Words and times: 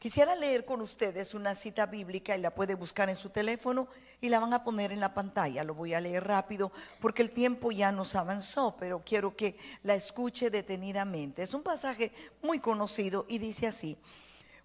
Quisiera 0.00 0.34
leer 0.34 0.64
con 0.64 0.80
ustedes 0.80 1.34
una 1.34 1.54
cita 1.54 1.84
bíblica 1.84 2.34
y 2.34 2.40
la 2.40 2.54
puede 2.54 2.74
buscar 2.74 3.10
en 3.10 3.16
su 3.16 3.28
teléfono 3.28 3.86
y 4.22 4.30
la 4.30 4.40
van 4.40 4.54
a 4.54 4.64
poner 4.64 4.92
en 4.92 5.00
la 5.00 5.12
pantalla. 5.12 5.62
Lo 5.62 5.74
voy 5.74 5.92
a 5.92 6.00
leer 6.00 6.26
rápido 6.26 6.72
porque 7.00 7.20
el 7.20 7.32
tiempo 7.32 7.70
ya 7.70 7.92
nos 7.92 8.14
avanzó, 8.14 8.74
pero 8.80 9.02
quiero 9.04 9.36
que 9.36 9.58
la 9.82 9.94
escuche 9.94 10.48
detenidamente. 10.48 11.42
Es 11.42 11.52
un 11.52 11.62
pasaje 11.62 12.12
muy 12.40 12.60
conocido 12.60 13.26
y 13.28 13.36
dice 13.36 13.66
así. 13.66 13.98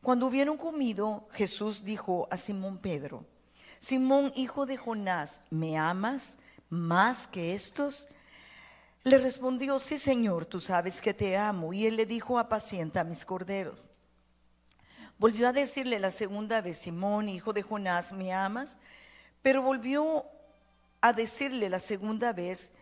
Cuando 0.02 0.28
hubieron 0.28 0.56
comido, 0.56 1.27
Jesús 1.34 1.83
dijo 1.83 2.29
a 2.31 2.38
Simón 2.38 2.77
Pedro, 2.77 3.25
Simón, 3.81 4.31
hijo 4.38 4.65
de 4.65 4.77
Jonás, 4.77 5.41
¿me 5.49 5.77
amas 5.77 6.38
más 6.70 7.27
que 7.27 7.54
estos? 7.54 8.07
Le 9.04 9.17
respondió, 9.17 9.79
sí, 9.79 9.97
Señor, 9.97 10.45
tú 10.45 10.61
sabes 10.61 11.02
que 11.02 11.13
te 11.13 11.36
amo. 11.36 11.73
Y 11.73 11.88
él 11.88 11.97
le 11.97 12.05
dijo, 12.05 12.39
apacienta 12.39 13.04
mis 13.04 13.25
corderos. 13.25 13.89
Volvió 15.18 15.47
a 15.47 15.54
decirle 15.54 15.97
la 15.97 16.11
segunda 16.11 16.59
vez, 16.59 16.79
Simón, 16.79 17.30
hijo 17.30 17.53
de 17.53 17.62
Jonás, 17.62 18.12
¿me 18.12 18.34
amas? 18.34 18.77
Pero 19.41 19.62
volvió 19.62 20.26
a 20.99 21.13
decirle 21.13 21.70
la 21.70 21.80
segunda 21.80 22.34
vez, 22.34 22.73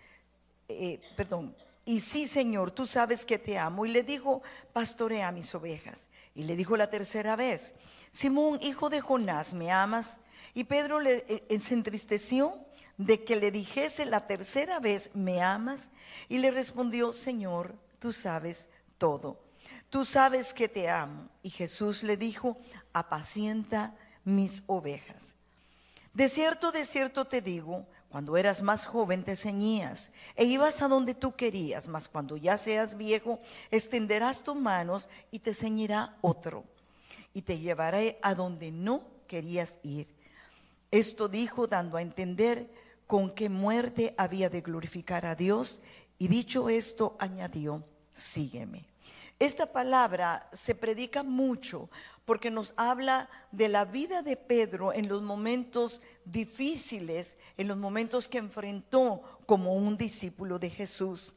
eh, 0.68 1.00
perdón, 1.16 1.56
y 1.86 2.00
sí, 2.00 2.28
Señor, 2.28 2.72
tú 2.72 2.88
sabes 2.88 3.24
que 3.24 3.38
te 3.38 3.60
amo. 3.60 3.86
Y 3.86 3.90
le 3.90 4.02
dijo, 4.02 4.42
pastorea 4.72 5.32
mis 5.32 5.54
ovejas. 5.54 6.10
Y 6.34 6.46
le 6.46 6.56
dijo 6.56 6.76
la 6.76 6.90
tercera 6.90 7.36
vez, 7.36 7.76
Simón, 8.12 8.58
hijo 8.62 8.90
de 8.90 9.02
Jonás, 9.02 9.54
¿me 9.54 9.72
amas? 9.72 10.20
Y 10.56 10.64
Pedro 10.64 11.00
le, 11.00 11.26
eh, 11.28 11.60
se 11.60 11.76
entristeció 11.76 12.58
de 12.98 13.24
que 13.24 13.36
le 13.36 13.52
dijese 13.52 14.06
la 14.06 14.26
tercera 14.26 14.80
vez, 14.80 15.12
¿me 15.14 15.42
amas? 15.42 15.92
Y 16.30 16.40
le 16.40 16.50
respondió, 16.50 17.14
Señor, 17.14 17.76
tú 18.00 18.12
sabes 18.12 18.70
todo 18.98 19.43
tú 19.94 20.06
sabes 20.06 20.56
que 20.56 20.68
te 20.68 20.90
amo. 20.90 21.30
Y 21.44 21.52
Jesús 21.52 22.02
le 22.02 22.18
dijo, 22.18 22.58
apacienta 22.94 23.94
mis 24.24 24.64
ovejas. 24.66 25.36
De 26.16 26.30
cierto, 26.30 26.72
de 26.72 26.84
cierto 26.84 27.26
te 27.26 27.42
digo, 27.42 27.86
cuando 28.10 28.36
eras 28.36 28.64
más 28.64 28.88
joven 28.88 29.24
te 29.24 29.36
ceñías 29.36 30.12
e 30.36 30.46
ibas 30.46 30.82
a 30.82 30.88
donde 30.88 31.14
tú 31.14 31.36
querías, 31.36 31.88
mas 31.88 32.10
cuando 32.10 32.38
ya 32.38 32.58
seas 32.58 32.98
viejo, 32.98 33.40
extenderás 33.70 34.42
tus 34.42 34.56
manos 34.56 35.10
y 35.30 35.38
te 35.38 35.54
ceñirá 35.54 36.18
otro, 36.22 36.64
y 37.32 37.44
te 37.44 37.60
llevaré 37.60 38.18
a 38.24 38.34
donde 38.34 38.72
no 38.72 39.04
querías 39.28 39.78
ir. 39.84 40.08
Esto 40.90 41.28
dijo 41.28 41.68
dando 41.68 41.98
a 41.98 42.02
entender 42.02 42.68
con 43.06 43.30
qué 43.30 43.48
muerte 43.48 44.16
había 44.18 44.50
de 44.50 44.62
glorificar 44.62 45.28
a 45.28 45.36
Dios, 45.36 45.82
y 46.18 46.30
dicho 46.30 46.68
esto 46.68 47.16
añadió, 47.20 47.84
sígueme. 48.12 48.93
Esta 49.44 49.66
palabra 49.66 50.48
se 50.54 50.74
predica 50.74 51.22
mucho 51.22 51.90
porque 52.24 52.50
nos 52.50 52.74
habla 52.78 53.30
de 53.52 53.68
la 53.68 53.84
vida 53.84 54.22
de 54.22 54.38
Pedro 54.38 54.94
en 54.94 55.10
los 55.10 55.22
momentos 55.22 56.02
difíciles, 56.24 57.38
en 57.58 57.68
los 57.68 57.76
momentos 57.76 58.30
que 58.30 58.38
enfrentó 58.38 59.22
como 59.46 59.74
un 59.74 59.98
discípulo 59.98 60.60
de 60.60 60.70
Jesús. 60.70 61.36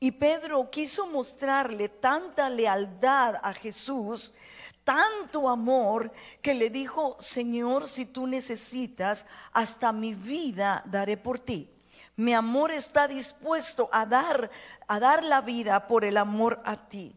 Y 0.00 0.10
Pedro 0.10 0.72
quiso 0.72 1.06
mostrarle 1.06 1.88
tanta 1.88 2.50
lealtad 2.50 3.36
a 3.40 3.54
Jesús, 3.54 4.34
tanto 4.82 5.48
amor, 5.48 6.10
que 6.42 6.52
le 6.52 6.68
dijo, 6.68 7.16
Señor, 7.20 7.86
si 7.86 8.06
tú 8.06 8.26
necesitas, 8.26 9.24
hasta 9.52 9.92
mi 9.92 10.14
vida 10.14 10.82
daré 10.84 11.16
por 11.16 11.38
ti. 11.38 11.70
Mi 12.16 12.34
amor 12.34 12.72
está 12.72 13.06
dispuesto 13.06 13.88
a 13.92 14.04
dar, 14.04 14.50
a 14.88 14.98
dar 14.98 15.22
la 15.22 15.42
vida 15.42 15.86
por 15.86 16.04
el 16.04 16.16
amor 16.16 16.60
a 16.64 16.88
ti. 16.88 17.14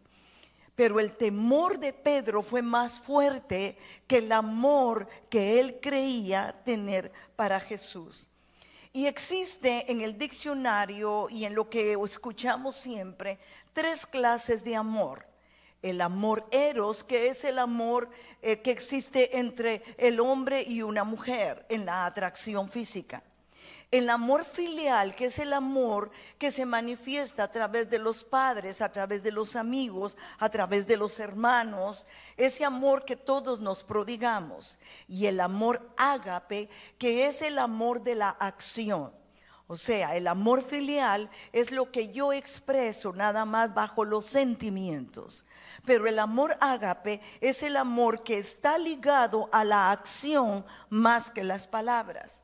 Pero 0.75 0.99
el 0.99 1.15
temor 1.15 1.77
de 1.79 1.93
Pedro 1.93 2.41
fue 2.41 2.61
más 2.61 2.99
fuerte 2.99 3.77
que 4.07 4.17
el 4.17 4.31
amor 4.31 5.07
que 5.29 5.59
él 5.59 5.79
creía 5.81 6.61
tener 6.63 7.11
para 7.35 7.59
Jesús. 7.59 8.27
Y 8.91 9.07
existe 9.07 9.91
en 9.91 10.01
el 10.01 10.17
diccionario 10.17 11.27
y 11.29 11.45
en 11.45 11.55
lo 11.55 11.69
que 11.69 11.93
escuchamos 11.93 12.75
siempre 12.75 13.39
tres 13.73 14.05
clases 14.05 14.63
de 14.63 14.75
amor. 14.75 15.25
El 15.81 15.99
amor 15.99 16.47
eros, 16.51 17.03
que 17.03 17.27
es 17.27 17.43
el 17.43 17.59
amor 17.59 18.09
eh, 18.41 18.61
que 18.61 18.71
existe 18.71 19.37
entre 19.37 19.83
el 19.97 20.19
hombre 20.19 20.63
y 20.63 20.81
una 20.81 21.03
mujer 21.03 21.65
en 21.69 21.85
la 21.85 22.05
atracción 22.05 22.69
física 22.69 23.23
el 23.93 24.09
amor 24.09 24.43
filial, 24.43 25.13
que 25.13 25.25
es 25.25 25.37
el 25.37 25.53
amor 25.53 26.09
que 26.39 26.49
se 26.49 26.65
manifiesta 26.65 27.43
a 27.43 27.51
través 27.51 27.91
de 27.91 27.99
los 27.99 28.23
padres, 28.23 28.81
a 28.81 28.91
través 28.91 29.21
de 29.21 29.31
los 29.31 29.55
amigos, 29.55 30.17
a 30.39 30.49
través 30.49 30.87
de 30.87 30.97
los 30.97 31.19
hermanos, 31.19 32.07
ese 32.35 32.65
amor 32.65 33.05
que 33.05 33.15
todos 33.15 33.59
nos 33.59 33.83
prodigamos. 33.83 34.79
Y 35.07 35.27
el 35.27 35.39
amor 35.39 35.93
ágape, 35.95 36.69
que 36.97 37.27
es 37.27 37.43
el 37.43 37.59
amor 37.59 38.01
de 38.01 38.15
la 38.15 38.29
acción. 38.29 39.13
O 39.67 39.77
sea, 39.77 40.15
el 40.15 40.25
amor 40.25 40.63
filial 40.63 41.29
es 41.51 41.71
lo 41.71 41.91
que 41.91 42.11
yo 42.11 42.33
expreso 42.33 43.13
nada 43.13 43.45
más 43.45 43.75
bajo 43.75 44.05
los 44.05 44.25
sentimientos. 44.25 45.45
Pero 45.85 46.07
el 46.07 46.17
amor 46.17 46.57
ágape 46.59 47.21
es 47.41 47.61
el 47.61 47.77
amor 47.77 48.23
que 48.23 48.39
está 48.39 48.79
ligado 48.79 49.49
a 49.51 49.63
la 49.63 49.91
acción 49.91 50.65
más 50.89 51.29
que 51.29 51.43
las 51.43 51.67
palabras. 51.67 52.42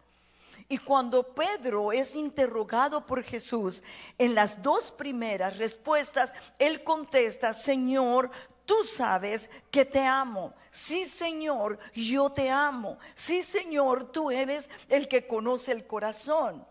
Y 0.72 0.78
cuando 0.78 1.24
Pedro 1.24 1.92
es 1.92 2.16
interrogado 2.16 3.04
por 3.04 3.24
Jesús, 3.24 3.82
en 4.20 4.36
las 4.36 4.62
dos 4.62 4.92
primeras 4.92 5.58
respuestas, 5.58 6.32
él 6.60 6.84
contesta, 6.84 7.56
Señor, 7.56 8.30
tú 8.66 8.86
sabes 8.86 9.50
que 9.72 9.84
te 9.84 10.02
amo. 10.02 10.54
Sí, 10.70 11.08
Señor, 11.08 11.80
yo 11.96 12.30
te 12.30 12.52
amo. 12.52 13.00
Sí, 13.16 13.42
Señor, 13.42 14.12
tú 14.12 14.30
eres 14.30 14.70
el 14.88 15.08
que 15.08 15.26
conoce 15.26 15.72
el 15.72 15.88
corazón. 15.88 16.64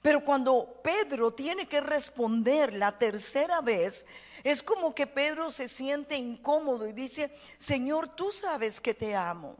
Pero 0.00 0.24
cuando 0.24 0.80
Pedro 0.82 1.34
tiene 1.34 1.66
que 1.66 1.82
responder 1.82 2.72
la 2.72 2.98
tercera 2.98 3.60
vez, 3.60 4.06
es 4.44 4.62
como 4.62 4.94
que 4.94 5.06
Pedro 5.06 5.50
se 5.50 5.68
siente 5.68 6.16
incómodo 6.16 6.88
y 6.88 6.94
dice, 6.94 7.30
Señor, 7.58 8.08
tú 8.16 8.32
sabes 8.32 8.80
que 8.80 8.94
te 8.94 9.14
amo. 9.14 9.56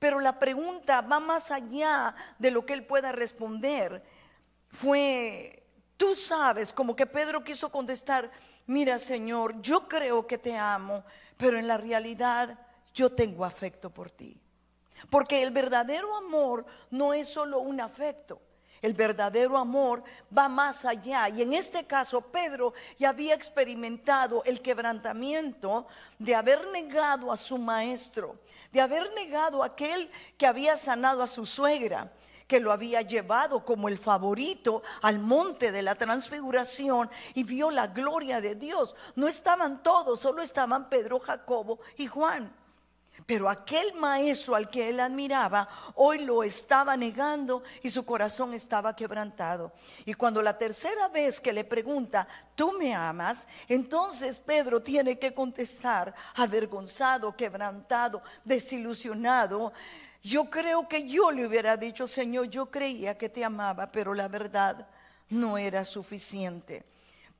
Pero 0.00 0.18
la 0.18 0.38
pregunta 0.40 1.02
va 1.02 1.20
más 1.20 1.52
allá 1.52 2.14
de 2.38 2.50
lo 2.50 2.66
que 2.66 2.72
él 2.72 2.84
pueda 2.84 3.12
responder. 3.12 4.02
Fue, 4.68 5.62
tú 5.96 6.16
sabes, 6.16 6.72
como 6.72 6.96
que 6.96 7.06
Pedro 7.06 7.44
quiso 7.44 7.70
contestar, 7.70 8.30
mira 8.66 8.98
Señor, 8.98 9.60
yo 9.60 9.86
creo 9.86 10.26
que 10.26 10.38
te 10.38 10.56
amo, 10.56 11.04
pero 11.36 11.58
en 11.58 11.68
la 11.68 11.76
realidad 11.76 12.58
yo 12.94 13.12
tengo 13.12 13.44
afecto 13.44 13.90
por 13.90 14.10
ti. 14.10 14.40
Porque 15.10 15.42
el 15.42 15.50
verdadero 15.50 16.16
amor 16.16 16.64
no 16.90 17.12
es 17.12 17.28
solo 17.28 17.60
un 17.60 17.80
afecto. 17.80 18.40
El 18.82 18.94
verdadero 18.94 19.58
amor 19.58 20.02
va 20.36 20.48
más 20.48 20.84
allá. 20.86 21.28
Y 21.28 21.42
en 21.42 21.52
este 21.52 21.84
caso, 21.84 22.22
Pedro 22.22 22.72
ya 22.98 23.10
había 23.10 23.34
experimentado 23.34 24.42
el 24.44 24.62
quebrantamiento 24.62 25.86
de 26.18 26.34
haber 26.34 26.66
negado 26.68 27.30
a 27.30 27.36
su 27.36 27.58
maestro, 27.58 28.38
de 28.72 28.80
haber 28.80 29.12
negado 29.14 29.62
a 29.62 29.66
aquel 29.66 30.10
que 30.36 30.46
había 30.46 30.76
sanado 30.76 31.22
a 31.22 31.26
su 31.26 31.46
suegra 31.46 32.12
que 32.50 32.58
lo 32.58 32.72
había 32.72 33.02
llevado 33.02 33.64
como 33.64 33.88
el 33.88 33.96
favorito 33.96 34.82
al 35.02 35.20
monte 35.20 35.70
de 35.70 35.82
la 35.82 35.94
transfiguración 35.94 37.08
y 37.32 37.44
vio 37.44 37.70
la 37.70 37.86
gloria 37.86 38.40
de 38.40 38.56
Dios. 38.56 38.96
No 39.14 39.28
estaban 39.28 39.84
todos, 39.84 40.18
solo 40.18 40.42
estaban 40.42 40.88
Pedro, 40.88 41.20
Jacobo 41.20 41.78
y 41.96 42.08
Juan. 42.08 42.52
Pero 43.26 43.48
aquel 43.48 43.94
maestro 43.94 44.54
al 44.54 44.68
que 44.70 44.88
él 44.88 45.00
admiraba, 45.00 45.68
hoy 45.94 46.24
lo 46.24 46.42
estaba 46.42 46.96
negando 46.96 47.62
y 47.82 47.90
su 47.90 48.04
corazón 48.04 48.54
estaba 48.54 48.94
quebrantado. 48.94 49.72
Y 50.04 50.14
cuando 50.14 50.42
la 50.42 50.56
tercera 50.56 51.08
vez 51.08 51.40
que 51.40 51.52
le 51.52 51.64
pregunta, 51.64 52.26
¿tú 52.54 52.72
me 52.72 52.94
amas? 52.94 53.46
Entonces 53.68 54.40
Pedro 54.40 54.82
tiene 54.82 55.18
que 55.18 55.34
contestar, 55.34 56.14
avergonzado, 56.34 57.36
quebrantado, 57.36 58.22
desilusionado. 58.44 59.72
Yo 60.22 60.50
creo 60.50 60.88
que 60.88 61.08
yo 61.08 61.30
le 61.30 61.46
hubiera 61.46 61.76
dicho, 61.76 62.06
Señor, 62.06 62.48
yo 62.48 62.66
creía 62.66 63.16
que 63.16 63.28
te 63.28 63.44
amaba, 63.44 63.90
pero 63.90 64.14
la 64.14 64.28
verdad 64.28 64.86
no 65.30 65.56
era 65.56 65.84
suficiente. 65.84 66.84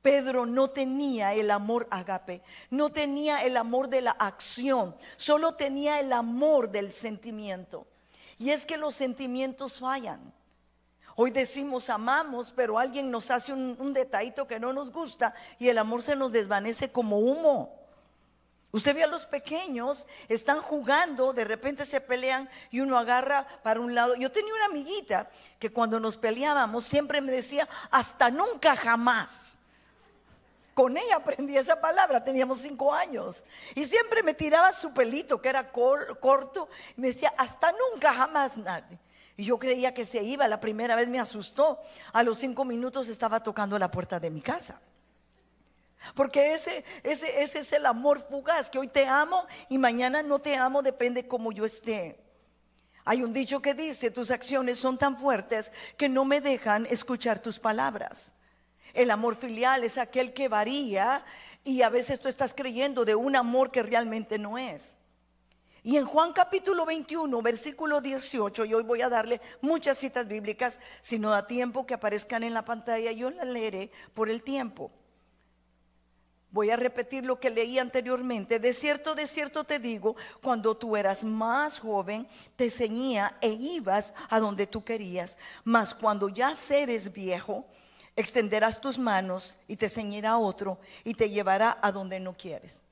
Pedro 0.01 0.45
no 0.45 0.69
tenía 0.69 1.33
el 1.33 1.51
amor 1.51 1.87
agape, 1.91 2.41
no 2.69 2.91
tenía 2.91 3.43
el 3.43 3.55
amor 3.55 3.87
de 3.87 4.01
la 4.01 4.11
acción, 4.11 4.95
solo 5.15 5.53
tenía 5.53 5.99
el 5.99 6.11
amor 6.11 6.69
del 6.69 6.91
sentimiento. 6.91 7.85
Y 8.39 8.49
es 8.49 8.65
que 8.65 8.77
los 8.77 8.95
sentimientos 8.95 9.79
fallan. 9.79 10.33
Hoy 11.15 11.29
decimos 11.29 11.89
amamos, 11.89 12.51
pero 12.51 12.79
alguien 12.79 13.11
nos 13.11 13.29
hace 13.29 13.53
un, 13.53 13.93
detallito 13.93 14.47
que 14.47 14.59
no 14.59 14.73
nos 14.73 14.91
gusta 14.91 15.35
y 15.59 15.67
el 15.69 15.77
amor 15.77 16.01
se 16.01 16.15
nos 16.15 16.31
desvanece 16.31 16.91
como 16.91 17.19
humo. 17.19 17.77
Usted 18.71 18.95
ve 18.95 19.03
a 19.03 19.07
los 19.07 19.27
pequeños, 19.27 20.07
están 20.29 20.61
jugando, 20.61 21.33
de 21.33 21.43
repente 21.43 21.85
se 21.85 22.01
pelean 22.01 22.49
y 22.71 22.79
uno 22.79 22.97
agarra 22.97 23.45
para 23.61 23.81
un 23.81 23.93
lado. 23.93 24.15
Yo 24.15 24.31
tenía 24.31 24.55
una 24.55 24.65
amiguita 24.65 25.29
que 25.59 25.71
cuando 25.71 25.99
nos 25.99 26.17
peleábamos 26.17 26.85
siempre 26.85 27.21
me 27.21 27.33
decía, 27.33 27.67
hasta 27.91 28.31
nunca 28.31 28.75
jamás. 28.75 29.59
Con 30.73 30.97
ella 30.97 31.17
aprendí 31.17 31.57
esa 31.57 31.79
palabra, 31.81 32.23
teníamos 32.23 32.59
cinco 32.59 32.93
años. 32.93 33.43
Y 33.75 33.85
siempre 33.85 34.23
me 34.23 34.33
tiraba 34.33 34.71
su 34.71 34.93
pelito, 34.93 35.41
que 35.41 35.49
era 35.49 35.71
corto, 35.71 36.69
y 36.95 37.01
me 37.01 37.07
decía, 37.07 37.33
hasta 37.37 37.73
nunca, 37.73 38.13
jamás 38.13 38.57
nadie. 38.57 38.97
Y 39.35 39.45
yo 39.45 39.57
creía 39.59 39.93
que 39.93 40.05
se 40.05 40.23
iba, 40.23 40.47
la 40.47 40.59
primera 40.59 40.95
vez 40.95 41.09
me 41.09 41.19
asustó. 41.19 41.79
A 42.13 42.23
los 42.23 42.37
cinco 42.37 42.63
minutos 42.63 43.09
estaba 43.09 43.41
tocando 43.41 43.77
la 43.77 43.91
puerta 43.91 44.19
de 44.19 44.29
mi 44.29 44.41
casa. 44.41 44.79
Porque 46.15 46.53
ese, 46.53 46.83
ese, 47.03 47.41
ese 47.41 47.59
es 47.59 47.73
el 47.73 47.85
amor 47.85 48.19
fugaz, 48.19 48.69
que 48.69 48.79
hoy 48.79 48.87
te 48.87 49.05
amo 49.05 49.45
y 49.69 49.77
mañana 49.77 50.23
no 50.23 50.39
te 50.39 50.55
amo, 50.55 50.81
depende 50.81 51.27
cómo 51.27 51.51
yo 51.51 51.65
esté. 51.65 52.19
Hay 53.03 53.23
un 53.23 53.33
dicho 53.33 53.61
que 53.61 53.73
dice, 53.73 54.11
tus 54.11 54.31
acciones 54.31 54.77
son 54.77 54.97
tan 54.97 55.17
fuertes 55.17 55.71
que 55.97 56.09
no 56.09 56.23
me 56.23 56.39
dejan 56.39 56.85
escuchar 56.87 57.39
tus 57.39 57.59
palabras. 57.59 58.33
El 58.93 59.11
amor 59.11 59.35
filial 59.35 59.83
es 59.83 59.97
aquel 59.97 60.33
que 60.33 60.47
varía 60.47 61.23
y 61.63 61.81
a 61.81 61.89
veces 61.89 62.19
tú 62.19 62.29
estás 62.29 62.53
creyendo 62.53 63.05
de 63.05 63.15
un 63.15 63.35
amor 63.35 63.71
que 63.71 63.83
realmente 63.83 64.37
no 64.37 64.57
es. 64.57 64.97
Y 65.83 65.97
en 65.97 66.05
Juan 66.05 66.31
capítulo 66.31 66.85
21, 66.85 67.41
versículo 67.41 68.01
18, 68.01 68.65
y 68.65 68.73
hoy 68.75 68.83
voy 68.83 69.01
a 69.01 69.09
darle 69.09 69.41
muchas 69.61 69.97
citas 69.97 70.27
bíblicas, 70.27 70.79
si 71.01 71.17
no 71.17 71.31
da 71.31 71.47
tiempo 71.47 71.87
que 71.87 71.95
aparezcan 71.95 72.43
en 72.43 72.53
la 72.53 72.63
pantalla, 72.63 73.11
yo 73.11 73.31
la 73.31 73.45
leeré 73.45 73.91
por 74.13 74.29
el 74.29 74.43
tiempo. 74.43 74.91
Voy 76.51 76.69
a 76.69 76.75
repetir 76.75 77.25
lo 77.25 77.39
que 77.39 77.49
leí 77.49 77.79
anteriormente. 77.79 78.59
De 78.59 78.73
cierto, 78.73 79.15
de 79.15 79.25
cierto 79.25 79.63
te 79.63 79.79
digo, 79.79 80.17
cuando 80.43 80.75
tú 80.75 80.97
eras 80.97 81.23
más 81.23 81.79
joven, 81.79 82.27
te 82.57 82.69
ceñía 82.69 83.37
e 83.41 83.49
ibas 83.49 84.13
a 84.29 84.39
donde 84.39 84.67
tú 84.67 84.83
querías. 84.83 85.37
Mas 85.63 85.95
cuando 85.95 86.29
ya 86.29 86.53
seres 86.55 87.11
viejo, 87.11 87.65
extenderás 88.15 88.81
tus 88.81 88.97
manos 88.97 89.57
y 89.67 89.75
te 89.77 89.89
ceñirá 89.89 90.37
otro 90.37 90.79
y 91.03 91.13
te 91.13 91.29
llevará 91.29 91.77
a 91.81 91.91
donde 91.91 92.19
no 92.19 92.33
quieres. 92.33 92.83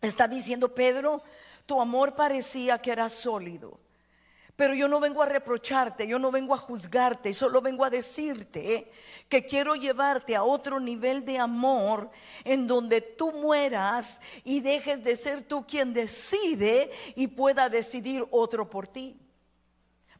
Está 0.00 0.26
diciendo 0.26 0.74
Pedro, 0.74 1.22
tu 1.66 1.80
amor 1.80 2.14
parecía 2.14 2.80
que 2.80 2.92
era 2.92 3.08
sólido 3.08 3.78
pero 4.60 4.74
yo 4.74 4.88
no 4.88 5.00
vengo 5.00 5.22
a 5.22 5.26
reprocharte, 5.26 6.06
yo 6.06 6.18
no 6.18 6.30
vengo 6.30 6.52
a 6.52 6.58
juzgarte, 6.58 7.32
solo 7.32 7.62
vengo 7.62 7.82
a 7.82 7.88
decirte 7.88 8.92
que 9.26 9.46
quiero 9.46 9.74
llevarte 9.74 10.36
a 10.36 10.42
otro 10.42 10.78
nivel 10.78 11.24
de 11.24 11.38
amor 11.38 12.10
en 12.44 12.66
donde 12.66 13.00
tú 13.00 13.32
mueras 13.32 14.20
y 14.44 14.60
dejes 14.60 15.02
de 15.02 15.16
ser 15.16 15.44
tú 15.44 15.66
quien 15.66 15.94
decide 15.94 16.90
y 17.16 17.28
pueda 17.28 17.70
decidir 17.70 18.26
otro 18.30 18.68
por 18.68 18.86
ti. 18.86 19.16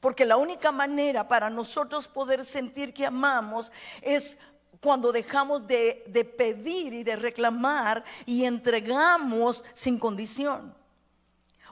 Porque 0.01 0.25
la 0.25 0.39
única 0.39 0.73
manera 0.73 1.29
para 1.29 1.51
nosotros 1.51 2.09
poder 2.09 2.45
sentir 2.45 2.95
que 2.95 3.07
amamos 3.07 3.71
es 4.01 4.39
cuando 4.81 5.13
dejamos 5.13 5.67
de, 5.67 6.35
pedir 6.37 6.95
y 6.95 7.05
de 7.05 7.17
reclamar 7.17 8.03
y 8.25 8.45
entregamos 8.45 9.63
sin 9.75 9.99
condición. 9.99 10.75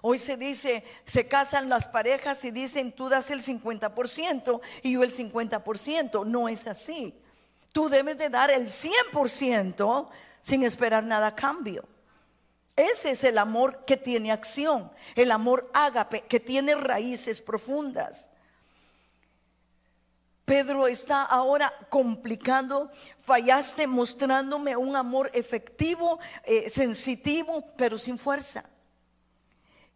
Hoy 0.03 0.19
se 0.19 0.37
dice, 0.37 0.85
se 1.05 1.27
casan 1.27 1.69
las 1.69 1.89
parejas 1.89 2.45
y 2.45 2.51
dicen, 2.51 2.93
tú 2.93 3.09
das 3.09 3.31
el 3.31 3.43
50% 3.43 4.61
y 4.83 4.93
yo 4.93 5.03
el 5.03 5.13
50%. 5.13 6.25
No 6.25 6.49
es 6.49 6.67
así. 6.67 7.15
Tú 7.73 7.89
debes 7.89 8.19
de 8.19 8.29
dar 8.29 8.51
el 8.51 8.67
100% 8.67 10.09
sin 10.41 10.63
esperar 10.63 11.03
nada 11.03 11.29
a 11.29 11.35
cambio. 11.35 11.85
Ese 12.79 13.11
es 13.11 13.25
el 13.25 13.39
amor 13.39 13.85
que 13.85 13.97
tiene 13.97 14.31
acción, 14.31 14.89
el 15.17 15.33
amor 15.33 15.69
ágape, 15.75 16.21
que 16.21 16.39
tiene 16.39 16.77
raíces 16.77 17.41
profundas. 17.41 18.31
Pedro 20.45 20.87
está 20.87 21.25
ahora 21.25 21.75
complicando, 21.89 22.93
fallaste 23.21 23.89
mostrándome 23.89 24.77
un 24.77 24.95
amor 24.95 25.29
efectivo, 25.35 26.21
eh, 26.45 26.71
sensitivo, 26.71 27.65
pero 27.77 27.99
sin 27.99 28.17
fuerza. 28.17 28.65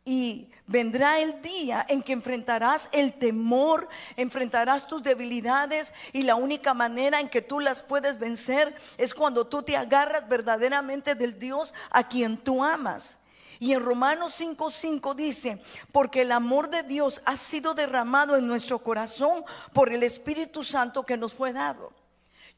Y 0.05 0.51
vendrá 0.67 1.21
el 1.21 1.41
día 1.43 1.87
en 1.89 2.03
que 2.03 2.13
enfrentarás 2.13 2.89
el 2.93 3.13
temor, 3.13 3.89
enfrentarás 4.17 4.87
tus 4.87 5.03
debilidades 5.03 5.93
y 6.13 6.23
la 6.23 6.35
única 6.35 6.75
manera 6.75 7.21
en 7.21 7.29
que 7.29 7.43
tú 7.43 7.61
las 7.61 7.83
puedes 7.83 8.19
vencer 8.19 8.75
es 8.99 9.15
cuando 9.15 9.47
tú 9.47 9.63
te 9.63 9.77
agarras 9.77 10.29
verdaderamente 10.29 11.15
del 11.15 11.39
Dios 11.39 11.73
a 11.91 12.03
quien 12.09 12.37
tú 12.37 12.65
amas. 12.65 13.21
Y 13.61 13.75
en 13.75 13.85
Romanos 13.85 14.35
5:5 14.41 15.15
dice, 15.15 15.63
porque 15.93 16.23
el 16.23 16.33
amor 16.33 16.69
de 16.69 16.83
Dios 16.83 17.23
ha 17.25 17.37
sido 17.37 17.75
derramado 17.75 18.37
en 18.37 18.49
nuestro 18.49 18.81
corazón 18.81 19.45
por 19.73 19.93
el 19.93 20.03
Espíritu 20.03 20.65
Santo 20.65 21.05
que 21.05 21.17
nos 21.17 21.33
fue 21.33 21.53
dado. 21.53 21.93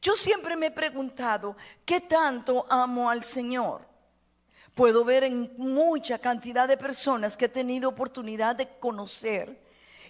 Yo 0.01 0.15
siempre 0.15 0.55
me 0.55 0.67
he 0.67 0.71
preguntado, 0.71 1.55
¿qué 1.85 2.01
tanto 2.01 2.65
amo 2.71 3.07
al 3.07 3.23
Señor? 3.23 3.85
Puedo 4.75 5.05
ver 5.05 5.23
en 5.23 5.51
mucha 5.57 6.19
cantidad 6.19 6.67
de 6.67 6.77
personas 6.77 7.35
que 7.35 7.45
he 7.45 7.49
tenido 7.49 7.89
oportunidad 7.89 8.55
de 8.55 8.67
conocer 8.77 9.59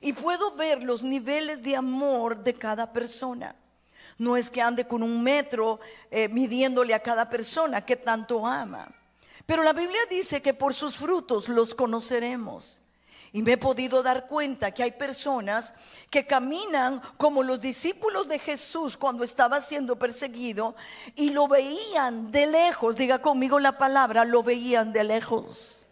y 0.01 0.11
puedo 0.13 0.55
ver 0.55 0.83
los 0.83 1.03
niveles 1.03 1.63
de 1.63 1.75
amor 1.75 2.43
de 2.43 2.55
cada 2.55 2.91
persona. 2.91 3.55
No 4.17 4.35
es 4.35 4.49
que 4.49 4.61
ande 4.61 4.87
con 4.87 5.03
un 5.03 5.21
metro 5.21 5.79
eh, 6.09 6.27
midiéndole 6.27 6.93
a 6.93 6.99
cada 6.99 7.29
persona 7.29 7.85
que 7.85 7.95
tanto 7.95 8.45
ama. 8.45 8.87
Pero 9.45 9.61
la 9.61 9.73
Biblia 9.73 9.99
dice 10.09 10.41
que 10.41 10.53
por 10.53 10.73
sus 10.73 10.97
frutos 10.97 11.47
los 11.47 11.75
conoceremos. 11.75 12.81
Y 13.35 13.41
me 13.41 13.51
he 13.51 13.57
podido 13.57 14.01
dar 14.01 14.27
cuenta 14.27 14.71
que 14.71 14.81
hay 14.81 14.91
personas 14.91 15.73
que 16.09 16.25
caminan 16.25 17.01
como 17.17 17.43
los 17.43 17.59
discípulos 17.59 18.29
de 18.29 18.39
Jesús 18.39 18.95
cuando 18.95 19.25
estaba 19.25 19.59
siendo 19.59 19.99
perseguido 19.99 20.73
y 21.15 21.31
lo 21.31 21.49
veían 21.49 22.31
de 22.31 22.47
lejos. 22.47 22.95
Diga 22.95 23.19
conmigo 23.19 23.59
la 23.59 23.77
palabra, 23.77 24.23
lo 24.23 24.41
veían 24.41 24.93
de 24.93 25.03
lejos. 25.03 25.85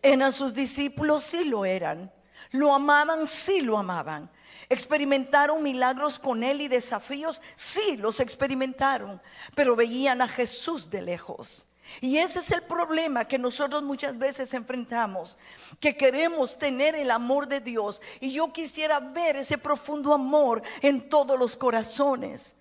Eran 0.00 0.32
sus 0.32 0.54
discípulos, 0.54 1.24
sí 1.24 1.46
lo 1.46 1.64
eran. 1.64 2.12
Lo 2.52 2.72
amaban, 2.72 3.26
sí 3.26 3.62
lo 3.62 3.78
amaban. 3.78 4.30
Experimentaron 4.68 5.64
milagros 5.64 6.20
con 6.20 6.44
él 6.44 6.60
y 6.60 6.68
desafíos, 6.68 7.42
sí 7.56 7.96
los 7.96 8.20
experimentaron, 8.20 9.20
pero 9.56 9.74
veían 9.74 10.22
a 10.22 10.28
Jesús 10.28 10.88
de 10.88 11.02
lejos. 11.02 11.65
Y 12.00 12.18
ese 12.18 12.40
es 12.40 12.50
el 12.50 12.62
problema 12.62 13.26
que 13.26 13.38
nosotros 13.38 13.82
muchas 13.82 14.18
veces 14.18 14.52
enfrentamos, 14.54 15.38
que 15.80 15.96
queremos 15.96 16.58
tener 16.58 16.94
el 16.94 17.10
amor 17.10 17.48
de 17.48 17.60
Dios. 17.60 18.02
Y 18.20 18.32
yo 18.32 18.52
quisiera 18.52 19.00
ver 19.00 19.36
ese 19.36 19.58
profundo 19.58 20.12
amor 20.12 20.62
en 20.82 21.08
todos 21.08 21.38
los 21.38 21.56
corazones. 21.56 22.56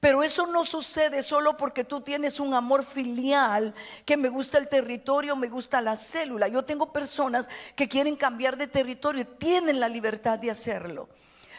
Pero 0.00 0.22
eso 0.22 0.46
no 0.46 0.64
sucede 0.64 1.22
solo 1.22 1.56
porque 1.56 1.84
tú 1.84 2.00
tienes 2.00 2.40
un 2.40 2.54
amor 2.54 2.84
filial, 2.84 3.74
que 4.04 4.16
me 4.16 4.28
gusta 4.28 4.58
el 4.58 4.68
territorio, 4.68 5.36
me 5.36 5.48
gusta 5.48 5.80
la 5.80 5.96
célula. 5.96 6.48
Yo 6.48 6.64
tengo 6.64 6.92
personas 6.92 7.48
que 7.76 7.88
quieren 7.88 8.16
cambiar 8.16 8.56
de 8.56 8.66
territorio 8.66 9.22
y 9.22 9.38
tienen 9.38 9.78
la 9.78 9.88
libertad 9.88 10.38
de 10.38 10.50
hacerlo 10.50 11.08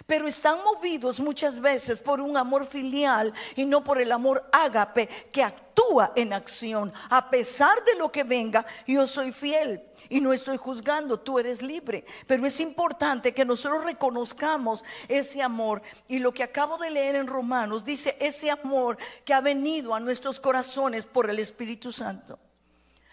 pero 0.05 0.27
están 0.27 0.57
movidos 0.63 1.19
muchas 1.19 1.59
veces 1.59 2.00
por 2.01 2.21
un 2.21 2.38
amor 2.38 2.65
filial 2.65 3.33
y 3.55 3.65
no 3.65 3.83
por 3.83 4.01
el 4.01 4.12
amor 4.12 4.50
ágape 4.51 5.07
que 5.31 5.43
actúa 5.43 6.13
en 6.15 6.33
acción. 6.33 6.93
A 7.09 7.29
pesar 7.29 7.83
de 7.83 7.95
lo 7.95 8.12
que 8.12 8.23
venga, 8.23 8.65
yo 8.88 9.07
soy 9.07 9.31
fiel 9.31 9.81
y 10.09 10.21
no 10.21 10.33
estoy 10.33 10.57
juzgando, 10.57 11.19
tú 11.19 11.39
eres 11.39 11.62
libre. 11.62 12.05
Pero 12.27 12.45
es 12.45 12.59
importante 12.59 13.33
que 13.33 13.45
nosotros 13.45 13.83
reconozcamos 13.83 14.83
ese 15.07 15.41
amor. 15.41 15.81
Y 16.07 16.19
lo 16.19 16.33
que 16.33 16.43
acabo 16.43 16.77
de 16.77 16.89
leer 16.89 17.15
en 17.15 17.27
Romanos 17.27 17.83
dice 17.83 18.17
ese 18.19 18.51
amor 18.51 18.97
que 19.25 19.33
ha 19.33 19.41
venido 19.41 19.93
a 19.95 20.00
nuestros 20.00 20.39
corazones 20.39 21.05
por 21.05 21.29
el 21.29 21.39
Espíritu 21.39 21.91
Santo. 21.91 22.38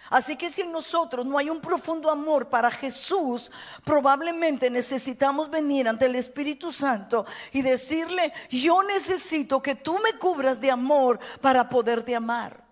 Así 0.08 0.36
que 0.36 0.50
si 0.50 0.62
en 0.62 0.72
nosotros 0.72 1.26
no 1.26 1.36
hay 1.36 1.50
un 1.50 1.60
profundo 1.60 2.10
amor 2.10 2.48
para 2.48 2.70
Jesús, 2.70 3.50
probablemente 3.84 4.70
necesitamos 4.70 5.50
venir 5.50 5.88
ante 5.88 6.06
el 6.06 6.16
Espíritu 6.16 6.72
Santo 6.72 7.26
y 7.52 7.62
decirle, 7.62 8.32
yo 8.50 8.82
necesito 8.82 9.62
que 9.62 9.74
tú 9.74 9.98
me 9.98 10.18
cubras 10.18 10.60
de 10.60 10.70
amor 10.70 11.20
para 11.40 11.68
poderte 11.68 12.16
amar. 12.16 12.64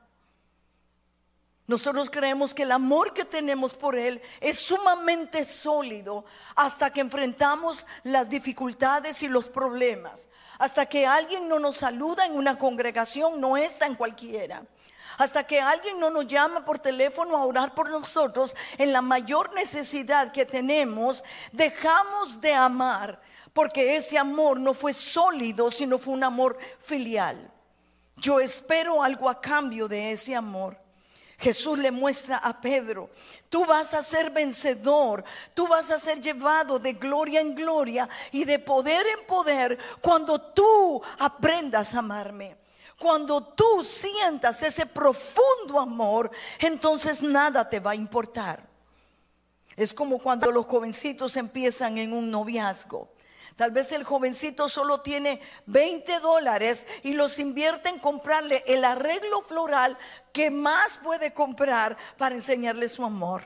Nosotros 1.69 2.09
creemos 2.09 2.55
que 2.55 2.63
el 2.63 2.73
amor 2.73 3.13
que 3.13 3.27
tenemos 3.27 3.75
por 3.75 3.95
Él 3.95 4.23
es 4.41 4.59
sumamente 4.59 5.45
sólido 5.45 6.25
hasta 6.57 6.91
que 6.91 7.03
enfrentamos 7.03 7.85
las 8.05 8.31
dificultades 8.31 9.23
y 9.23 9.29
los 9.29 9.51
problemas. 9.51 10.29
Hasta 10.59 10.87
que 10.87 11.07
alguien 11.07 11.47
no 11.47 11.59
nos 11.59 11.77
saluda 11.77 12.25
en 12.25 12.33
una 12.33 12.59
congregación, 12.59 13.39
no 13.39 13.57
está 13.57 13.87
en 13.87 13.97
cualquiera 13.97 14.65
hasta 15.19 15.45
que 15.45 15.61
alguien 15.61 15.99
no 15.99 16.11
nos 16.11 16.27
llama 16.27 16.65
por 16.65 16.79
teléfono 16.79 17.37
a 17.37 17.45
orar 17.45 17.75
por 17.75 17.91
nosotros 17.91 18.55
en 18.79 18.93
la 18.93 19.03
mayor 19.03 19.53
necesidad 19.53 20.33
que 20.33 20.47
tenemos, 20.47 21.25
dejamos 21.53 22.41
de 22.41 22.55
amar, 22.55 23.21
porque 23.53 23.97
ese 23.97 24.17
amor 24.17 24.61
no 24.61 24.73
fue 24.73 24.93
sólido, 24.93 25.71
sino 25.73 25.99
fue 25.99 26.15
un 26.15 26.23
amor 26.23 26.57
filial. 26.79 27.51
Yo 28.17 28.41
espero 28.41 29.03
algo 29.03 29.29
a 29.29 29.41
cambio 29.41 29.89
de 29.89 30.13
ese 30.13 30.37
amor. 30.37 30.79
Jesús 31.39 31.79
le 31.79 31.93
muestra 31.93 32.39
a 32.39 32.61
Pedro, 32.61 33.11
tú 33.49 33.65
vas 33.65 33.95
a 33.95 34.03
ser 34.03 34.31
vencedor, 34.31 35.23
tú 35.55 35.69
vas 35.69 35.89
a 35.91 36.01
ser 36.01 36.21
llevado 36.21 36.81
de 36.81 36.95
gloria 36.95 37.41
en 37.41 37.55
gloria 37.55 38.09
y 38.33 38.45
de 38.45 38.59
poder 38.59 39.07
en 39.07 39.25
poder 39.25 39.79
cuando 40.01 40.41
tú 40.41 41.01
aprendas 41.17 41.95
a 41.95 42.01
amarme 42.01 42.58
Cuando 42.99 43.40
tú 43.43 43.85
sientas 43.85 44.62
ese 44.62 44.85
profundo 44.85 45.78
amor, 45.78 46.31
entonces 46.59 47.23
nada 47.23 47.69
te 47.69 47.78
va 47.78 47.93
a 47.93 47.97
importar. 47.97 48.67
Es 49.76 49.95
como 49.95 50.19
cuando 50.19 50.50
los 50.50 50.67
jovencitos 50.67 51.37
empiezan 51.37 51.99
en 51.99 52.12
un 52.12 52.31
noviazgo. 52.31 53.09
Tal 53.55 53.71
vez 53.71 53.93
el 53.93 54.02
jovencito 54.02 54.69
solo 54.69 55.00
tiene 55.00 55.40
20 55.67 56.19
dólares 56.19 56.87
y 57.05 57.12
los 57.12 57.38
invierte 57.38 57.88
en 57.88 58.00
comprarle 58.00 58.64
el 58.67 58.85
arreglo 58.85 59.43
floral 59.43 59.97
que 60.33 60.50
más 60.50 60.97
puede 60.97 61.33
comprar 61.33 61.97
para 62.17 62.35
enseñarle 62.35 62.88
su 62.88 63.05
amor. 63.05 63.43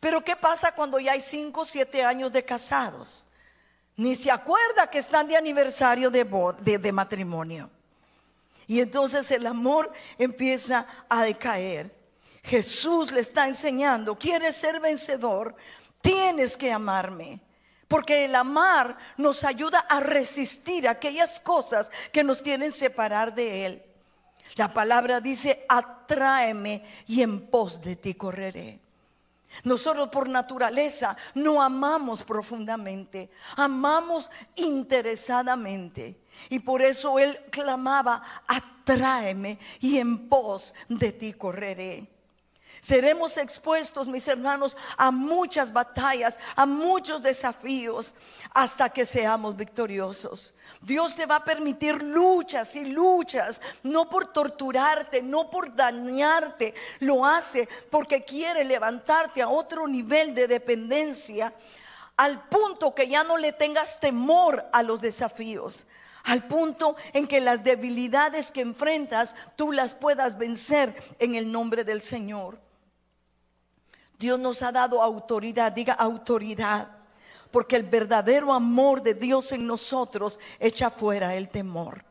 Pero 0.00 0.24
¿qué 0.24 0.36
pasa 0.36 0.74
cuando 0.74 0.98
ya 0.98 1.12
hay 1.12 1.20
5 1.20 1.60
o 1.60 1.64
7 1.64 2.02
años 2.02 2.32
de 2.32 2.44
casados? 2.44 3.26
Ni 3.96 4.14
se 4.14 4.30
acuerda 4.30 4.90
que 4.90 4.98
están 4.98 5.28
de 5.28 5.36
aniversario 5.36 6.10
de, 6.10 6.24
de 6.78 6.92
matrimonio. 6.92 7.70
Y 8.66 8.80
entonces 8.80 9.30
el 9.30 9.46
amor 9.46 9.92
empieza 10.18 10.86
a 11.08 11.22
decaer. 11.22 11.94
Jesús 12.42 13.10
le 13.12 13.20
está 13.20 13.48
enseñando, 13.48 14.18
quieres 14.18 14.56
ser 14.56 14.80
vencedor, 14.80 15.54
tienes 16.00 16.56
que 16.56 16.72
amarme. 16.72 17.40
Porque 17.88 18.24
el 18.24 18.34
amar 18.34 18.96
nos 19.16 19.44
ayuda 19.44 19.80
a 19.80 20.00
resistir 20.00 20.88
aquellas 20.88 21.38
cosas 21.40 21.90
que 22.12 22.24
nos 22.24 22.42
quieren 22.42 22.72
separar 22.72 23.34
de 23.34 23.66
Él. 23.66 23.82
La 24.56 24.72
palabra 24.72 25.20
dice, 25.20 25.64
atráeme 25.68 26.84
y 27.06 27.22
en 27.22 27.46
pos 27.48 27.80
de 27.80 27.96
ti 27.96 28.14
correré. 28.14 28.80
Nosotros 29.62 30.08
por 30.08 30.28
naturaleza 30.28 31.16
no 31.34 31.62
amamos 31.62 32.22
profundamente, 32.22 33.30
amamos 33.56 34.30
interesadamente. 34.56 36.16
Y 36.48 36.60
por 36.60 36.82
eso 36.82 37.18
él 37.18 37.38
clamaba, 37.50 38.22
atráeme 38.46 39.58
y 39.80 39.98
en 39.98 40.28
pos 40.28 40.74
de 40.88 41.12
ti 41.12 41.32
correré. 41.32 42.14
Seremos 42.80 43.38
expuestos, 43.38 44.08
mis 44.08 44.28
hermanos, 44.28 44.76
a 44.98 45.10
muchas 45.10 45.72
batallas, 45.72 46.38
a 46.54 46.66
muchos 46.66 47.22
desafíos, 47.22 48.14
hasta 48.52 48.90
que 48.90 49.06
seamos 49.06 49.56
victoriosos. 49.56 50.54
Dios 50.82 51.14
te 51.14 51.24
va 51.24 51.36
a 51.36 51.44
permitir 51.44 52.02
luchas 52.02 52.76
y 52.76 52.84
luchas, 52.84 53.60
no 53.84 54.10
por 54.10 54.34
torturarte, 54.34 55.22
no 55.22 55.48
por 55.48 55.74
dañarte, 55.74 56.74
lo 57.00 57.24
hace 57.24 57.68
porque 57.90 58.22
quiere 58.22 58.64
levantarte 58.64 59.40
a 59.40 59.48
otro 59.48 59.88
nivel 59.88 60.34
de 60.34 60.46
dependencia, 60.46 61.54
al 62.18 62.48
punto 62.48 62.94
que 62.94 63.08
ya 63.08 63.24
no 63.24 63.38
le 63.38 63.52
tengas 63.52 63.98
temor 63.98 64.62
a 64.72 64.82
los 64.82 65.00
desafíos 65.00 65.86
al 66.24 66.46
punto 66.46 66.96
en 67.12 67.26
que 67.26 67.40
las 67.40 67.62
debilidades 67.62 68.50
que 68.50 68.62
enfrentas 68.62 69.34
tú 69.56 69.72
las 69.72 69.94
puedas 69.94 70.36
vencer 70.36 70.96
en 71.18 71.34
el 71.34 71.52
nombre 71.52 71.84
del 71.84 72.00
Señor. 72.00 72.58
Dios 74.18 74.38
nos 74.38 74.62
ha 74.62 74.72
dado 74.72 75.02
autoridad, 75.02 75.72
diga 75.72 75.92
autoridad, 75.92 76.88
porque 77.50 77.76
el 77.76 77.84
verdadero 77.84 78.52
amor 78.52 79.02
de 79.02 79.14
Dios 79.14 79.52
en 79.52 79.66
nosotros 79.66 80.40
echa 80.58 80.90
fuera 80.90 81.34
el 81.34 81.48
temor. 81.48 82.04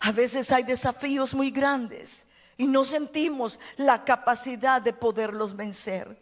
A 0.00 0.12
veces 0.12 0.50
hay 0.50 0.62
desafíos 0.64 1.34
muy 1.34 1.50
grandes 1.50 2.26
y 2.56 2.66
no 2.66 2.84
sentimos 2.84 3.60
la 3.76 4.04
capacidad 4.04 4.80
de 4.80 4.92
poderlos 4.92 5.54
vencer. 5.54 6.21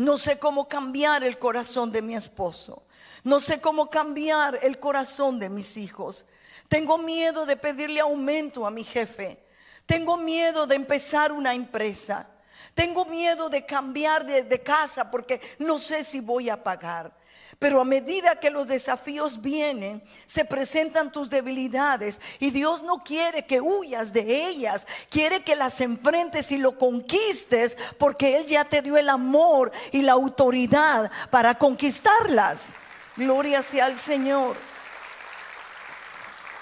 No 0.00 0.16
sé 0.16 0.38
cómo 0.38 0.66
cambiar 0.66 1.24
el 1.24 1.38
corazón 1.38 1.92
de 1.92 2.00
mi 2.00 2.14
esposo. 2.14 2.84
No 3.22 3.38
sé 3.38 3.60
cómo 3.60 3.90
cambiar 3.90 4.58
el 4.62 4.80
corazón 4.80 5.38
de 5.38 5.50
mis 5.50 5.76
hijos. 5.76 6.24
Tengo 6.68 6.96
miedo 6.96 7.44
de 7.44 7.58
pedirle 7.58 8.00
aumento 8.00 8.66
a 8.66 8.70
mi 8.70 8.82
jefe. 8.82 9.44
Tengo 9.84 10.16
miedo 10.16 10.66
de 10.66 10.76
empezar 10.76 11.32
una 11.32 11.54
empresa. 11.54 12.30
Tengo 12.72 13.04
miedo 13.04 13.50
de 13.50 13.66
cambiar 13.66 14.24
de, 14.24 14.62
casa 14.62 15.10
porque 15.10 15.38
no 15.58 15.78
sé 15.78 16.02
si 16.02 16.20
voy 16.20 16.48
a 16.48 16.64
pagar. 16.64 17.14
Pero 17.58 17.80
a 17.80 17.84
medida 17.84 18.36
que 18.36 18.50
los 18.50 18.66
desafíos 18.66 19.40
vienen, 19.40 20.02
se 20.26 20.44
presentan 20.44 21.10
tus 21.10 21.28
debilidades 21.28 22.20
y 22.38 22.50
Dios 22.50 22.82
no 22.82 23.02
quiere 23.02 23.44
que 23.44 23.60
huyas 23.60 24.12
de 24.12 24.46
ellas, 24.46 24.86
quiere 25.08 25.42
que 25.42 25.56
las 25.56 25.80
enfrentes 25.80 26.52
y 26.52 26.58
lo 26.58 26.78
conquistes 26.78 27.76
porque 27.98 28.36
Él 28.36 28.46
ya 28.46 28.64
te 28.64 28.82
dio 28.82 28.96
el 28.96 29.08
amor 29.08 29.72
y 29.92 30.02
la 30.02 30.12
autoridad 30.12 31.10
para 31.30 31.56
conquistarlas. 31.56 32.68
Gloria 33.16 33.62
sea 33.62 33.86
al 33.86 33.96
Señor. 33.96 34.56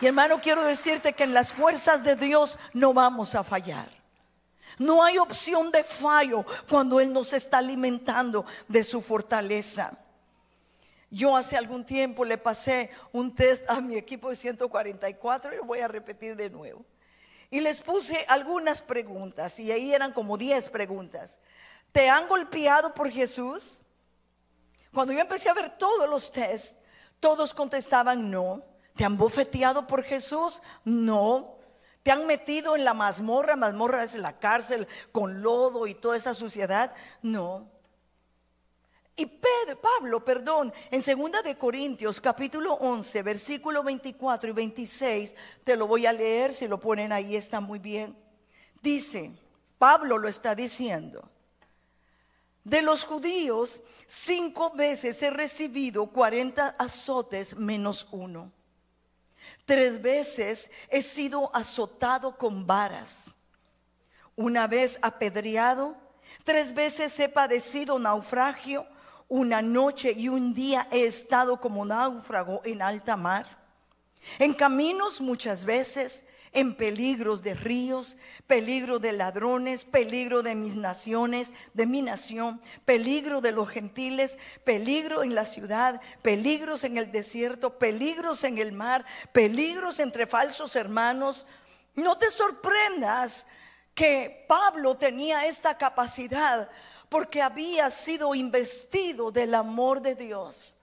Y 0.00 0.06
hermano, 0.06 0.40
quiero 0.40 0.64
decirte 0.64 1.12
que 1.12 1.24
en 1.24 1.34
las 1.34 1.52
fuerzas 1.52 2.04
de 2.04 2.16
Dios 2.16 2.58
no 2.72 2.94
vamos 2.94 3.34
a 3.34 3.42
fallar. 3.42 3.88
No 4.78 5.02
hay 5.02 5.18
opción 5.18 5.72
de 5.72 5.82
fallo 5.82 6.44
cuando 6.68 7.00
Él 7.00 7.12
nos 7.12 7.32
está 7.32 7.58
alimentando 7.58 8.44
de 8.68 8.84
su 8.84 9.00
fortaleza. 9.00 9.92
Yo 11.10 11.36
hace 11.36 11.56
algún 11.56 11.84
tiempo 11.84 12.24
le 12.24 12.36
pasé 12.36 12.90
un 13.12 13.34
test 13.34 13.68
a 13.68 13.80
mi 13.80 13.96
equipo 13.96 14.28
de 14.28 14.36
144 14.36 15.54
y 15.54 15.56
lo 15.56 15.64
voy 15.64 15.78
a 15.78 15.88
repetir 15.88 16.36
de 16.36 16.50
nuevo. 16.50 16.84
Y 17.50 17.60
les 17.60 17.80
puse 17.80 18.26
algunas 18.28 18.82
preguntas 18.82 19.58
y 19.58 19.72
ahí 19.72 19.94
eran 19.94 20.12
como 20.12 20.36
10 20.36 20.68
preguntas. 20.68 21.38
¿Te 21.92 22.10
han 22.10 22.28
golpeado 22.28 22.92
por 22.92 23.10
Jesús? 23.10 23.82
Cuando 24.92 25.14
yo 25.14 25.20
empecé 25.20 25.48
a 25.48 25.54
ver 25.54 25.78
todos 25.78 26.08
los 26.08 26.30
tests, 26.30 26.76
todos 27.20 27.54
contestaban 27.54 28.30
no. 28.30 28.62
¿Te 28.94 29.04
han 29.04 29.16
bofeteado 29.16 29.86
por 29.86 30.02
Jesús? 30.02 30.60
No. 30.84 31.56
¿Te 32.02 32.10
han 32.10 32.26
metido 32.26 32.76
en 32.76 32.84
la 32.84 32.94
mazmorra? 32.94 33.56
Mazmorra 33.56 34.02
es 34.02 34.14
la 34.14 34.38
cárcel 34.38 34.86
con 35.12 35.40
lodo 35.40 35.86
y 35.86 35.94
toda 35.94 36.16
esa 36.16 36.34
suciedad. 36.34 36.94
No. 37.22 37.70
Y 39.18 39.26
Pablo, 39.26 40.24
perdón, 40.24 40.72
en 40.92 41.02
segunda 41.02 41.42
de 41.42 41.58
Corintios 41.58 42.20
capítulo 42.20 42.74
11, 42.74 43.22
versículo 43.24 43.82
24 43.82 44.50
y 44.50 44.52
26, 44.52 45.34
te 45.64 45.74
lo 45.74 45.88
voy 45.88 46.06
a 46.06 46.12
leer, 46.12 46.54
si 46.54 46.68
lo 46.68 46.78
ponen 46.78 47.10
ahí 47.10 47.34
está 47.34 47.58
muy 47.58 47.80
bien. 47.80 48.16
Dice, 48.80 49.32
Pablo 49.76 50.18
lo 50.18 50.28
está 50.28 50.54
diciendo. 50.54 51.28
De 52.62 52.80
los 52.80 53.04
judíos, 53.04 53.80
cinco 54.06 54.70
veces 54.70 55.20
he 55.20 55.30
recibido 55.30 56.06
40 56.06 56.76
azotes 56.78 57.56
menos 57.56 58.06
uno. 58.12 58.52
Tres 59.64 60.00
veces 60.00 60.70
he 60.90 61.02
sido 61.02 61.50
azotado 61.56 62.38
con 62.38 62.68
varas, 62.68 63.34
una 64.36 64.68
vez 64.68 64.96
apedreado, 65.02 65.96
tres 66.44 66.72
veces 66.72 67.18
he 67.18 67.28
padecido 67.28 67.98
naufragio, 67.98 68.86
una 69.28 69.62
noche 69.62 70.12
y 70.16 70.28
un 70.28 70.54
día 70.54 70.88
he 70.90 71.04
estado 71.04 71.60
como 71.60 71.84
náufrago 71.84 72.62
en 72.64 72.82
alta 72.82 73.16
mar. 73.16 73.58
En 74.38 74.54
caminos 74.54 75.20
muchas 75.20 75.64
veces 75.64 76.24
en 76.52 76.74
peligros 76.74 77.42
de 77.42 77.54
ríos, 77.54 78.16
peligro 78.46 78.98
de 78.98 79.12
ladrones, 79.12 79.84
peligro 79.84 80.42
de 80.42 80.54
mis 80.54 80.76
naciones, 80.76 81.52
de 81.74 81.86
mi 81.86 82.00
nación, 82.00 82.60
peligro 82.86 83.40
de 83.40 83.52
los 83.52 83.68
gentiles, 83.68 84.38
peligro 84.64 85.22
en 85.22 85.34
la 85.34 85.44
ciudad, 85.44 86.00
peligros 86.22 86.84
en 86.84 86.96
el 86.96 87.12
desierto, 87.12 87.78
peligros 87.78 88.44
en 88.44 88.58
el 88.58 88.72
mar, 88.72 89.04
peligros 89.32 90.00
entre 90.00 90.26
falsos 90.26 90.74
hermanos. 90.74 91.46
No 91.94 92.16
te 92.16 92.30
sorprendas 92.30 93.46
que 93.94 94.46
Pablo 94.48 94.96
tenía 94.96 95.46
esta 95.46 95.76
capacidad 95.76 96.70
porque 97.08 97.42
había 97.42 97.90
sido 97.90 98.34
investido 98.34 99.30
del 99.30 99.54
amor 99.54 100.00
de 100.00 100.14
Dios. 100.14 100.76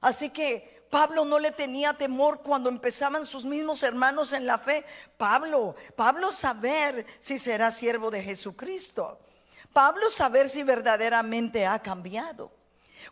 Así 0.00 0.30
que 0.30 0.82
Pablo 0.90 1.24
no 1.24 1.38
le 1.38 1.52
tenía 1.52 1.94
temor 1.94 2.42
cuando 2.42 2.68
empezaban 2.68 3.24
sus 3.24 3.44
mismos 3.44 3.82
hermanos 3.82 4.32
en 4.34 4.46
la 4.46 4.58
fe. 4.58 4.84
Pablo, 5.16 5.74
Pablo 5.96 6.30
saber 6.32 7.06
si 7.18 7.38
será 7.38 7.70
siervo 7.70 8.10
de 8.10 8.22
Jesucristo. 8.22 9.18
Pablo 9.72 10.10
saber 10.10 10.50
si 10.50 10.62
verdaderamente 10.62 11.66
ha 11.66 11.78
cambiado. 11.78 12.50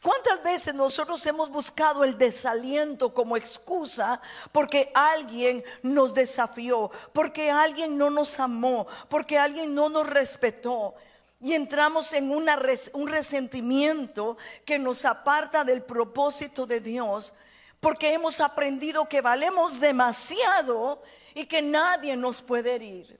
¿Cuántas 0.03 0.43
veces 0.43 0.75
nosotros 0.75 1.25
hemos 1.27 1.51
buscado 1.51 2.05
el 2.05 2.17
desaliento 2.17 3.13
como 3.13 3.37
excusa 3.37 4.21
porque 4.53 4.93
alguien 4.95 5.65
nos 5.83 6.15
desafió, 6.15 6.91
porque 7.13 7.51
alguien 7.51 7.97
no 7.97 8.11
nos 8.11 8.39
amó, 8.39 8.87
porque 9.09 9.39
alguien 9.39 9.75
no 9.75 9.89
nos 9.89 10.07
respetó? 10.07 10.95
Y 11.41 11.55
entramos 11.55 12.13
en 12.13 12.31
un 12.31 13.09
resentimiento 13.09 14.37
que 14.65 14.79
nos 14.79 15.05
aparta 15.05 15.65
del 15.65 15.83
propósito 15.83 16.67
de 16.67 16.81
Dios 16.81 17.33
porque 17.81 18.13
hemos 18.13 18.41
aprendido 18.41 19.09
que 19.09 19.23
valemos 19.23 19.81
demasiado 19.81 21.03
y 21.35 21.47
que 21.47 21.63
nadie 21.63 22.17
nos 22.17 22.43
puede 22.43 22.75
herir. 22.75 23.19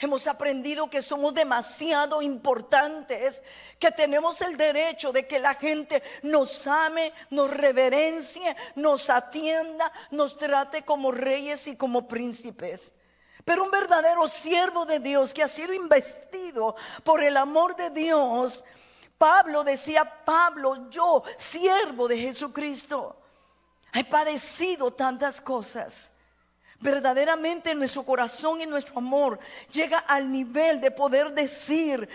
Hemos 0.00 0.26
aprendido 0.28 0.88
que 0.88 1.02
somos 1.02 1.34
demasiado 1.34 2.22
importantes, 2.22 3.42
que 3.80 3.90
tenemos 3.90 4.40
el 4.40 4.56
derecho 4.56 5.12
de 5.12 5.26
que 5.26 5.40
la 5.40 5.54
gente 5.54 6.02
nos 6.22 6.66
ame, 6.68 7.12
nos 7.30 7.50
reverencie, 7.50 8.56
nos 8.76 9.10
atienda, 9.10 9.92
nos 10.12 10.38
trate 10.38 10.82
como 10.82 11.10
reyes 11.10 11.66
y 11.66 11.76
como 11.76 12.06
príncipes. 12.06 12.94
Pero 13.48 13.64
un 13.64 13.70
verdadero 13.70 14.28
siervo 14.28 14.84
de 14.84 15.00
Dios 15.00 15.32
que 15.32 15.42
ha 15.42 15.48
sido 15.48 15.72
investido 15.72 16.76
por 17.02 17.22
el 17.22 17.34
amor 17.34 17.74
de 17.74 17.88
Dios, 17.88 18.62
Pablo 19.16 19.64
decía, 19.64 20.04
Pablo, 20.04 20.90
yo, 20.90 21.22
siervo 21.38 22.06
de 22.08 22.18
Jesucristo, 22.18 23.16
he 23.94 24.04
padecido 24.04 24.90
tantas 24.90 25.40
cosas. 25.40 26.12
Verdaderamente 26.78 27.74
nuestro 27.74 28.02
corazón 28.02 28.60
y 28.60 28.66
nuestro 28.66 28.98
amor 28.98 29.38
llega 29.72 30.00
al 30.00 30.30
nivel 30.30 30.78
de 30.78 30.90
poder 30.90 31.32
decir, 31.32 32.06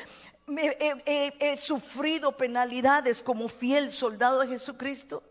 he 0.47 1.57
sufrido 1.57 2.37
penalidades 2.37 3.23
como 3.23 3.49
fiel 3.49 3.89
soldado 3.89 4.37
de 4.41 4.49
Jesucristo. 4.49 5.23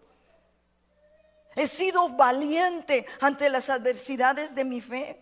He 1.55 1.69
sido 1.69 2.09
valiente 2.09 3.07
ante 3.21 3.49
las 3.49 3.71
adversidades 3.71 4.53
de 4.53 4.65
mi 4.65 4.81
fe. 4.81 5.22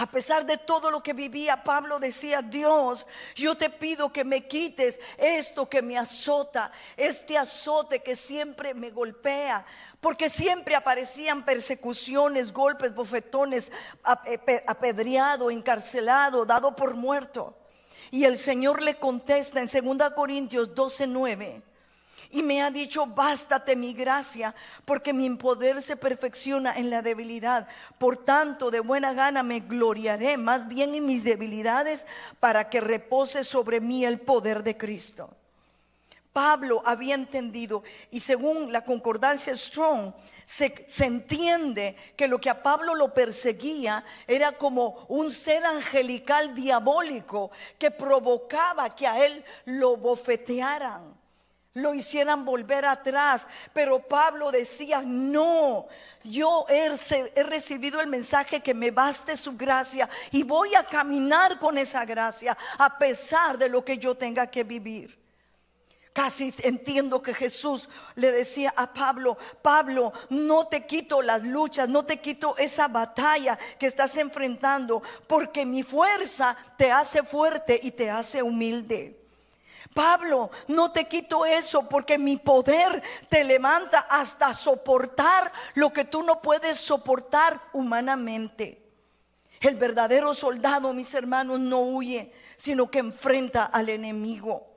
A 0.00 0.06
pesar 0.06 0.46
de 0.46 0.58
todo 0.58 0.92
lo 0.92 1.02
que 1.02 1.12
vivía, 1.12 1.64
Pablo 1.64 1.98
decía, 1.98 2.40
Dios, 2.40 3.04
yo 3.34 3.56
te 3.56 3.68
pido 3.68 4.12
que 4.12 4.22
me 4.22 4.46
quites 4.46 5.00
esto 5.16 5.68
que 5.68 5.82
me 5.82 5.98
azota, 5.98 6.70
este 6.96 7.36
azote 7.36 8.00
que 8.00 8.14
siempre 8.14 8.74
me 8.74 8.90
golpea, 8.90 9.66
porque 10.00 10.30
siempre 10.30 10.76
aparecían 10.76 11.44
persecuciones, 11.44 12.52
golpes, 12.52 12.94
bofetones, 12.94 13.72
apedreado, 14.04 15.50
encarcelado, 15.50 16.46
dado 16.46 16.76
por 16.76 16.94
muerto. 16.94 17.56
Y 18.12 18.22
el 18.22 18.38
Señor 18.38 18.80
le 18.80 19.00
contesta 19.00 19.60
en 19.60 19.98
2 19.98 20.12
Corintios 20.12 20.76
12, 20.76 21.08
9 21.08 21.62
y 22.30 22.42
me 22.42 22.62
ha 22.62 22.70
dicho, 22.70 23.06
bástate 23.06 23.74
mi 23.74 23.94
gracia, 23.94 24.54
porque 24.84 25.12
mi 25.12 25.28
poder 25.30 25.80
se 25.80 25.96
perfecciona 25.96 26.76
en 26.76 26.90
la 26.90 27.00
debilidad. 27.00 27.68
Por 27.98 28.18
tanto, 28.18 28.70
de 28.70 28.80
buena 28.80 29.14
gana 29.14 29.42
me 29.42 29.60
gloriaré 29.60 30.36
más 30.36 30.68
bien 30.68 30.94
en 30.94 31.06
mis 31.06 31.24
debilidades 31.24 32.06
para 32.38 32.68
que 32.68 32.80
repose 32.80 33.44
sobre 33.44 33.80
mí 33.80 34.04
el 34.04 34.20
poder 34.20 34.62
de 34.62 34.76
Cristo. 34.76 35.30
Pablo 36.32 36.82
había 36.84 37.14
entendido 37.14 37.82
y 38.10 38.20
según 38.20 38.72
la 38.72 38.84
concordancia 38.84 39.56
Strong, 39.56 40.12
se, 40.44 40.84
se, 40.86 41.04
entiende 41.04 41.96
que 42.16 42.28
lo 42.28 42.40
que 42.40 42.48
a 42.48 42.62
Pablo 42.62 42.94
lo 42.94 43.12
perseguía 43.12 44.04
era 44.26 44.52
como 44.52 45.04
un 45.08 45.32
ser 45.32 45.64
angelical 45.66 46.54
diabólico 46.54 47.50
que 47.78 47.90
provocaba 47.90 48.94
que 48.94 49.06
a 49.06 49.26
él 49.26 49.44
lo 49.64 49.96
bofetearan 49.96 51.17
lo 51.78 51.94
hicieran 51.94 52.44
volver 52.44 52.84
atrás. 52.84 53.46
Pero 53.72 54.00
Pablo 54.00 54.50
decía, 54.50 55.02
no, 55.04 55.86
yo 56.24 56.66
he, 56.68 56.88
recibido 57.44 58.00
el 58.00 58.08
mensaje 58.08 58.60
que 58.60 58.74
me 58.74 58.90
baste 58.90 59.36
su 59.36 59.56
gracia 59.56 60.08
y 60.30 60.42
voy 60.42 60.74
a 60.74 60.84
caminar 60.84 61.58
con 61.58 61.78
esa 61.78 62.04
gracia 62.04 62.56
a 62.78 62.98
pesar 62.98 63.56
de 63.58 63.68
lo 63.68 63.84
que 63.84 63.98
yo 63.98 64.14
tenga 64.16 64.46
que 64.46 64.64
vivir. 64.64 65.18
Casi 66.12 66.52
entiendo 66.64 67.22
que 67.22 67.32
Jesús 67.32 67.88
le 68.16 68.32
decía 68.32 68.74
a 68.76 68.92
Pablo, 68.92 69.38
Pablo, 69.62 70.12
no 70.30 70.66
te 70.66 70.84
quito 70.84 71.22
las 71.22 71.44
luchas, 71.44 71.88
no 71.88 72.04
te 72.04 72.16
quito 72.16 72.56
esa 72.58 72.88
batalla 72.88 73.56
que 73.78 73.86
estás 73.86 74.16
enfrentando, 74.16 75.00
porque 75.28 75.64
mi 75.64 75.84
fuerza 75.84 76.56
te 76.76 76.90
hace 76.90 77.22
fuerte 77.22 77.78
y 77.80 77.92
te 77.92 78.10
hace 78.10 78.42
humilde. 78.42 79.17
Pablo, 79.94 80.50
no 80.68 80.92
te 80.92 81.06
quito 81.06 81.44
eso 81.44 81.88
porque 81.88 82.18
mi 82.18 82.36
poder 82.36 83.02
te 83.28 83.44
levanta 83.44 84.00
hasta 84.00 84.54
soportar 84.54 85.52
lo 85.74 85.92
que 85.92 86.04
tú 86.04 86.22
no 86.22 86.40
puedes 86.40 86.78
soportar 86.78 87.60
humanamente. 87.72 88.84
El 89.60 89.74
verdadero 89.74 90.34
soldado, 90.34 90.92
mis 90.92 91.12
hermanos, 91.14 91.58
no 91.58 91.80
huye, 91.80 92.32
sino 92.56 92.90
que 92.90 93.00
enfrenta 93.00 93.64
al 93.64 93.88
enemigo. 93.88 94.68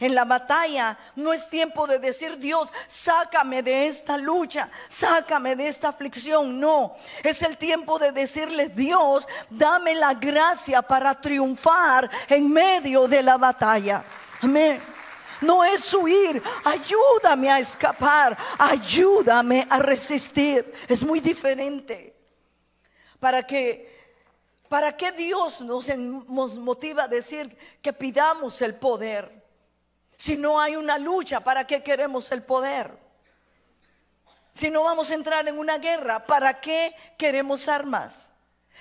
En 0.00 0.14
la 0.14 0.24
batalla 0.24 0.98
no 1.14 1.32
es 1.32 1.48
tiempo 1.48 1.86
de 1.86 1.98
decir, 1.98 2.38
Dios, 2.38 2.72
sácame 2.86 3.62
de 3.62 3.86
esta 3.86 4.16
lucha, 4.16 4.68
sácame 4.88 5.54
de 5.54 5.68
esta 5.68 5.90
aflicción. 5.90 6.58
No, 6.58 6.94
es 7.22 7.42
el 7.42 7.56
tiempo 7.56 7.98
de 7.98 8.10
decirle, 8.10 8.70
Dios, 8.70 9.28
dame 9.50 9.94
la 9.94 10.14
gracia 10.14 10.82
para 10.82 11.20
triunfar 11.20 12.10
en 12.28 12.50
medio 12.50 13.06
de 13.06 13.22
la 13.22 13.36
batalla. 13.36 14.04
Amén. 14.44 14.80
No 15.40 15.64
es 15.64 15.92
huir, 15.92 16.42
ayúdame 16.64 17.50
a 17.50 17.58
escapar, 17.58 18.36
ayúdame 18.58 19.66
a 19.68 19.78
resistir. 19.78 20.72
Es 20.88 21.02
muy 21.02 21.20
diferente. 21.20 22.14
Para 23.18 23.42
que 23.42 23.94
¿Para 24.68 24.96
qué 24.96 25.12
Dios 25.12 25.60
nos, 25.60 25.88
motiva 26.58 27.04
a 27.04 27.08
decir 27.08 27.56
que 27.80 27.92
pidamos 27.92 28.60
el 28.60 28.74
poder? 28.74 29.44
Si 30.16 30.36
no 30.36 30.60
hay 30.60 30.74
una 30.74 30.98
lucha, 30.98 31.38
¿para 31.38 31.64
qué 31.64 31.80
queremos 31.80 32.32
el 32.32 32.42
poder? 32.42 32.98
Si 34.52 34.70
no 34.70 34.82
vamos 34.82 35.12
a 35.12 35.14
entrar 35.14 35.46
en 35.46 35.60
una 35.60 35.78
guerra, 35.78 36.26
¿para 36.26 36.60
qué 36.60 36.92
queremos 37.16 37.68
armas? 37.68 38.32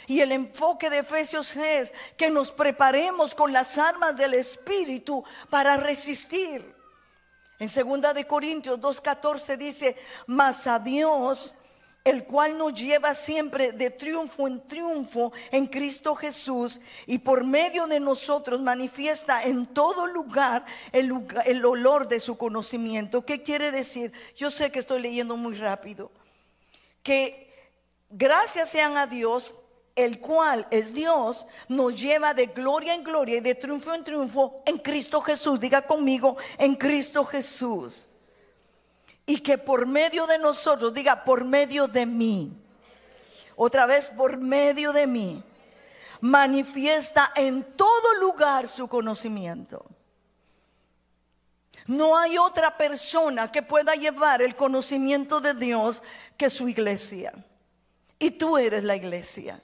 Y 0.08 0.20
el 0.20 0.32
enfoque 0.32 0.90
de 0.90 1.00
Efesios 1.00 1.56
es 1.56 1.94
que 2.18 2.30
nos 2.30 2.52
preparemos 2.52 3.34
con 3.34 3.54
las 3.54 3.78
armas 3.78 4.18
del 4.18 4.34
Espíritu 4.34 5.24
para 5.50 5.78
resistir. 5.78 6.74
En 7.60 7.70
segunda 7.70 8.14
de 8.14 8.28
Corintios 8.28 8.80
2:14 8.80 9.56
dice, 9.58 9.96
"Mas 10.28 10.68
a 10.68 10.80
Dios, 10.80 11.56
el 12.04 12.26
cual 12.26 12.58
nos 12.58 12.74
lleva 12.74 13.14
siempre 13.14 13.72
de 13.72 13.90
triunfo 13.92 14.46
en 14.46 14.68
triunfo 14.68 15.32
en 15.52 15.68
Cristo 15.68 16.16
Jesús 16.16 16.82
y 17.06 17.20
por 17.20 17.46
medio 17.46 17.88
de 17.88 18.02
nosotros 18.02 18.60
manifiesta 18.60 19.44
en 19.44 19.68
todo 19.68 20.06
lugar 20.08 20.66
el, 20.92 21.26
el 21.46 21.64
olor 21.64 22.10
de 22.10 22.20
su 22.20 22.38
conocimiento." 22.38 23.26
¿Qué 23.26 23.44
quiere 23.44 23.72
decir? 23.72 24.12
Yo 24.36 24.52
sé 24.52 24.70
que 24.72 24.80
estoy 24.80 25.02
leyendo 25.02 25.38
muy 25.38 25.56
rápido. 25.56 26.12
Que 27.04 27.50
gracias 28.10 28.70
sean 28.70 28.98
a 28.98 29.08
Dios 29.08 29.56
el 29.96 30.20
cual 30.20 30.68
es 30.72 30.94
Dios, 30.94 31.46
nos 31.68 32.00
lleva 32.00 32.34
de 32.34 32.48
gloria 32.48 32.94
en 32.94 33.04
gloria 33.04 33.38
y 33.38 33.42
de 33.42 33.56
triunfo 33.56 33.94
en 33.94 34.04
triunfo 34.04 34.64
en 34.66 34.78
Cristo 34.80 35.22
Jesús. 35.22 35.60
Diga 35.60 35.84
conmigo, 35.84 36.36
en 36.58 36.76
Cristo 36.76 37.24
Jesús. 37.26 38.08
Y 39.26 39.40
que 39.40 39.58
por 39.58 39.86
medio 39.86 40.26
de 40.26 40.38
nosotros, 40.40 40.94
diga, 40.94 41.24
por 41.24 41.46
medio 41.46 41.88
de 41.88 42.06
mí. 42.06 42.52
Otra 43.56 43.86
vez, 43.86 44.10
por 44.10 44.38
medio 44.38 44.92
de 44.92 45.06
mí. 45.06 45.44
Manifiesta 46.22 47.32
en 47.36 47.64
todo 47.76 48.16
lugar 48.20 48.68
su 48.68 48.88
conocimiento. 48.88 49.86
No 51.86 52.18
hay 52.18 52.38
otra 52.38 52.78
persona 52.78 53.52
que 53.52 53.62
pueda 53.62 53.94
llevar 53.94 54.42
el 54.42 54.56
conocimiento 54.56 55.40
de 55.42 55.54
Dios 55.54 56.02
que 56.38 56.50
su 56.50 56.68
iglesia. 56.68 57.34
Y 58.18 58.32
tú 58.32 58.58
eres 58.58 58.84
la 58.84 58.96
iglesia. 58.96 59.62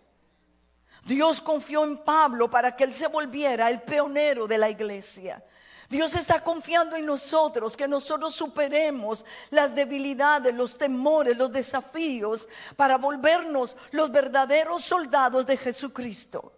Dios 1.09 1.41
confió 1.41 1.83
en 1.83 1.97
Pablo 1.97 2.51
para 2.51 2.75
que 2.75 2.83
él 2.83 2.93
se 2.93 3.07
volviera 3.07 3.67
el 3.71 3.81
pionero 3.81 4.45
de 4.45 4.59
la 4.59 4.69
iglesia. 4.69 5.43
Dios 5.89 6.13
está 6.13 6.43
confiando 6.43 6.95
en 6.95 7.07
nosotros, 7.07 7.75
que 7.75 7.87
nosotros 7.87 8.35
superemos 8.35 9.25
las 9.49 9.73
debilidades, 9.73 10.53
los 10.53 10.77
temores, 10.77 11.35
los 11.35 11.51
desafíos, 11.51 12.47
para 12.75 12.99
volvernos 12.99 13.75
los 13.89 14.11
verdaderos 14.11 14.83
soldados 14.83 15.47
de 15.47 15.57
Jesucristo. 15.57 16.53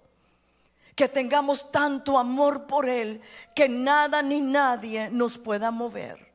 Que 0.96 1.08
tengamos 1.08 1.72
tanto 1.72 2.20
amor 2.20 2.68
por 2.68 2.90
Él 2.90 3.22
que 3.56 3.70
nada 3.70 4.22
ni 4.22 4.42
nadie 4.42 5.10
nos 5.10 5.38
pueda 5.38 5.72
mover. 5.72 6.30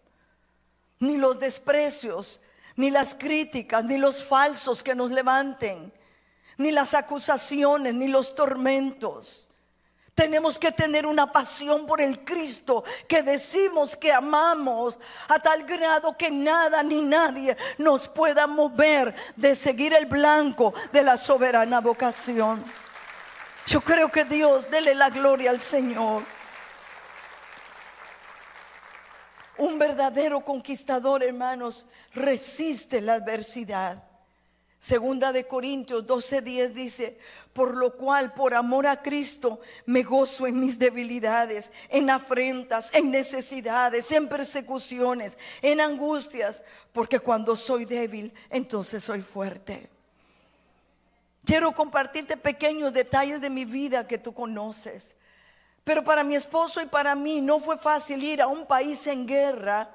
Ni 1.01 1.19
los 1.19 1.39
desprecios, 1.39 2.41
ni 2.77 2.91
las 2.91 3.15
críticas, 3.15 3.85
ni 3.85 3.99
los 3.99 4.25
falsos 4.25 4.83
que 4.83 4.95
nos 4.95 5.11
levanten 5.11 5.93
ni 6.59 6.71
las 6.71 6.95
acusaciones, 6.95 7.95
ni 7.95 8.09
los 8.09 8.35
tormentos. 8.35 9.47
Tenemos 10.17 10.59
que 10.59 10.73
tener 10.73 11.05
una 11.05 11.31
pasión 11.31 11.85
por 11.85 12.01
el 12.01 12.25
Cristo 12.25 12.85
que 13.07 13.23
decimos 13.23 13.95
que 13.95 14.11
amamos 14.11 14.99
a 15.29 15.39
tal 15.39 15.65
grado 15.65 16.17
que 16.17 16.31
nada 16.31 16.83
ni 16.83 17.03
nadie 17.03 17.55
nos 17.77 18.09
pueda 18.09 18.47
mover 18.47 19.15
de 19.37 19.55
seguir 19.55 19.93
el 19.93 20.07
blanco 20.07 20.73
de 20.91 21.03
la 21.03 21.19
soberana 21.19 21.83
vocación. 21.83 22.65
Yo 23.67 23.83
creo 23.83 24.11
que 24.11 24.25
Dios, 24.25 24.71
dele 24.71 24.95
la 24.95 25.11
gloria 25.11 25.51
al 25.51 25.61
Señor. 25.61 26.23
Un 29.59 29.79
verdadero 29.79 30.41
conquistador, 30.41 31.23
hermanos, 31.23 31.85
resiste 32.15 33.03
la 33.03 33.15
adversidad. 33.15 34.03
Segunda 34.87 35.33
de 35.33 35.49
Corintios 35.49 36.07
12:10 36.07 36.73
dice, 36.73 37.19
por 37.53 37.77
lo 37.77 37.97
cual 37.97 38.33
por 38.35 38.55
amor 38.55 38.87
a 38.87 39.03
Cristo 39.03 39.59
me 39.85 40.05
gozo 40.05 40.47
en 40.47 40.61
mis 40.61 40.79
debilidades, 40.79 41.73
en 41.89 42.09
afrentas, 42.09 42.95
en 42.95 43.11
necesidades, 43.11 44.13
en 44.13 44.29
persecuciones, 44.29 45.37
en 45.61 45.81
angustias, 45.81 46.63
porque 46.93 47.19
cuando 47.19 47.57
soy 47.57 47.85
débil, 47.85 48.33
entonces 48.49 49.03
soy 49.03 49.23
fuerte. 49.23 49.91
Quiero 51.45 51.73
compartirte 51.73 52.37
pequeños 52.37 52.93
detalles 52.93 53.41
de 53.41 53.51
mi 53.51 53.65
vida 53.65 54.07
que 54.07 54.19
tú 54.19 54.33
conoces. 54.33 55.17
Pero 55.83 56.05
para 56.05 56.23
mi 56.23 56.37
esposo 56.37 56.81
y 56.81 56.87
para 56.87 57.17
mí 57.17 57.41
no 57.41 57.59
fue 57.59 57.77
fácil 57.77 58.23
ir 58.23 58.41
a 58.41 58.47
un 58.47 58.65
país 58.69 59.05
en 59.09 59.27
guerra 59.27 59.91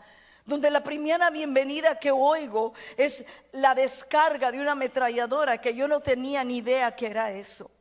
donde 0.51 0.69
la 0.69 0.83
primera 0.83 1.29
bienvenida 1.29 1.95
que 1.95 2.11
oigo 2.11 2.73
es 2.97 3.25
la 3.53 3.73
descarga 3.73 4.51
de 4.51 4.59
una 4.59 4.73
ametralladora 4.73 5.59
que 5.59 5.73
yo 5.73 5.87
no 5.87 6.01
tenía 6.01 6.43
ni 6.43 6.57
idea 6.57 6.93
que 6.93 7.07
era 7.07 7.31
eso. 7.31 7.71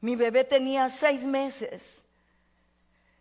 Mi 0.00 0.14
bebé 0.14 0.44
tenía 0.44 0.88
seis 0.90 1.24
meses. 1.24 2.04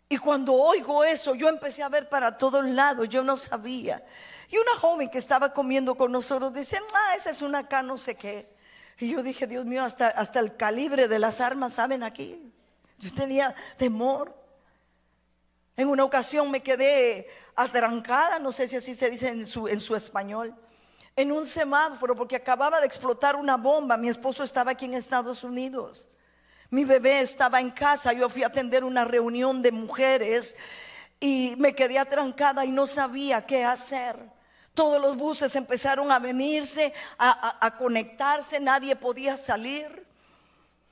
Y 0.09 0.17
cuando 0.17 0.53
oigo 0.53 1.03
eso, 1.03 1.35
yo 1.35 1.47
empecé 1.47 1.83
a 1.83 1.89
ver 1.89 2.09
para 2.09 2.37
todos 2.37 2.65
lados, 2.65 3.07
yo 3.07 3.23
no 3.23 3.37
sabía. 3.37 4.03
Y 4.49 4.57
una 4.57 4.75
joven 4.75 5.09
que 5.09 5.19
estaba 5.19 5.53
comiendo 5.53 5.95
con 5.95 6.11
nosotros 6.11 6.53
dice, 6.53 6.79
ah, 6.93 7.15
esa 7.15 7.29
es 7.29 7.41
una 7.41 7.59
acá 7.59 7.81
no 7.81 7.97
sé 7.97 8.15
qué. 8.15 8.49
Y 8.97 9.11
yo 9.11 9.23
dije, 9.23 9.47
Dios 9.47 9.65
mío, 9.65 9.85
hasta, 9.85 10.07
hasta 10.07 10.39
el 10.39 10.57
calibre 10.57 11.07
de 11.07 11.19
las 11.19 11.39
armas 11.39 11.73
saben 11.73 12.03
aquí. 12.03 12.51
Yo 12.97 13.13
tenía 13.13 13.55
temor. 13.77 14.35
En 15.79 15.87
una 15.87 16.03
ocasión 16.03 16.51
me 16.51 16.61
quedé 16.61 17.29
atrancada, 17.55 18.37
no 18.37 18.51
sé 18.51 18.67
si 18.67 18.75
así 18.75 18.93
se 18.93 19.09
dice 19.09 19.29
en 19.29 19.47
su, 19.47 19.65
en 19.65 19.79
su 19.79 19.95
español, 19.95 20.53
en 21.15 21.31
un 21.31 21.45
semáforo 21.45 22.15
porque 22.15 22.35
acababa 22.35 22.81
de 22.81 22.85
explotar 22.85 23.37
una 23.37 23.55
bomba. 23.55 23.95
Mi 23.95 24.09
esposo 24.09 24.43
estaba 24.43 24.71
aquí 24.71 24.83
en 24.83 24.95
Estados 24.95 25.41
Unidos. 25.41 26.09
Mi 26.69 26.83
bebé 26.83 27.21
estaba 27.21 27.61
en 27.61 27.71
casa. 27.71 28.11
Yo 28.11 28.27
fui 28.27 28.43
a 28.43 28.47
atender 28.47 28.83
una 28.83 29.05
reunión 29.05 29.61
de 29.61 29.71
mujeres 29.71 30.57
y 31.17 31.55
me 31.57 31.73
quedé 31.73 31.97
atrancada 31.97 32.65
y 32.65 32.71
no 32.71 32.85
sabía 32.85 33.45
qué 33.45 33.63
hacer. 33.63 34.17
Todos 34.73 35.01
los 35.01 35.15
buses 35.15 35.55
empezaron 35.55 36.11
a 36.11 36.19
venirse, 36.19 36.93
a, 37.17 37.73
conectarse, 37.77 38.59
nadie 38.59 38.97
podía 38.97 39.37
salir. 39.37 40.05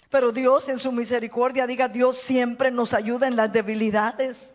Pero 0.10 0.32
Dios 0.32 0.70
en 0.70 0.80
su 0.80 0.94
misericordia, 0.94 1.68
diga, 1.68 1.90
Dios 1.90 2.18
siempre 2.18 2.72
nos 2.72 2.94
ayuda 2.94 3.28
en 3.28 3.36
las 3.36 3.52
debilidades. 3.52 4.54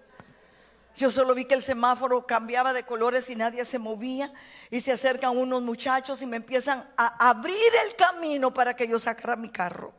Yo 0.96 1.11
solo 1.11 1.35
vi 1.35 1.44
que 1.44 1.55
el 1.55 1.62
semáforo 1.62 2.26
cambiaba 2.26 2.72
de 2.72 2.85
colores 2.85 3.31
y 3.31 3.37
nadie 3.37 3.64
se 3.64 3.78
movía. 3.78 4.33
Y 4.70 4.81
se 4.81 4.92
acercan 4.92 5.37
unos 5.37 5.62
muchachos 5.62 6.22
y 6.22 6.26
me 6.26 6.37
empiezan 6.37 6.88
a 6.96 7.28
abrir 7.28 7.72
el 7.87 7.96
camino 7.96 8.52
para 8.52 8.74
que 8.74 8.87
yo 8.87 8.98
sacara 8.98 9.37
mi 9.37 9.48
carro. 9.48 9.92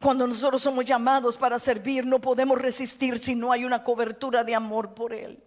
Cuando 0.00 0.26
nosotros 0.26 0.62
somos 0.62 0.84
llamados 0.84 1.38
para 1.38 1.58
servir, 1.58 2.04
no 2.04 2.20
podemos 2.20 2.60
resistir 2.60 3.18
si 3.18 3.34
no 3.34 3.50
hay 3.50 3.64
una 3.64 3.82
cobertura 3.82 4.44
de 4.44 4.54
amor 4.54 4.94
por 4.94 5.12
Él 5.12 5.42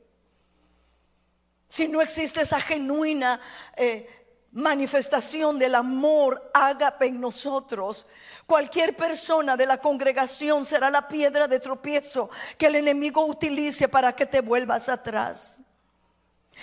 si 1.69 1.88
no 1.88 2.01
existe 2.01 2.41
esa 2.41 2.60
genuina 2.60 3.39
eh, 3.77 4.18
manifestación 4.52 5.60
del 5.60 5.76
amor 5.76 6.52
ágape 6.54 7.08
en 7.08 7.22
nosotros, 7.22 8.06
cualquier 8.46 8.96
persona 8.96 9.56
de 9.56 9.66
la 9.66 9.78
congregación 9.80 10.66
será 10.66 10.90
la 10.90 11.08
piedra 11.08 11.48
de 11.48 11.60
tropiezo 11.60 12.30
que 12.58 12.68
el 12.68 12.76
enemigo 12.76 13.26
utilice 13.26 13.88
para 13.88 14.14
que 14.14 14.26
te 14.26 14.42
vuelvas 14.42 14.90
atrás. 14.90 15.62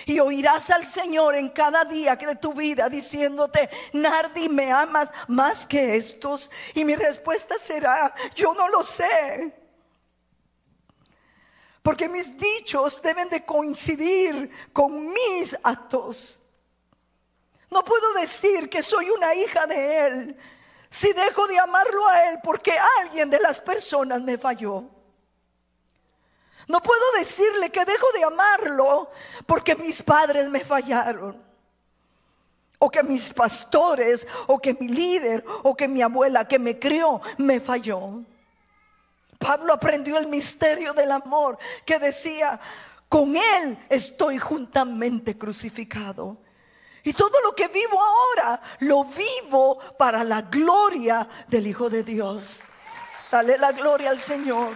Y 0.05 0.21
oirás 0.21 0.69
al 0.71 0.85
Señor 0.85 1.37
en 1.37 1.49
cada 1.49 1.85
día 1.85 2.17
de 2.17 2.37
tu 2.37 2.53
vida 2.53 2.89
diciéndote, 2.89 3.71
Nardi, 3.95 4.49
¿me 4.49 4.71
amas 4.71 5.09
más 5.29 5.67
que 5.67 5.97
estos? 5.97 6.51
Y 6.75 6.85
mi 6.85 6.95
respuesta 6.97 7.57
será, 7.59 8.15
yo 8.35 8.53
no 8.53 8.69
lo 8.69 8.83
sé. 8.83 9.55
Porque 11.83 12.09
mis 12.09 12.37
dichos 12.37 13.01
deben 13.01 13.31
de 13.31 13.45
coincidir 13.47 14.51
con 14.73 15.09
mis 15.09 15.57
actos. 15.63 16.43
No 17.71 17.85
puedo 17.85 18.13
decir 18.15 18.69
que 18.71 18.83
soy 18.83 19.11
una 19.11 19.35
hija 19.35 19.67
de 19.67 20.07
Él 20.07 20.37
si 20.89 21.13
dejo 21.13 21.47
de 21.47 21.59
amarlo 21.59 22.07
a 22.07 22.31
Él 22.31 22.39
porque 22.43 22.73
alguien 23.01 23.29
de 23.29 23.41
las 23.41 23.61
personas 23.61 24.23
me 24.23 24.39
falló. 24.39 24.85
No 26.69 26.83
puedo 26.83 27.03
decirle 27.19 27.71
que 27.71 27.85
dejo 27.85 28.07
de 28.13 28.25
amarlo 28.25 29.11
porque 29.47 29.77
mis 29.77 30.03
padres 30.03 30.49
me 30.49 30.65
fallaron. 30.65 31.45
O 32.79 32.91
que 32.91 33.03
mis 33.03 33.33
pastores, 33.33 34.27
o 34.47 34.59
que 34.59 34.75
mi 34.75 34.89
líder, 34.89 35.45
o 35.63 35.75
que 35.75 35.89
mi 35.89 36.03
abuela 36.03 36.47
que 36.47 36.59
me 36.59 36.79
crió 36.79 37.21
me 37.39 37.59
falló. 37.59 38.23
Pablo 39.39 39.73
aprendió 39.73 40.19
el 40.19 40.27
misterio 40.27 40.93
del 40.93 41.13
amor 41.13 41.59
que 41.85 41.99
decía, 41.99 42.59
con 43.09 43.37
Él 43.37 43.79
estoy 43.89 44.39
juntamente 44.39 45.39
crucificado. 45.39 46.39
Y 47.07 47.13
todo 47.13 47.41
lo 47.41 47.55
que 47.55 47.69
vivo 47.69 48.03
ahora, 48.03 48.61
lo 48.81 49.05
vivo 49.05 49.79
para 49.97 50.25
la 50.25 50.43
gloria 50.43 51.29
del 51.47 51.69
Hijo 51.69 51.89
de 51.89 52.03
Dios. 52.03 52.65
Dale 53.31 53.57
la 53.59 53.71
gloria 53.71 54.11
al 54.11 54.19
Señor. 54.19 54.73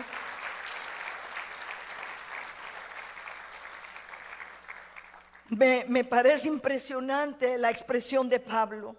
Me, 5.48 5.84
me, 5.88 6.04
parece 6.04 6.46
impresionante 6.46 7.58
la 7.58 7.68
expresión 7.68 8.28
de 8.28 8.38
Pablo. 8.38 8.94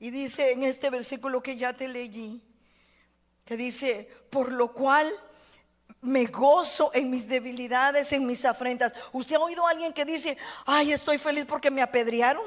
Y 0.00 0.08
dice 0.08 0.50
en 0.50 0.62
este 0.62 0.88
versículo 0.88 1.42
que 1.42 1.58
ya 1.58 1.74
te 1.74 1.86
leí, 1.86 2.42
que 3.44 3.58
dice, 3.58 4.10
por 4.30 4.52
lo 4.52 4.72
cual 4.72 5.12
me 6.00 6.26
gozo 6.26 6.90
en 6.94 7.10
mis 7.10 7.28
debilidades, 7.28 8.12
en 8.12 8.26
mis 8.26 8.44
afrentas. 8.44 8.92
¿Usted 9.12 9.36
ha 9.36 9.40
oído 9.40 9.66
a 9.66 9.70
alguien 9.70 9.92
que 9.92 10.04
dice, 10.04 10.36
ay, 10.66 10.92
estoy 10.92 11.18
feliz 11.18 11.44
porque 11.44 11.70
me 11.70 11.82
apedrearon? 11.82 12.44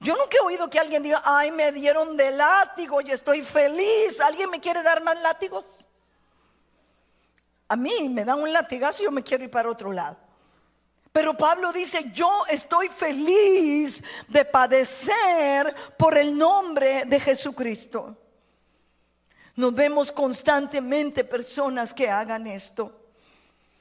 Yo 0.00 0.16
nunca 0.16 0.36
he 0.36 0.44
oído 0.44 0.68
que 0.68 0.78
alguien 0.78 1.02
diga, 1.02 1.22
ay, 1.24 1.50
me 1.50 1.72
dieron 1.72 2.16
de 2.16 2.30
látigo 2.32 3.00
y 3.00 3.10
estoy 3.10 3.42
feliz. 3.42 4.20
¿Alguien 4.20 4.50
me 4.50 4.60
quiere 4.60 4.82
dar 4.82 5.02
más 5.02 5.20
látigos? 5.22 5.64
A 7.68 7.76
mí 7.76 8.08
me 8.10 8.24
dan 8.24 8.40
un 8.40 8.52
latigazo 8.52 9.02
y 9.02 9.06
yo 9.06 9.10
me 9.10 9.22
quiero 9.22 9.44
ir 9.44 9.50
para 9.50 9.70
otro 9.70 9.92
lado. 9.92 10.16
Pero 11.10 11.36
Pablo 11.36 11.72
dice, 11.72 12.10
yo 12.12 12.44
estoy 12.50 12.88
feliz 12.88 14.02
de 14.28 14.44
padecer 14.44 15.74
por 15.96 16.18
el 16.18 16.36
nombre 16.36 17.04
de 17.04 17.20
Jesucristo. 17.20 18.16
Nos 19.56 19.74
vemos 19.74 20.10
constantemente 20.10 21.24
personas 21.24 21.94
que 21.94 22.08
hagan 22.10 22.46
esto. 22.46 23.00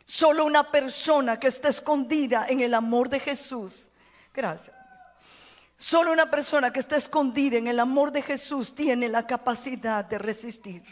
Solo 0.05 0.45
una 0.45 0.69
persona 0.69 1.39
que 1.39 1.47
está 1.47 1.69
escondida 1.69 2.45
en 2.47 2.59
el 2.59 2.73
amor 2.73 3.09
de 3.09 3.19
Jesús. 3.19 3.89
Gracias. 4.33 4.75
Solo 5.77 6.12
una 6.12 6.29
persona 6.29 6.71
que 6.71 6.79
está 6.79 6.95
escondida 6.95 7.57
en 7.57 7.67
el 7.67 7.79
amor 7.79 8.12
de 8.12 8.21
Jesús 8.21 8.73
tiene 8.75 9.09
la 9.09 9.25
capacidad 9.25 10.05
de 10.05 10.17
resistir. 10.17 10.83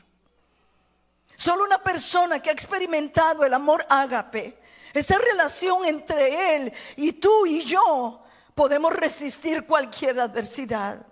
Solo 1.37 1.63
una 1.63 1.81
persona 1.81 2.41
que 2.41 2.49
ha 2.49 2.53
experimentado 2.53 3.45
el 3.45 3.53
amor 3.53 3.85
ágape, 3.87 4.57
esa 4.93 5.17
relación 5.17 5.85
entre 5.85 6.55
Él 6.55 6.73
y 6.97 7.13
tú 7.13 7.45
y 7.45 7.63
yo, 7.63 8.23
podemos 8.53 8.93
resistir 8.93 9.65
cualquier 9.65 10.19
adversidad. 10.19 11.05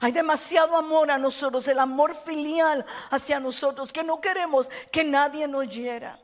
Hay 0.00 0.12
demasiado 0.12 0.76
amor 0.76 1.10
a 1.10 1.18
nosotros, 1.18 1.68
el 1.68 1.78
amor 1.78 2.16
filial 2.16 2.86
hacia 3.10 3.38
nosotros, 3.38 3.92
que 3.92 4.02
no 4.02 4.18
queremos 4.18 4.70
que 4.90 5.04
nadie 5.04 5.46
nos 5.46 5.68
hiera. 5.68 6.18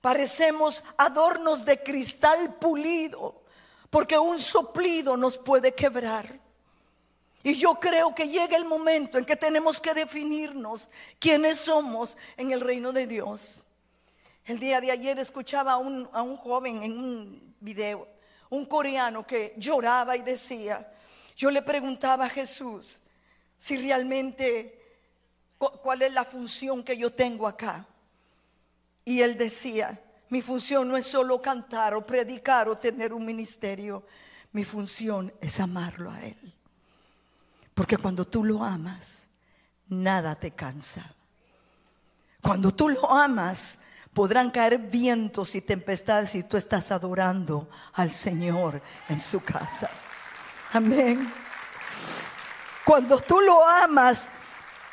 Parecemos 0.00 0.82
adornos 0.96 1.64
de 1.64 1.80
cristal 1.80 2.54
pulido, 2.54 3.42
porque 3.90 4.18
un 4.18 4.40
soplido 4.40 5.16
nos 5.16 5.38
puede 5.38 5.72
quebrar. 5.72 6.40
Y 7.44 7.54
yo 7.54 7.74
creo 7.76 8.12
que 8.12 8.28
llega 8.28 8.56
el 8.56 8.64
momento 8.64 9.18
en 9.18 9.24
que 9.24 9.36
tenemos 9.36 9.80
que 9.80 9.94
definirnos 9.94 10.90
quiénes 11.20 11.58
somos 11.58 12.16
en 12.36 12.50
el 12.50 12.60
reino 12.60 12.92
de 12.92 13.06
Dios. 13.06 13.64
El 14.44 14.58
día 14.58 14.80
de 14.80 14.90
ayer 14.90 15.18
escuchaba 15.20 15.74
a 15.74 15.78
un, 15.78 16.08
a 16.12 16.22
un 16.22 16.36
joven 16.36 16.82
en 16.82 16.98
un 16.98 17.54
video, 17.60 18.08
un 18.48 18.66
coreano 18.66 19.24
que 19.24 19.54
lloraba 19.56 20.16
y 20.16 20.22
decía, 20.22 20.92
yo 21.40 21.50
le 21.50 21.62
preguntaba 21.62 22.26
a 22.26 22.28
Jesús 22.28 23.00
si 23.56 23.78
realmente 23.78 24.98
cuál 25.56 26.02
es 26.02 26.12
la 26.12 26.26
función 26.26 26.84
que 26.84 26.98
yo 26.98 27.14
tengo 27.14 27.48
acá. 27.48 27.86
Y 29.06 29.22
él 29.22 29.38
decía, 29.38 29.98
mi 30.28 30.42
función 30.42 30.86
no 30.86 30.98
es 30.98 31.06
solo 31.06 31.40
cantar 31.40 31.94
o 31.94 32.04
predicar 32.04 32.68
o 32.68 32.76
tener 32.76 33.14
un 33.14 33.24
ministerio, 33.24 34.04
mi 34.52 34.64
función 34.64 35.32
es 35.40 35.58
amarlo 35.60 36.10
a 36.10 36.20
Él. 36.20 36.54
Porque 37.72 37.96
cuando 37.96 38.26
tú 38.26 38.44
lo 38.44 38.62
amas, 38.62 39.26
nada 39.88 40.34
te 40.34 40.50
cansa. 40.50 41.14
Cuando 42.42 42.70
tú 42.70 42.90
lo 42.90 43.10
amas, 43.10 43.78
podrán 44.12 44.50
caer 44.50 44.76
vientos 44.76 45.54
y 45.54 45.62
tempestades 45.62 46.34
y 46.34 46.42
tú 46.42 46.58
estás 46.58 46.90
adorando 46.90 47.70
al 47.94 48.10
Señor 48.10 48.82
en 49.08 49.22
su 49.22 49.42
casa. 49.42 49.88
Amén. 50.72 51.28
Cuando 52.84 53.18
tú 53.20 53.40
lo 53.40 53.66
amas, 53.66 54.30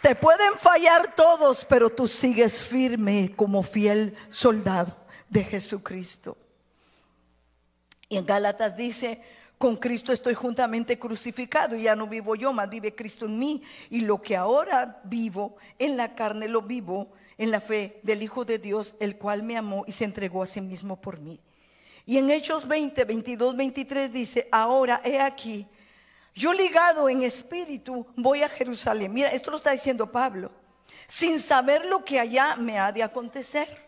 te 0.02 0.16
pueden 0.16 0.54
fallar 0.60 1.16
todos, 1.16 1.66
pero 1.66 1.90
tú 1.90 2.08
sigues 2.08 2.62
firme 2.62 3.34
como 3.36 3.62
fiel 3.62 4.16
soldado 4.30 4.96
de 5.30 5.44
Jesucristo. 5.44 6.38
Y 8.10 8.18
en 8.18 8.26
Gálatas 8.26 8.76
dice, 8.76 9.22
Con 9.58 9.76
Cristo 9.76 10.14
estoy 10.14 10.34
juntamente 10.34 10.98
crucificado 10.98 11.76
y 11.76 11.84
ya 11.84 11.96
no 11.96 12.08
vivo 12.08 12.36
yo, 12.36 12.54
más 12.54 12.70
vive 12.70 12.96
Cristo 12.96 13.26
en 13.26 13.38
mí. 13.38 13.64
Y 13.90 14.02
lo 14.02 14.22
que 14.22 14.36
ahora 14.36 15.02
vivo 15.04 15.58
en 15.78 15.98
la 15.98 16.16
carne 16.16 16.48
lo 16.48 16.62
vivo 16.62 17.12
en 17.38 17.52
la 17.52 17.60
fe 17.60 18.00
del 18.04 18.24
Hijo 18.24 18.46
de 18.46 18.58
Dios, 18.58 18.96
el 19.00 19.18
cual 19.18 19.44
me 19.44 19.58
amó 19.58 19.84
y 19.88 19.92
se 19.92 20.06
entregó 20.06 20.42
a 20.42 20.48
sí 20.48 20.62
mismo 20.62 21.00
por 21.00 21.20
mí. 21.20 21.40
Y 22.08 22.18
en 22.18 22.32
Hechos 22.32 22.66
20, 22.66 23.04
22, 23.04 23.58
23 23.58 24.12
dice, 24.14 24.48
ahora 24.50 25.02
he 25.04 25.20
aquí, 25.20 25.68
yo 26.34 26.54
ligado 26.54 27.10
en 27.10 27.22
espíritu 27.22 28.08
voy 28.16 28.44
a 28.44 28.50
Jerusalén. 28.50 29.14
Mira, 29.14 29.30
esto 29.30 29.52
lo 29.52 29.58
está 29.58 29.72
diciendo 29.72 30.10
Pablo, 30.10 30.50
sin 31.06 31.38
saber 31.38 31.86
lo 31.86 32.06
que 32.06 32.18
allá 32.18 32.56
me 32.56 32.80
ha 32.80 32.94
de 32.94 33.04
acontecer. 33.04 33.86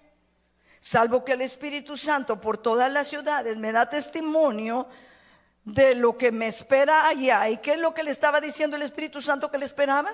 Salvo 0.82 1.24
que 1.24 1.32
el 1.32 1.42
Espíritu 1.42 1.96
Santo 1.96 2.42
por 2.42 2.58
todas 2.58 2.92
las 2.92 3.08
ciudades 3.08 3.56
me 3.56 3.72
da 3.72 3.90
testimonio 3.90 4.88
de 5.64 5.96
lo 5.96 6.18
que 6.18 6.34
me 6.34 6.48
espera 6.48 7.08
allá. 7.08 7.50
¿Y 7.50 7.58
qué 7.60 7.74
es 7.74 7.80
lo 7.80 7.94
que 7.94 8.04
le 8.04 8.12
estaba 8.12 8.42
diciendo 8.42 8.76
el 8.76 8.82
Espíritu 8.82 9.22
Santo 9.22 9.50
que 9.50 9.58
le 9.58 9.66
esperaba? 9.66 10.14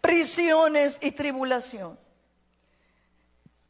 Prisiones 0.00 0.98
y 1.00 1.12
tribulación. 1.12 1.96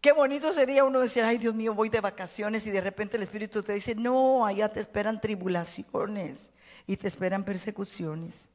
Qué 0.01 0.13
bonito 0.13 0.53
sería 0.53 0.85
uno 0.85 1.01
decir, 1.01 1.25
ay 1.25 1.37
Dios 1.37 1.55
mío, 1.55 1.75
voy 1.75 1.91
de 1.91 2.01
vacaciones 2.01 2.67
y 2.67 2.71
de 2.71 2.81
repente 2.81 3.19
el 3.19 3.23
Espíritu 3.23 3.63
te 3.63 3.75
dice, 3.75 3.95
no, 3.95 4.47
allá 4.47 4.73
te 4.73 4.81
esperan 4.81 5.21
tribulaciones 5.21 6.53
y 6.87 6.97
te 6.97 7.07
esperan 7.07 7.45
persecuciones. 7.45 8.49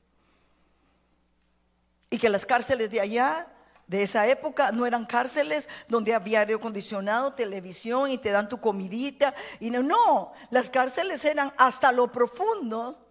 Y 2.09 2.17
que 2.17 2.29
las 2.29 2.47
cárceles 2.47 2.89
de 2.89 2.99
allá, 2.99 3.47
de 3.85 4.01
esa 4.01 4.27
época, 4.27 4.71
no 4.71 4.87
eran 4.87 5.05
cárceles 5.05 5.69
donde 5.87 6.15
había 6.15 6.39
aire 6.39 6.55
acondicionado, 6.55 7.33
televisión 7.33 8.09
y 8.09 8.17
te 8.17 8.31
dan 8.31 8.49
tu 8.49 8.59
comidita. 8.59 9.35
Y 9.59 9.69
no, 9.69 9.83
no, 9.83 10.33
las 10.49 10.71
cárceles 10.71 11.23
eran 11.25 11.53
hasta 11.57 11.91
lo 11.91 12.11
profundo. 12.11 13.07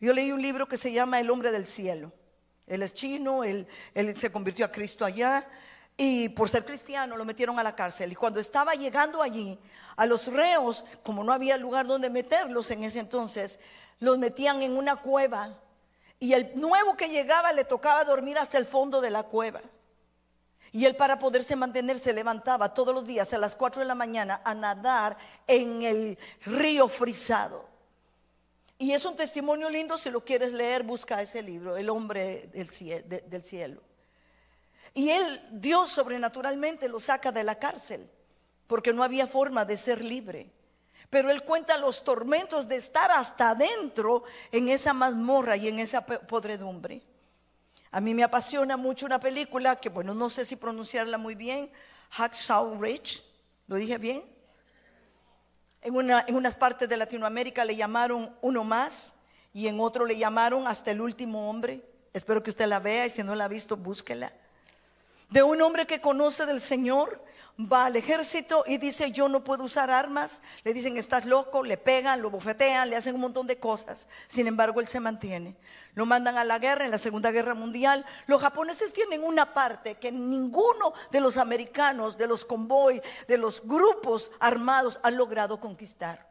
Yo 0.00 0.14
leí 0.14 0.32
un 0.32 0.40
libro 0.40 0.66
que 0.66 0.78
se 0.78 0.92
llama 0.92 1.20
El 1.20 1.30
hombre 1.30 1.50
del 1.52 1.66
cielo. 1.66 2.10
Él 2.66 2.82
es 2.82 2.94
chino, 2.94 3.44
él, 3.44 3.66
él 3.92 4.16
se 4.16 4.32
convirtió 4.32 4.64
a 4.64 4.72
Cristo 4.72 5.04
allá 5.04 5.46
y 5.96 6.28
por 6.30 6.48
ser 6.48 6.64
cristiano 6.64 7.16
lo 7.16 7.24
metieron 7.24 7.58
a 7.58 7.62
la 7.62 7.76
cárcel. 7.76 8.12
Y 8.12 8.16
cuando 8.16 8.40
estaba 8.40 8.74
llegando 8.74 9.22
allí, 9.22 9.58
a 9.96 10.06
los 10.06 10.26
reos, 10.26 10.84
como 11.02 11.22
no 11.22 11.32
había 11.32 11.56
lugar 11.56 11.86
donde 11.86 12.10
meterlos 12.10 12.70
en 12.70 12.84
ese 12.84 12.98
entonces, 12.98 13.60
los 14.00 14.18
metían 14.18 14.62
en 14.62 14.76
una 14.76 14.96
cueva. 14.96 15.58
Y 16.18 16.32
el 16.32 16.58
nuevo 16.58 16.96
que 16.96 17.08
llegaba 17.08 17.52
le 17.52 17.64
tocaba 17.64 18.04
dormir 18.04 18.38
hasta 18.38 18.58
el 18.58 18.66
fondo 18.66 19.00
de 19.00 19.10
la 19.10 19.24
cueva. 19.24 19.60
Y 20.72 20.86
él 20.86 20.96
para 20.96 21.20
poderse 21.20 21.54
mantener 21.54 22.00
se 22.00 22.12
levantaba 22.12 22.74
todos 22.74 22.92
los 22.92 23.06
días 23.06 23.32
a 23.32 23.38
las 23.38 23.54
4 23.54 23.82
de 23.82 23.86
la 23.86 23.94
mañana 23.94 24.42
a 24.44 24.54
nadar 24.54 25.16
en 25.46 25.82
el 25.82 26.18
río 26.44 26.88
frisado. 26.88 27.68
Y 28.78 28.90
es 28.90 29.04
un 29.04 29.14
testimonio 29.14 29.70
lindo, 29.70 29.96
si 29.96 30.10
lo 30.10 30.24
quieres 30.24 30.52
leer, 30.52 30.82
busca 30.82 31.22
ese 31.22 31.42
libro, 31.42 31.76
El 31.76 31.88
hombre 31.90 32.48
del 32.48 33.42
cielo. 33.42 33.80
Y 34.92 35.10
él, 35.10 35.40
Dios 35.50 35.90
sobrenaturalmente 35.90 36.88
lo 36.88 37.00
saca 37.00 37.32
de 37.32 37.44
la 37.44 37.58
cárcel, 37.58 38.08
porque 38.66 38.92
no 38.92 39.02
había 39.02 39.26
forma 39.26 39.64
de 39.64 39.76
ser 39.76 40.04
libre. 40.04 40.50
Pero 41.10 41.30
él 41.30 41.42
cuenta 41.42 41.78
los 41.78 42.04
tormentos 42.04 42.68
de 42.68 42.76
estar 42.76 43.10
hasta 43.10 43.50
adentro 43.50 44.24
en 44.50 44.68
esa 44.68 44.92
mazmorra 44.92 45.56
y 45.56 45.68
en 45.68 45.78
esa 45.78 46.04
podredumbre. 46.04 47.02
A 47.90 48.00
mí 48.00 48.14
me 48.14 48.24
apasiona 48.24 48.76
mucho 48.76 49.06
una 49.06 49.20
película 49.20 49.76
que, 49.76 49.88
bueno, 49.88 50.14
no 50.14 50.28
sé 50.28 50.44
si 50.44 50.56
pronunciarla 50.56 51.18
muy 51.18 51.34
bien, 51.34 51.70
Hacksaw 52.10 52.80
Ridge, 52.80 53.22
¿lo 53.66 53.76
dije 53.76 53.98
bien? 53.98 54.24
En, 55.82 56.10
en 56.10 56.34
unas 56.34 56.54
partes 56.56 56.88
de 56.88 56.96
Latinoamérica 56.96 57.64
le 57.64 57.76
llamaron 57.76 58.34
Uno 58.40 58.64
Más 58.64 59.12
y 59.52 59.68
en 59.68 59.78
otro 59.78 60.06
le 60.06 60.18
llamaron 60.18 60.66
Hasta 60.66 60.90
el 60.90 61.00
Último 61.00 61.48
Hombre. 61.48 61.84
Espero 62.12 62.42
que 62.42 62.50
usted 62.50 62.66
la 62.66 62.80
vea 62.80 63.06
y 63.06 63.10
si 63.10 63.22
no 63.22 63.34
la 63.34 63.44
ha 63.44 63.48
visto, 63.48 63.76
búsquela 63.76 64.32
de 65.34 65.42
un 65.42 65.60
hombre 65.62 65.84
que 65.84 66.00
conoce 66.00 66.46
del 66.46 66.60
Señor, 66.60 67.20
va 67.58 67.86
al 67.86 67.96
ejército 67.96 68.62
y 68.68 68.78
dice, 68.78 69.10
yo 69.10 69.28
no 69.28 69.42
puedo 69.42 69.64
usar 69.64 69.90
armas. 69.90 70.40
Le 70.62 70.72
dicen, 70.72 70.96
estás 70.96 71.26
loco, 71.26 71.64
le 71.64 71.76
pegan, 71.76 72.22
lo 72.22 72.30
bofetean, 72.30 72.88
le 72.88 72.94
hacen 72.94 73.16
un 73.16 73.22
montón 73.22 73.48
de 73.48 73.58
cosas. 73.58 74.06
Sin 74.28 74.46
embargo, 74.46 74.80
él 74.80 74.86
se 74.86 75.00
mantiene. 75.00 75.56
Lo 75.94 76.06
mandan 76.06 76.38
a 76.38 76.44
la 76.44 76.60
guerra, 76.60 76.84
en 76.84 76.92
la 76.92 76.98
Segunda 76.98 77.32
Guerra 77.32 77.54
Mundial. 77.54 78.06
Los 78.28 78.42
japoneses 78.42 78.92
tienen 78.92 79.24
una 79.24 79.52
parte 79.52 79.96
que 79.96 80.12
ninguno 80.12 80.94
de 81.10 81.20
los 81.20 81.36
americanos, 81.36 82.16
de 82.16 82.28
los 82.28 82.44
convoy, 82.44 83.02
de 83.26 83.36
los 83.36 83.60
grupos 83.66 84.30
armados 84.38 85.00
han 85.02 85.16
logrado 85.16 85.58
conquistar. 85.58 86.28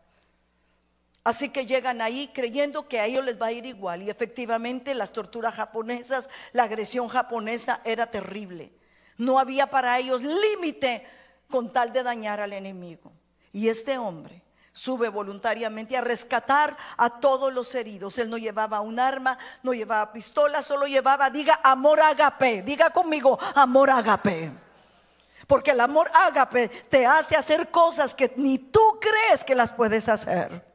Así 1.25 1.49
que 1.49 1.65
llegan 1.65 2.01
ahí 2.01 2.31
creyendo 2.33 2.87
que 2.87 3.01
a 3.01 3.05
ellos 3.05 3.25
les 3.25 3.41
va 3.41 3.47
a 3.47 3.51
ir 3.51 3.65
igual. 3.65 4.01
Y 4.01 4.09
efectivamente 4.09 4.95
las 4.95 5.11
torturas 5.11 5.55
japonesas, 5.55 6.29
la 6.53 6.63
agresión 6.63 7.09
japonesa 7.09 7.81
era 7.83 8.07
terrible. 8.07 8.71
No 9.17 9.39
había 9.39 9.67
para 9.67 9.97
ellos 9.99 10.21
límite 10.23 11.07
con 11.49 11.71
tal 11.71 11.93
de 11.93 12.03
dañar 12.03 12.41
al 12.41 12.53
enemigo. 12.53 13.11
Y 13.51 13.69
este 13.69 13.97
hombre 13.97 14.41
sube 14.71 15.07
voluntariamente 15.09 15.95
a 15.95 16.01
rescatar 16.01 16.75
a 16.97 17.09
todos 17.19 17.53
los 17.53 17.73
heridos. 17.75 18.17
Él 18.17 18.29
no 18.29 18.37
llevaba 18.37 18.81
un 18.81 18.99
arma, 18.99 19.37
no 19.61 19.73
llevaba 19.73 20.11
pistola, 20.11 20.63
solo 20.63 20.87
llevaba, 20.87 21.29
diga, 21.29 21.59
amor 21.63 22.01
agape. 22.01 22.63
Diga 22.63 22.89
conmigo, 22.89 23.39
amor 23.55 23.91
agape. 23.91 24.51
Porque 25.45 25.71
el 25.71 25.79
amor 25.79 26.09
agape 26.13 26.69
te 26.89 27.05
hace 27.05 27.35
hacer 27.35 27.69
cosas 27.69 28.15
que 28.15 28.33
ni 28.35 28.57
tú 28.57 28.99
crees 28.99 29.43
que 29.43 29.55
las 29.55 29.71
puedes 29.71 30.09
hacer. 30.09 30.65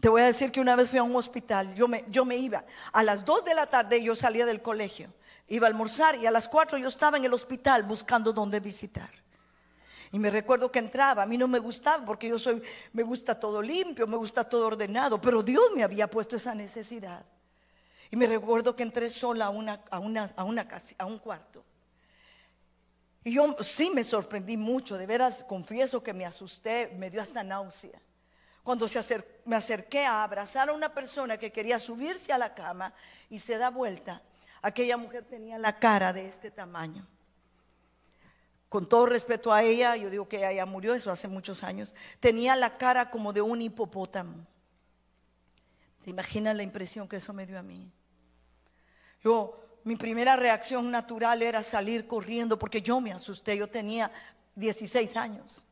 Te 0.00 0.08
voy 0.08 0.22
a 0.22 0.26
decir 0.26 0.52
que 0.52 0.60
una 0.60 0.76
vez 0.76 0.90
fui 0.90 0.98
a 0.98 1.02
un 1.02 1.16
hospital, 1.16 1.74
yo 1.74 1.88
me, 1.88 2.36
iba, 2.36 2.64
a 2.92 3.02
las 3.02 3.24
2 3.24 3.44
de 3.44 3.54
la 3.54 3.66
tarde 3.66 4.02
yo 4.02 4.14
salía 4.14 4.46
del 4.46 4.62
colegio 4.62 5.12
iba 5.48 5.66
a 5.66 5.70
almorzar 5.70 6.16
y 6.16 6.26
a 6.26 6.30
las 6.30 6.48
4 6.48 6.78
yo 6.78 6.88
estaba 6.88 7.16
en 7.16 7.24
el 7.24 7.32
hospital 7.32 7.82
buscando 7.82 8.32
dónde 8.32 8.60
visitar. 8.60 9.10
Y 10.10 10.18
me 10.18 10.30
recuerdo 10.30 10.72
que 10.72 10.78
entraba, 10.78 11.22
a 11.22 11.26
mí 11.26 11.36
no 11.36 11.48
me 11.48 11.58
gustaba 11.58 12.04
porque 12.04 12.28
yo 12.28 12.38
soy, 12.38 12.62
me 12.92 13.02
gusta 13.02 13.38
todo 13.38 13.60
limpio, 13.60 14.06
me 14.06 14.16
gusta 14.16 14.44
todo 14.44 14.66
ordenado, 14.66 15.20
pero 15.20 15.42
Dios 15.42 15.64
me 15.74 15.82
había 15.82 16.08
puesto 16.08 16.36
esa 16.36 16.54
necesidad. 16.54 17.24
Y 18.10 18.16
me 18.16 18.26
recuerdo 18.26 18.74
que 18.74 18.82
entré 18.82 19.10
sola 19.10 19.46
a, 19.46 19.50
una, 19.50 19.82
a, 19.90 19.98
una, 19.98 20.30
a, 20.34 20.44
una 20.44 20.66
a 20.96 21.04
un 21.04 21.18
cuarto. 21.18 21.62
Y 23.22 23.34
yo 23.34 23.54
sí 23.60 23.90
me 23.90 24.02
sorprendí 24.02 24.56
mucho, 24.56 24.96
de 24.96 25.06
veras 25.06 25.44
confieso 25.44 26.02
que 26.02 26.14
me 26.14 26.24
asusté, 26.24 26.94
me 26.96 27.10
dio 27.10 27.20
hasta 27.20 27.44
náusea. 27.44 28.00
Cuando 28.62 28.88
se 28.88 29.24
me 29.44 29.56
acerqué 29.56 30.06
a 30.06 30.22
abrazar 30.22 30.70
a 30.70 30.72
una 30.72 30.92
persona 30.94 31.36
que 31.36 31.52
quería 31.52 31.78
subirse 31.78 32.32
a 32.32 32.38
la 32.38 32.54
cama 32.54 32.94
y 33.28 33.38
se 33.38 33.58
da 33.58 33.68
vuelta 33.68 34.22
Aquella 34.62 34.96
mujer 34.96 35.24
tenía 35.24 35.58
la 35.58 35.78
cara 35.78 36.12
de 36.12 36.26
este 36.28 36.50
tamaño. 36.50 37.06
Con 38.68 38.88
todo 38.88 39.06
respeto 39.06 39.52
a 39.52 39.62
ella, 39.62 39.96
yo 39.96 40.10
digo 40.10 40.28
que 40.28 40.48
ella 40.48 40.66
murió, 40.66 40.94
eso 40.94 41.10
hace 41.10 41.26
muchos 41.26 41.62
años, 41.62 41.94
tenía 42.20 42.54
la 42.54 42.76
cara 42.76 43.10
como 43.10 43.32
de 43.32 43.40
un 43.40 43.62
hipopótamo. 43.62 44.46
¿Te 46.04 46.10
imaginas 46.10 46.54
la 46.54 46.62
impresión 46.62 47.08
que 47.08 47.16
eso 47.16 47.32
me 47.32 47.46
dio 47.46 47.58
a 47.58 47.62
mí? 47.62 47.90
Yo, 49.22 49.80
mi 49.84 49.96
primera 49.96 50.36
reacción 50.36 50.90
natural 50.90 51.42
era 51.42 51.62
salir 51.62 52.06
corriendo 52.06 52.58
porque 52.58 52.82
yo 52.82 53.00
me 53.00 53.12
asusté, 53.12 53.56
yo 53.56 53.68
tenía 53.68 54.10
16 54.54 55.16
años. 55.16 55.64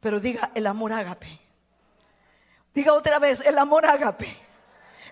Pero 0.00 0.20
diga 0.20 0.50
el 0.54 0.66
amor 0.66 0.92
ágape. 0.92 1.40
Diga 2.74 2.92
otra 2.92 3.18
vez, 3.20 3.40
el 3.40 3.56
amor 3.56 3.86
ágape. 3.86 4.43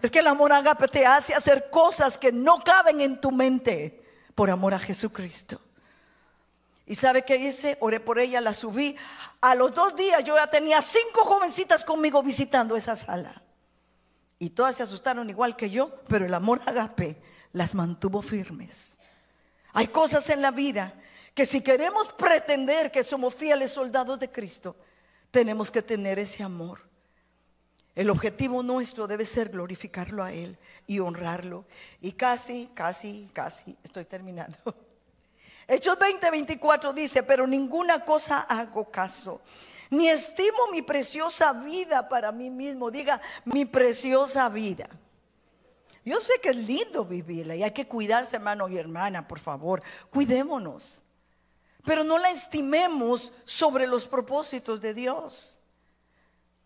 Es 0.03 0.11
que 0.11 0.19
el 0.19 0.27
amor 0.27 0.53
agape 0.53 0.89
te 0.89 1.07
hace 1.07 1.33
hacer 1.33 1.71
cosas 1.71 2.19
que 2.19 2.33
no 2.33 2.59
caben 2.59 3.01
en 3.01 3.21
tu 3.21 3.31
mente 3.31 4.03
por 4.35 4.51
amor 4.51 4.75
a 4.75 4.79
Jesucristo. 4.79 5.61
¿Y 6.87 6.97
sabe 6.97 7.25
qué 7.25 7.37
hice? 7.37 7.79
Oré 7.81 8.01
por 8.01 8.19
ella, 8.19 8.41
la 8.41 8.53
subí. 8.53 8.97
A 9.41 9.55
los 9.55 9.73
dos 9.73 9.95
días 9.95 10.25
yo 10.25 10.35
ya 10.35 10.49
tenía 10.49 10.83
cinco 10.83 11.25
jovencitas 11.25 11.85
conmigo 11.85 12.21
visitando 12.23 12.77
esa 12.77 12.97
sala. 12.97 13.43
Y 14.41 14.51
todas 14.51 14.75
se 14.75 14.83
asustaron 14.83 15.31
igual 15.31 15.55
que 15.55 15.71
yo, 15.71 15.95
pero 16.09 16.27
el 16.27 16.35
amor 16.35 16.61
agape 16.67 17.23
las 17.53 17.77
mantuvo 17.77 18.23
firmes. 18.23 18.99
Hay 19.73 19.87
cosas 19.87 20.29
en 20.31 20.43
la 20.43 20.51
vida 20.51 20.95
que 21.33 21.47
si 21.47 21.63
queremos 21.63 22.13
pretender 22.13 22.91
que 22.91 23.05
somos 23.05 23.37
fieles 23.37 23.71
soldados 23.71 24.19
de 24.19 24.31
Cristo, 24.31 24.75
tenemos 25.31 25.71
que 25.71 25.81
tener 25.81 26.19
ese 26.19 26.43
amor. 26.43 26.92
El 27.95 28.09
objetivo 28.09 28.63
nuestro 28.63 29.07
debe 29.07 29.25
ser 29.25 29.51
glorificarlo 29.51 30.23
a 30.23 30.33
Él 30.33 30.59
y 30.87 30.99
honrarlo. 30.99 31.67
Y 32.01 32.13
casi, 32.13 32.71
casi, 32.75 33.29
casi, 33.33 33.77
estoy 33.85 34.07
terminando. 34.07 34.57
Hechos 35.69 35.99
20, 35.99 36.31
24 36.31 36.93
dice, 36.93 37.23
pero 37.23 37.47
ninguna 37.47 38.05
cosa 38.05 38.41
hago 38.41 38.91
caso, 38.91 39.43
ni 39.91 40.09
estimo 40.09 40.69
mi 40.73 40.83
preciosa 40.83 41.53
vida 41.53 42.09
para 42.09 42.33
mí 42.33 42.49
mismo. 42.49 42.91
Diga, 42.91 43.21
mi 43.45 43.67
preciosa 43.67 44.49
vida. 44.49 44.89
Yo 46.05 46.19
sé 46.19 46.41
que 46.43 46.49
es 46.49 46.57
lindo 46.57 47.05
vivirla 47.05 47.55
y 47.55 47.63
hay 47.63 47.71
que 47.71 47.87
cuidarse, 47.87 48.37
hermano 48.37 48.69
y 48.69 48.77
hermana, 48.77 49.29
por 49.29 49.39
favor, 49.39 49.83
cuidémonos. 50.11 51.03
Pero 51.85 52.05
no 52.05 52.19
la 52.19 52.31
estimemos 52.31 53.33
sobre 53.45 53.87
los 53.87 54.09
propósitos 54.09 54.81
de 54.81 54.95
Dios. 54.95 55.52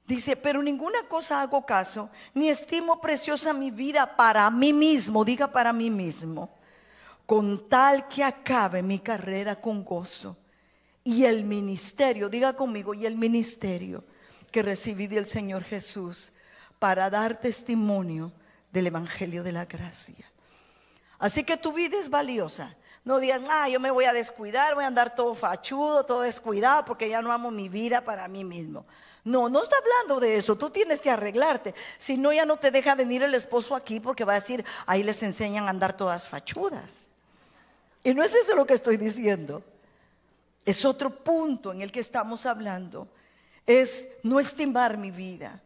Dice, 0.06 0.36
pero 0.36 0.62
ninguna 0.62 1.02
cosa 1.08 1.40
hago 1.40 1.66
caso, 1.66 2.08
ni 2.32 2.48
estimo 2.48 3.00
preciosa 3.00 3.52
mi 3.52 3.72
vida 3.72 4.16
para 4.16 4.48
mí 4.50 4.72
mismo, 4.72 5.24
diga 5.24 5.50
para 5.50 5.72
mí 5.72 5.90
mismo, 5.90 6.48
con 7.26 7.68
tal 7.68 8.06
que 8.06 8.22
acabe 8.22 8.82
mi 8.82 9.00
carrera 9.00 9.60
con 9.60 9.84
gozo. 9.84 10.36
Y 11.02 11.24
el 11.24 11.44
ministerio, 11.44 12.28
diga 12.28 12.54
conmigo, 12.54 12.94
y 12.94 13.04
el 13.04 13.16
ministerio 13.16 14.04
que 14.52 14.62
recibí 14.62 15.08
del 15.08 15.24
Señor 15.24 15.64
Jesús 15.64 16.32
para 16.78 17.10
dar 17.10 17.40
testimonio 17.40 18.32
del 18.70 18.86
Evangelio 18.86 19.42
de 19.42 19.52
la 19.52 19.64
Gracia. 19.64 20.30
Así 21.18 21.42
que 21.42 21.56
tu 21.56 21.72
vida 21.72 21.98
es 21.98 22.10
valiosa. 22.10 22.76
No 23.04 23.18
digas, 23.18 23.42
ah, 23.48 23.68
yo 23.68 23.80
me 23.80 23.90
voy 23.90 24.04
a 24.04 24.12
descuidar, 24.12 24.74
voy 24.74 24.84
a 24.84 24.88
andar 24.88 25.14
todo 25.14 25.34
fachudo, 25.34 26.04
todo 26.04 26.20
descuidado, 26.20 26.84
porque 26.84 27.08
ya 27.08 27.22
no 27.22 27.32
amo 27.32 27.50
mi 27.50 27.68
vida 27.68 28.02
para 28.02 28.28
mí 28.28 28.44
mismo. 28.44 28.84
No, 29.26 29.48
no 29.48 29.60
está 29.60 29.74
hablando 29.78 30.20
de 30.20 30.36
eso. 30.36 30.54
Tú 30.54 30.70
tienes 30.70 31.00
que 31.00 31.10
arreglarte. 31.10 31.74
Si 31.98 32.16
no, 32.16 32.32
ya 32.32 32.46
no 32.46 32.58
te 32.58 32.70
deja 32.70 32.94
venir 32.94 33.24
el 33.24 33.34
esposo 33.34 33.74
aquí 33.74 33.98
porque 33.98 34.24
va 34.24 34.34
a 34.34 34.36
decir, 34.36 34.64
ahí 34.86 35.02
les 35.02 35.20
enseñan 35.24 35.66
a 35.66 35.70
andar 35.70 35.96
todas 35.96 36.28
fachudas. 36.28 37.08
Y 38.04 38.14
no 38.14 38.22
es 38.22 38.32
eso 38.32 38.54
lo 38.54 38.64
que 38.64 38.74
estoy 38.74 38.96
diciendo. 38.96 39.64
Es 40.64 40.84
otro 40.84 41.10
punto 41.10 41.72
en 41.72 41.82
el 41.82 41.90
que 41.90 41.98
estamos 41.98 42.46
hablando. 42.46 43.08
Es 43.66 44.06
no 44.22 44.38
estimar 44.38 44.96
mi 44.96 45.10
vida. 45.10 45.60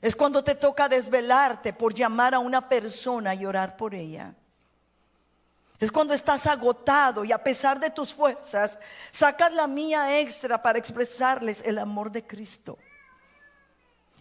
Es 0.00 0.16
cuando 0.16 0.42
te 0.42 0.54
toca 0.54 0.88
desvelarte 0.88 1.74
por 1.74 1.92
llamar 1.92 2.34
a 2.34 2.38
una 2.38 2.66
persona 2.66 3.34
y 3.34 3.44
orar 3.44 3.76
por 3.76 3.94
ella. 3.94 4.32
Es 5.78 5.92
cuando 5.92 6.14
estás 6.14 6.46
agotado 6.46 7.22
y 7.22 7.32
a 7.32 7.44
pesar 7.44 7.78
de 7.78 7.90
tus 7.90 8.14
fuerzas, 8.14 8.78
sacas 9.10 9.52
la 9.52 9.66
mía 9.66 10.18
extra 10.20 10.62
para 10.62 10.78
expresarles 10.78 11.60
el 11.66 11.76
amor 11.76 12.10
de 12.10 12.26
Cristo. 12.26 12.78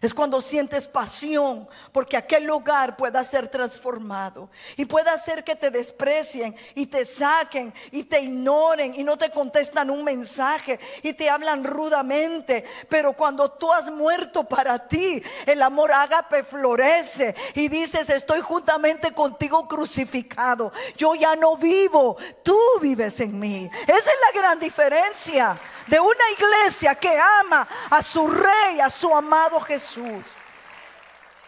Es 0.03 0.13
cuando 0.13 0.41
sientes 0.41 0.89
pasión 0.89 1.65
porque 1.93 2.17
aquel 2.17 2.43
lugar 2.43 2.97
pueda 2.97 3.23
ser 3.23 3.47
transformado 3.47 4.49
y 4.75 4.83
pueda 4.83 5.13
hacer 5.13 5.45
que 5.45 5.55
te 5.55 5.71
desprecien 5.71 6.53
y 6.75 6.87
te 6.87 7.05
saquen 7.05 7.73
y 7.89 8.03
te 8.03 8.19
ignoren 8.19 8.93
y 8.95 9.03
no 9.05 9.17
te 9.17 9.31
contestan 9.31 9.89
un 9.89 10.03
mensaje 10.03 10.77
y 11.03 11.13
te 11.13 11.29
hablan 11.29 11.63
rudamente. 11.63 12.65
Pero 12.89 13.13
cuando 13.13 13.49
tú 13.49 13.71
has 13.71 13.89
muerto 13.89 14.43
para 14.43 14.89
ti, 14.89 15.23
el 15.45 15.61
amor 15.61 15.93
ágape 15.93 16.43
florece 16.43 17.33
y 17.53 17.69
dices, 17.69 18.09
estoy 18.09 18.41
juntamente 18.41 19.13
contigo 19.13 19.69
crucificado. 19.69 20.73
Yo 20.97 21.15
ya 21.15 21.37
no 21.37 21.55
vivo, 21.55 22.17
tú 22.43 22.59
vives 22.81 23.21
en 23.21 23.39
mí. 23.39 23.71
Esa 23.83 23.97
es 23.97 24.17
la 24.33 24.37
gran 24.37 24.59
diferencia 24.59 25.57
de 25.87 25.99
una 25.99 26.31
iglesia 26.37 26.95
que 26.95 27.17
ama 27.17 27.65
a 27.89 28.01
su 28.01 28.27
rey, 28.27 28.81
a 28.81 28.89
su 28.89 29.15
amado 29.15 29.61
Jesús. 29.61 29.92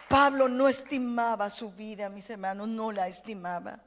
Pablo 0.08 0.48
no 0.48 0.68
estimaba 0.68 1.50
su 1.50 1.72
vida, 1.72 2.08
mis 2.08 2.28
hermanos, 2.30 2.68
no 2.68 2.92
la 2.92 3.08
estimaba. 3.08 3.80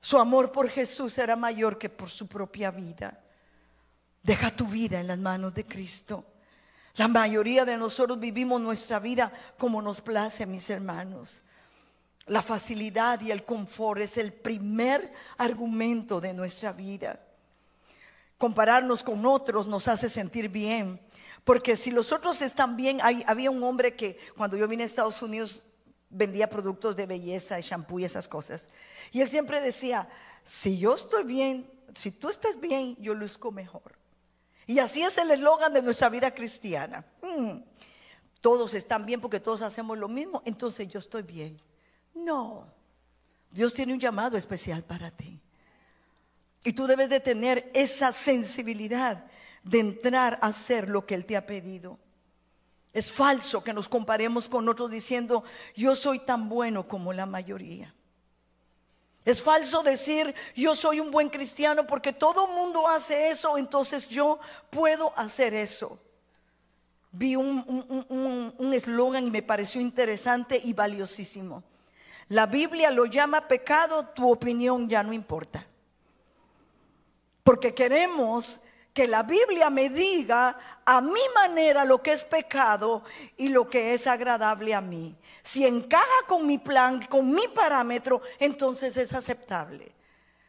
Su 0.00 0.18
amor 0.18 0.52
por 0.52 0.68
Jesús 0.68 1.16
era 1.18 1.36
mayor 1.36 1.78
que 1.78 1.88
por 1.88 2.10
su 2.10 2.26
propia 2.26 2.70
vida. 2.70 3.18
Deja 4.22 4.50
tu 4.50 4.66
vida 4.66 5.00
en 5.00 5.06
las 5.06 5.18
manos 5.18 5.54
de 5.54 5.64
Cristo. 5.64 6.24
La 6.96 7.08
mayoría 7.08 7.64
de 7.64 7.76
nosotros 7.76 8.18
vivimos 8.18 8.60
nuestra 8.60 8.98
vida 8.98 9.32
como 9.58 9.80
nos 9.80 10.00
place, 10.00 10.44
mis 10.46 10.68
hermanos. 10.68 11.42
La 12.26 12.42
facilidad 12.42 13.20
y 13.20 13.30
el 13.30 13.44
confort 13.44 14.00
es 14.00 14.18
el 14.18 14.32
primer 14.32 15.10
argumento 15.38 16.20
de 16.20 16.34
nuestra 16.34 16.72
vida 16.72 17.18
compararnos 18.40 19.02
con 19.02 19.26
otros 19.26 19.66
nos 19.66 19.86
hace 19.86 20.08
sentir 20.08 20.48
bien. 20.48 20.98
Porque 21.44 21.76
si 21.76 21.90
los 21.90 22.12
otros 22.12 22.42
están 22.42 22.76
bien, 22.76 23.00
había 23.02 23.50
un 23.50 23.62
hombre 23.62 23.96
que 23.96 24.18
cuando 24.36 24.56
yo 24.56 24.68
vine 24.68 24.82
a 24.82 24.86
Estados 24.86 25.22
Unidos 25.22 25.66
vendía 26.10 26.48
productos 26.48 26.96
de 26.96 27.06
belleza, 27.06 27.56
de 27.56 27.62
shampoo 27.62 28.00
y 28.00 28.04
esas 28.04 28.28
cosas. 28.28 28.68
Y 29.12 29.20
él 29.20 29.28
siempre 29.28 29.60
decía, 29.60 30.08
si 30.42 30.78
yo 30.78 30.94
estoy 30.94 31.24
bien, 31.24 31.70
si 31.94 32.10
tú 32.10 32.28
estás 32.28 32.60
bien, 32.60 32.96
yo 33.00 33.14
luzco 33.14 33.52
mejor. 33.52 33.98
Y 34.66 34.78
así 34.78 35.02
es 35.02 35.16
el 35.18 35.30
eslogan 35.30 35.72
de 35.72 35.82
nuestra 35.82 36.08
vida 36.08 36.32
cristiana. 36.34 37.04
Mm, 37.22 37.60
todos 38.40 38.74
están 38.74 39.06
bien 39.06 39.20
porque 39.20 39.40
todos 39.40 39.62
hacemos 39.62 39.98
lo 39.98 40.08
mismo, 40.08 40.42
entonces 40.44 40.88
yo 40.88 40.98
estoy 40.98 41.22
bien. 41.22 41.60
No, 42.14 42.66
Dios 43.50 43.72
tiene 43.74 43.92
un 43.92 44.00
llamado 44.00 44.36
especial 44.36 44.84
para 44.84 45.10
ti. 45.10 45.40
Y 46.64 46.72
tú 46.72 46.86
debes 46.86 47.08
de 47.08 47.20
tener 47.20 47.70
esa 47.72 48.12
sensibilidad 48.12 49.24
de 49.62 49.80
entrar 49.80 50.38
a 50.40 50.48
hacer 50.48 50.88
lo 50.88 51.06
que 51.06 51.14
Él 51.14 51.26
te 51.26 51.36
ha 51.36 51.46
pedido. 51.46 51.98
Es 52.92 53.12
falso 53.12 53.62
que 53.62 53.72
nos 53.72 53.88
comparemos 53.88 54.48
con 54.48 54.68
otros 54.68 54.90
diciendo, 54.90 55.44
yo 55.76 55.94
soy 55.94 56.18
tan 56.20 56.48
bueno 56.48 56.88
como 56.88 57.12
la 57.12 57.26
mayoría. 57.26 57.94
Es 59.24 59.42
falso 59.42 59.82
decir, 59.82 60.34
yo 60.56 60.74
soy 60.74 60.98
un 60.98 61.10
buen 61.10 61.28
cristiano 61.28 61.86
porque 61.86 62.12
todo 62.12 62.46
el 62.48 62.54
mundo 62.54 62.88
hace 62.88 63.28
eso, 63.28 63.58
entonces 63.58 64.08
yo 64.08 64.40
puedo 64.70 65.16
hacer 65.16 65.54
eso. 65.54 65.98
Vi 67.12 67.36
un 67.36 68.70
eslogan 68.72 69.26
y 69.26 69.30
me 69.30 69.42
pareció 69.42 69.80
interesante 69.80 70.60
y 70.62 70.72
valiosísimo. 70.72 71.62
La 72.28 72.46
Biblia 72.46 72.90
lo 72.92 73.06
llama 73.06 73.48
pecado, 73.48 74.06
tu 74.06 74.30
opinión 74.30 74.88
ya 74.88 75.02
no 75.02 75.12
importa. 75.12 75.66
Porque 77.42 77.74
queremos 77.74 78.60
que 79.00 79.08
la 79.08 79.22
Biblia 79.22 79.70
me 79.70 79.88
diga 79.88 80.58
a 80.84 81.00
mi 81.00 81.22
manera 81.34 81.86
lo 81.86 82.02
que 82.02 82.12
es 82.12 82.22
pecado 82.22 83.02
y 83.38 83.48
lo 83.48 83.66
que 83.70 83.94
es 83.94 84.06
agradable 84.06 84.74
a 84.74 84.82
mí. 84.82 85.16
Si 85.42 85.66
encaja 85.66 86.04
con 86.28 86.46
mi 86.46 86.58
plan, 86.58 87.06
con 87.06 87.30
mi 87.30 87.48
parámetro, 87.48 88.20
entonces 88.38 88.94
es 88.98 89.14
aceptable. 89.14 89.90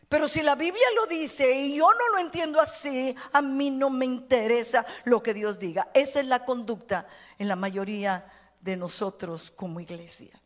Pero 0.10 0.28
si 0.28 0.42
la 0.42 0.56
Biblia 0.56 0.86
lo 0.98 1.06
dice 1.08 1.50
y 1.50 1.78
yo 1.78 1.88
no 1.94 2.10
lo 2.10 2.20
entiendo 2.20 2.60
así, 2.60 3.16
a 3.32 3.42
mí 3.42 3.70
no 3.70 3.90
me 3.90 4.04
interesa 4.04 4.86
lo 5.06 5.24
que 5.24 5.34
Dios 5.34 5.58
diga. 5.58 5.90
Esa 5.94 6.20
es 6.20 6.26
la 6.26 6.44
conducta 6.44 7.08
en 7.40 7.48
la 7.48 7.56
mayoría 7.56 8.30
de 8.60 8.76
nosotros 8.76 9.50
como 9.50 9.80
iglesia. 9.80 10.38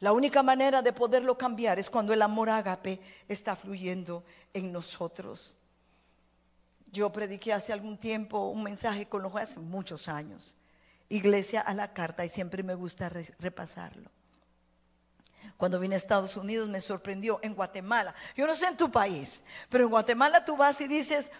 La 0.00 0.12
única 0.12 0.42
manera 0.42 0.82
de 0.82 0.92
poderlo 0.92 1.38
cambiar 1.38 1.78
es 1.78 1.88
cuando 1.88 2.12
el 2.12 2.20
amor 2.20 2.50
ágape 2.50 3.00
está 3.26 3.56
fluyendo 3.56 4.22
en 4.52 4.70
nosotros. 4.70 5.56
Yo 6.92 7.10
prediqué 7.12 7.52
hace 7.52 7.72
algún 7.72 7.98
tiempo 7.98 8.48
un 8.48 8.62
mensaje 8.62 9.06
con 9.06 9.22
los 9.22 9.34
hace 9.36 9.58
muchos 9.58 10.08
años. 10.08 10.56
Iglesia 11.08 11.60
a 11.60 11.74
la 11.74 11.92
carta 11.92 12.24
y 12.24 12.28
siempre 12.28 12.62
me 12.62 12.74
gusta 12.74 13.08
repasarlo. 13.08 14.10
Cuando 15.56 15.78
vine 15.78 15.94
a 15.94 15.98
Estados 15.98 16.36
Unidos 16.36 16.68
me 16.68 16.80
sorprendió 16.80 17.38
en 17.42 17.54
Guatemala. 17.54 18.14
Yo 18.36 18.46
no 18.46 18.54
sé 18.54 18.66
en 18.66 18.76
tu 18.76 18.90
país, 18.90 19.44
pero 19.68 19.84
en 19.84 19.90
Guatemala 19.90 20.44
tú 20.44 20.56
vas 20.56 20.80
y 20.80 20.88
dices, 20.88 21.30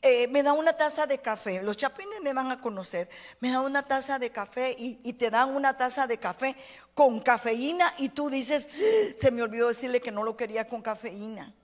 eh, 0.00 0.26
me 0.28 0.42
da 0.42 0.54
una 0.54 0.72
taza 0.72 1.06
de 1.06 1.18
café, 1.18 1.62
los 1.62 1.76
chapines 1.76 2.20
me 2.22 2.32
van 2.32 2.50
a 2.50 2.60
conocer, 2.60 3.10
me 3.40 3.50
da 3.50 3.60
una 3.60 3.82
taza 3.82 4.18
de 4.18 4.30
café 4.30 4.74
y, 4.78 5.12
te 5.12 5.30
dan 5.30 5.54
una 5.54 5.76
taza 5.76 6.06
de 6.06 6.18
café 6.18 6.56
con 6.94 7.20
cafeína 7.20 7.92
y 7.98 8.08
tú 8.08 8.30
dices, 8.30 8.68
se 9.16 9.30
me 9.30 9.42
olvidó 9.42 9.68
decirle 9.68 10.00
que 10.00 10.10
no 10.10 10.24
lo 10.24 10.36
quería 10.36 10.66
con 10.66 10.80
cafeína. 10.80 11.54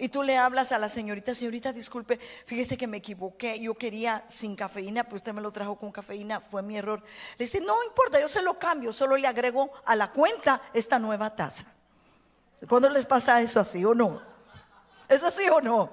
Y 0.00 0.10
tú 0.10 0.22
le 0.22 0.38
hablas 0.38 0.70
a 0.70 0.78
la 0.78 0.88
señorita, 0.88 1.34
señorita, 1.34 1.72
disculpe, 1.72 2.18
fíjese 2.46 2.76
que 2.76 2.86
me 2.86 2.98
equivoqué, 2.98 3.58
yo 3.58 3.74
quería 3.74 4.24
sin 4.28 4.54
cafeína, 4.54 5.02
pero 5.02 5.16
usted 5.16 5.32
me 5.32 5.42
lo 5.42 5.50
trajo 5.50 5.76
con 5.76 5.90
cafeína, 5.90 6.40
fue 6.40 6.62
mi 6.62 6.78
error. 6.78 7.02
Le 7.36 7.44
dice, 7.44 7.60
no 7.60 7.82
importa, 7.82 8.20
yo 8.20 8.28
se 8.28 8.40
lo 8.40 8.56
cambio, 8.60 8.92
solo 8.92 9.16
le 9.16 9.26
agrego 9.26 9.72
a 9.84 9.96
la 9.96 10.12
cuenta 10.12 10.62
esta 10.72 11.00
nueva 11.00 11.34
taza. 11.34 11.64
¿Cuándo 12.68 12.88
les 12.88 13.06
pasa 13.06 13.42
eso 13.42 13.58
así 13.58 13.84
o 13.84 13.92
no? 13.92 14.22
¿Es 15.08 15.24
así 15.24 15.48
o 15.48 15.60
no? 15.60 15.90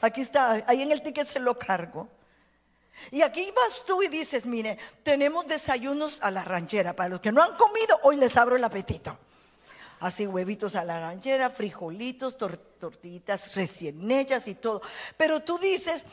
Aquí 0.00 0.22
está, 0.22 0.64
ahí 0.66 0.82
en 0.82 0.90
el 0.90 1.02
ticket 1.02 1.26
se 1.26 1.38
lo 1.38 1.56
cargo. 1.56 2.08
Y 3.12 3.22
aquí 3.22 3.52
vas 3.54 3.84
tú 3.86 4.02
y 4.02 4.08
dices, 4.08 4.44
mire, 4.44 4.76
tenemos 5.04 5.46
desayunos 5.46 6.20
a 6.20 6.32
la 6.32 6.42
ranchera. 6.42 6.94
Para 6.94 7.10
los 7.10 7.20
que 7.20 7.30
no 7.30 7.42
han 7.42 7.56
comido, 7.56 7.98
hoy 8.02 8.16
les 8.16 8.36
abro 8.36 8.56
el 8.56 8.64
apetito. 8.64 9.16
Así 10.02 10.26
huevitos 10.26 10.74
a 10.74 10.82
la 10.82 10.98
ranchera, 10.98 11.48
frijolitos, 11.50 12.36
tortillitas 12.36 13.54
recién 13.54 14.10
hechas 14.10 14.48
y 14.48 14.56
todo. 14.56 14.82
Pero 15.16 15.44
tú 15.44 15.58
dices, 15.58 16.04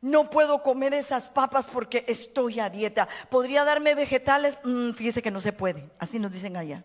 no 0.00 0.30
puedo 0.30 0.62
comer 0.62 0.94
esas 0.94 1.28
papas 1.28 1.68
porque 1.68 2.06
estoy 2.08 2.60
a 2.60 2.70
dieta. 2.70 3.06
¿Podría 3.28 3.64
darme 3.64 3.94
vegetales? 3.94 4.58
Mm, 4.64 4.92
fíjese 4.92 5.20
que 5.20 5.30
no 5.30 5.42
se 5.42 5.52
puede. 5.52 5.90
Así 5.98 6.18
nos 6.18 6.32
dicen 6.32 6.56
allá. 6.56 6.84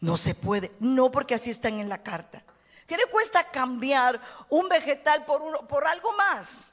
No 0.00 0.16
se 0.16 0.34
puede. 0.34 0.72
No 0.80 1.12
porque 1.12 1.36
así 1.36 1.50
están 1.50 1.78
en 1.78 1.88
la 1.88 2.02
carta. 2.02 2.42
¿Qué 2.88 2.96
le 2.96 3.06
cuesta 3.06 3.48
cambiar 3.48 4.20
un 4.48 4.68
vegetal 4.68 5.24
por, 5.24 5.40
uno, 5.40 5.68
por 5.68 5.86
algo 5.86 6.10
más? 6.16 6.72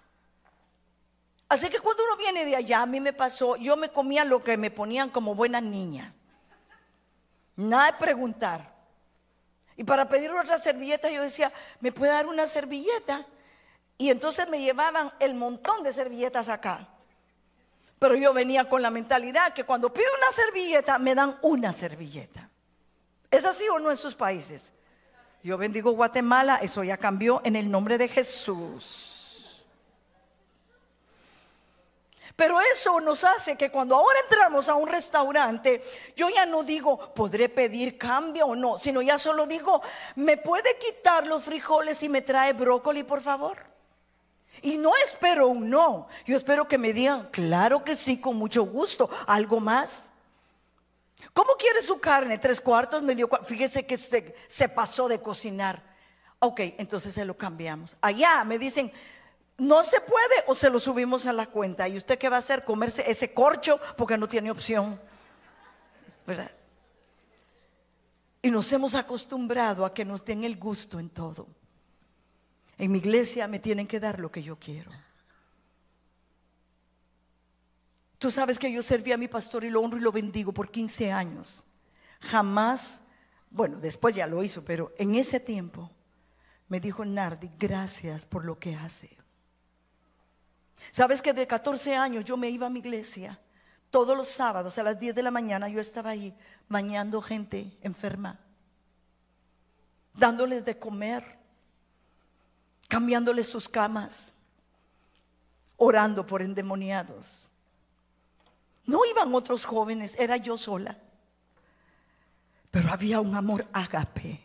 Así 1.49 1.69
que 1.69 1.77
cuando 1.77 2.03
uno 2.03 2.17
viene 2.17 2.45
de 2.45 2.55
allá, 2.55 2.81
a 2.81 2.87
mí 2.87 2.99
me 2.99 3.13
pasó, 3.13 3.57
yo 3.57 3.77
me 3.77 3.89
comía 3.89 4.25
lo 4.25 4.43
que 4.43 4.57
me 4.57 4.71
ponían 4.71 5.11
como 5.11 5.35
buena 5.35 5.61
niña. 5.61 6.15
Nada 7.55 7.91
de 7.91 7.97
preguntar. 7.97 8.73
Y 9.77 9.83
para 9.83 10.07
pedir 10.07 10.31
otra 10.31 10.57
servilleta 10.57 11.09
yo 11.09 11.21
decía, 11.21 11.51
¿me 11.79 11.91
puede 11.91 12.11
dar 12.11 12.27
una 12.27 12.47
servilleta? 12.47 13.25
Y 13.97 14.09
entonces 14.09 14.47
me 14.49 14.59
llevaban 14.59 15.11
el 15.19 15.35
montón 15.35 15.83
de 15.83 15.93
servilletas 15.93 16.49
acá. 16.49 16.87
Pero 17.99 18.15
yo 18.15 18.33
venía 18.33 18.67
con 18.67 18.81
la 18.81 18.89
mentalidad 18.89 19.53
que 19.53 19.63
cuando 19.63 19.93
pido 19.93 20.07
una 20.17 20.31
servilleta, 20.31 20.99
me 20.99 21.15
dan 21.15 21.37
una 21.41 21.71
servilleta. 21.71 22.49
¿Es 23.31 23.45
así 23.45 23.67
o 23.69 23.79
no 23.79 23.89
en 23.89 23.97
sus 23.97 24.15
países? 24.15 24.73
Yo 25.43 25.57
bendigo 25.57 25.91
Guatemala, 25.91 26.57
eso 26.57 26.83
ya 26.83 26.97
cambió 26.97 27.41
en 27.43 27.55
el 27.55 27.69
nombre 27.69 27.97
de 27.97 28.07
Jesús. 28.07 29.14
Pero 32.35 32.59
eso 32.59 32.99
nos 32.99 33.23
hace 33.23 33.55
que 33.55 33.71
cuando 33.71 33.95
ahora 33.95 34.19
entramos 34.19 34.67
a 34.67 34.75
un 34.75 34.87
restaurante, 34.87 35.81
yo 36.15 36.29
ya 36.29 36.45
no 36.45 36.63
digo, 36.63 37.13
¿podré 37.13 37.47
pedir 37.47 37.97
cambio 37.97 38.47
o 38.47 38.55
no? 38.55 38.77
Sino 38.77 39.01
ya 39.01 39.17
solo 39.17 39.47
digo, 39.47 39.81
¿me 40.15 40.35
puede 40.35 40.77
quitar 40.77 41.25
los 41.27 41.43
frijoles 41.43 42.03
y 42.03 42.09
me 42.09 42.21
trae 42.21 42.51
brócoli, 42.51 43.03
por 43.03 43.21
favor? 43.21 43.57
Y 44.61 44.77
no 44.77 44.91
espero 45.05 45.47
un 45.47 45.69
no, 45.69 46.07
yo 46.25 46.35
espero 46.35 46.67
que 46.67 46.77
me 46.77 46.93
digan, 46.93 47.29
claro 47.31 47.83
que 47.83 47.95
sí, 47.95 48.19
con 48.19 48.35
mucho 48.35 48.63
gusto, 48.65 49.09
algo 49.27 49.59
más. 49.59 50.09
¿Cómo 51.33 51.53
quiere 51.57 51.81
su 51.81 51.99
carne? 51.99 52.37
Tres 52.37 52.59
cuartos, 52.59 53.01
medio 53.01 53.27
cuarto. 53.27 53.47
Fíjese 53.47 53.85
que 53.85 53.97
se, 53.97 54.35
se 54.47 54.69
pasó 54.69 55.07
de 55.07 55.21
cocinar. 55.21 55.81
Ok, 56.39 56.59
entonces 56.77 57.13
se 57.13 57.25
lo 57.25 57.37
cambiamos. 57.37 57.95
Allá 58.01 58.43
me 58.43 58.59
dicen, 58.59 58.91
no 59.57 59.83
se 59.83 60.01
puede 60.01 60.43
o 60.47 60.55
se 60.55 60.69
lo 60.69 60.79
subimos 60.79 61.25
a 61.25 61.33
la 61.33 61.45
cuenta. 61.47 61.87
¿Y 61.87 61.97
usted 61.97 62.17
qué 62.17 62.29
va 62.29 62.37
a 62.37 62.39
hacer? 62.39 62.63
Comerse 62.63 63.09
ese 63.09 63.33
corcho 63.33 63.79
porque 63.97 64.17
no 64.17 64.27
tiene 64.27 64.51
opción. 64.51 64.99
¿Verdad? 66.27 66.51
Y 68.41 68.51
nos 68.51 68.71
hemos 68.73 68.95
acostumbrado 68.95 69.85
a 69.85 69.93
que 69.93 70.05
nos 70.05 70.23
den 70.23 70.43
el 70.43 70.57
gusto 70.57 70.99
en 70.99 71.09
todo. 71.09 71.47
En 72.77 72.91
mi 72.91 72.97
iglesia 72.97 73.47
me 73.47 73.59
tienen 73.59 73.87
que 73.87 73.99
dar 73.99 74.19
lo 74.19 74.31
que 74.31 74.43
yo 74.43 74.57
quiero. 74.59 74.91
Tú 78.17 78.31
sabes 78.31 78.59
que 78.59 78.71
yo 78.71 78.83
serví 78.83 79.11
a 79.11 79.17
mi 79.17 79.27
pastor 79.27 79.63
y 79.63 79.69
lo 79.69 79.81
honro 79.81 79.97
y 79.97 80.01
lo 80.01 80.11
bendigo 80.11 80.51
por 80.51 80.69
15 80.69 81.11
años. 81.11 81.65
Jamás, 82.21 83.01
bueno, 83.49 83.79
después 83.79 84.15
ya 84.15 84.27
lo 84.27 84.43
hizo, 84.43 84.63
pero 84.65 84.93
en 84.97 85.15
ese 85.15 85.39
tiempo 85.39 85.91
me 86.67 86.79
dijo 86.79 87.05
Nardi, 87.05 87.51
gracias 87.57 88.25
por 88.25 88.43
lo 88.43 88.59
que 88.59 88.75
hace. 88.75 89.15
Sabes 90.91 91.21
que 91.21 91.33
de 91.33 91.47
14 91.47 91.95
años 91.95 92.25
yo 92.25 92.37
me 92.37 92.49
iba 92.49 92.67
a 92.67 92.69
mi 92.69 92.79
iglesia. 92.79 93.39
Todos 93.89 94.17
los 94.17 94.27
sábados 94.29 94.77
a 94.77 94.83
las 94.83 94.99
10 94.99 95.15
de 95.15 95.23
la 95.23 95.31
mañana 95.31 95.69
yo 95.69 95.79
estaba 95.79 96.11
ahí 96.11 96.35
bañando 96.67 97.21
gente 97.21 97.77
enferma, 97.81 98.39
dándoles 100.13 100.65
de 100.65 100.77
comer, 100.77 101.37
cambiándoles 102.87 103.47
sus 103.47 103.69
camas, 103.69 104.33
orando 105.77 106.25
por 106.25 106.41
endemoniados. 106.41 107.49
No 108.85 109.05
iban 109.05 109.33
otros 109.33 109.65
jóvenes, 109.65 110.15
era 110.19 110.37
yo 110.37 110.57
sola. 110.57 110.97
Pero 112.69 112.91
había 112.91 113.19
un 113.19 113.35
amor 113.35 113.65
ágape 113.71 114.43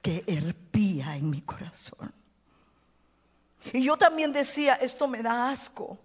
que 0.00 0.24
hervía 0.26 1.16
en 1.16 1.30
mi 1.30 1.42
corazón. 1.42 2.17
Y 3.72 3.84
yo 3.84 3.96
también 3.96 4.32
decía, 4.32 4.74
esto 4.74 5.08
me 5.08 5.22
da 5.22 5.50
asco. 5.50 5.98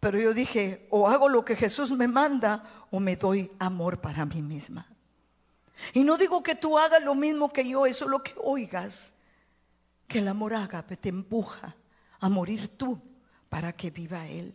Pero 0.00 0.18
yo 0.18 0.34
dije, 0.34 0.86
o 0.90 1.08
hago 1.08 1.28
lo 1.28 1.44
que 1.44 1.56
Jesús 1.56 1.92
me 1.92 2.08
manda 2.08 2.86
o 2.90 2.98
me 2.98 3.16
doy 3.16 3.50
amor 3.58 4.00
para 4.00 4.24
mí 4.24 4.42
misma. 4.42 4.86
Y 5.92 6.04
no 6.04 6.16
digo 6.16 6.42
que 6.42 6.54
tú 6.54 6.78
hagas 6.78 7.02
lo 7.02 7.14
mismo 7.14 7.52
que 7.52 7.68
yo, 7.68 7.86
eso 7.86 8.04
es 8.04 8.10
lo 8.10 8.22
que 8.22 8.34
oigas. 8.42 9.14
Que 10.06 10.18
el 10.18 10.28
amor 10.28 10.54
ágape 10.54 10.96
te 10.96 11.08
empuja 11.08 11.76
a 12.20 12.28
morir 12.28 12.68
tú 12.76 13.00
para 13.48 13.72
que 13.72 13.90
viva 13.90 14.26
Él. 14.26 14.54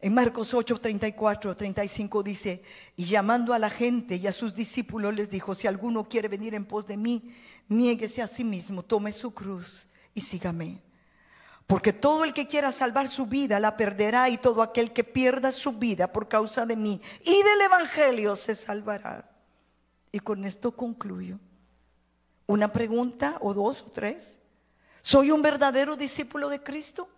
En 0.00 0.14
Marcos 0.14 0.52
8, 0.52 0.78
34, 0.78 1.56
35 1.56 2.22
dice, 2.22 2.62
y 2.96 3.04
llamando 3.04 3.54
a 3.54 3.58
la 3.58 3.70
gente 3.70 4.16
y 4.16 4.26
a 4.26 4.32
sus 4.32 4.54
discípulos 4.54 5.14
les 5.14 5.30
dijo, 5.30 5.54
si 5.54 5.66
alguno 5.66 6.04
quiere 6.04 6.28
venir 6.28 6.54
en 6.54 6.66
pos 6.66 6.86
de 6.86 6.96
mí, 6.96 7.34
niéguese 7.68 8.22
a 8.22 8.26
sí 8.26 8.44
mismo, 8.44 8.82
tome 8.82 9.12
su 9.12 9.32
cruz 9.32 9.86
y 10.14 10.20
sígame. 10.20 10.82
Porque 11.66 11.92
todo 11.92 12.24
el 12.24 12.32
que 12.32 12.46
quiera 12.46 12.70
salvar 12.70 13.08
su 13.08 13.26
vida 13.26 13.58
la 13.58 13.76
perderá 13.76 14.28
y 14.28 14.38
todo 14.38 14.62
aquel 14.62 14.92
que 14.92 15.02
pierda 15.02 15.50
su 15.50 15.72
vida 15.72 16.12
por 16.12 16.28
causa 16.28 16.64
de 16.64 16.76
mí 16.76 17.00
y 17.24 17.42
del 17.42 17.60
Evangelio 17.62 18.36
se 18.36 18.54
salvará. 18.54 19.28
Y 20.12 20.20
con 20.20 20.44
esto 20.44 20.72
concluyo. 20.72 21.38
Una 22.46 22.72
pregunta 22.72 23.38
o 23.40 23.52
dos 23.52 23.82
o 23.82 23.90
tres. 23.90 24.38
¿Soy 25.02 25.32
un 25.32 25.42
verdadero 25.42 25.96
discípulo 25.96 26.48
de 26.48 26.62
Cristo? 26.62 27.08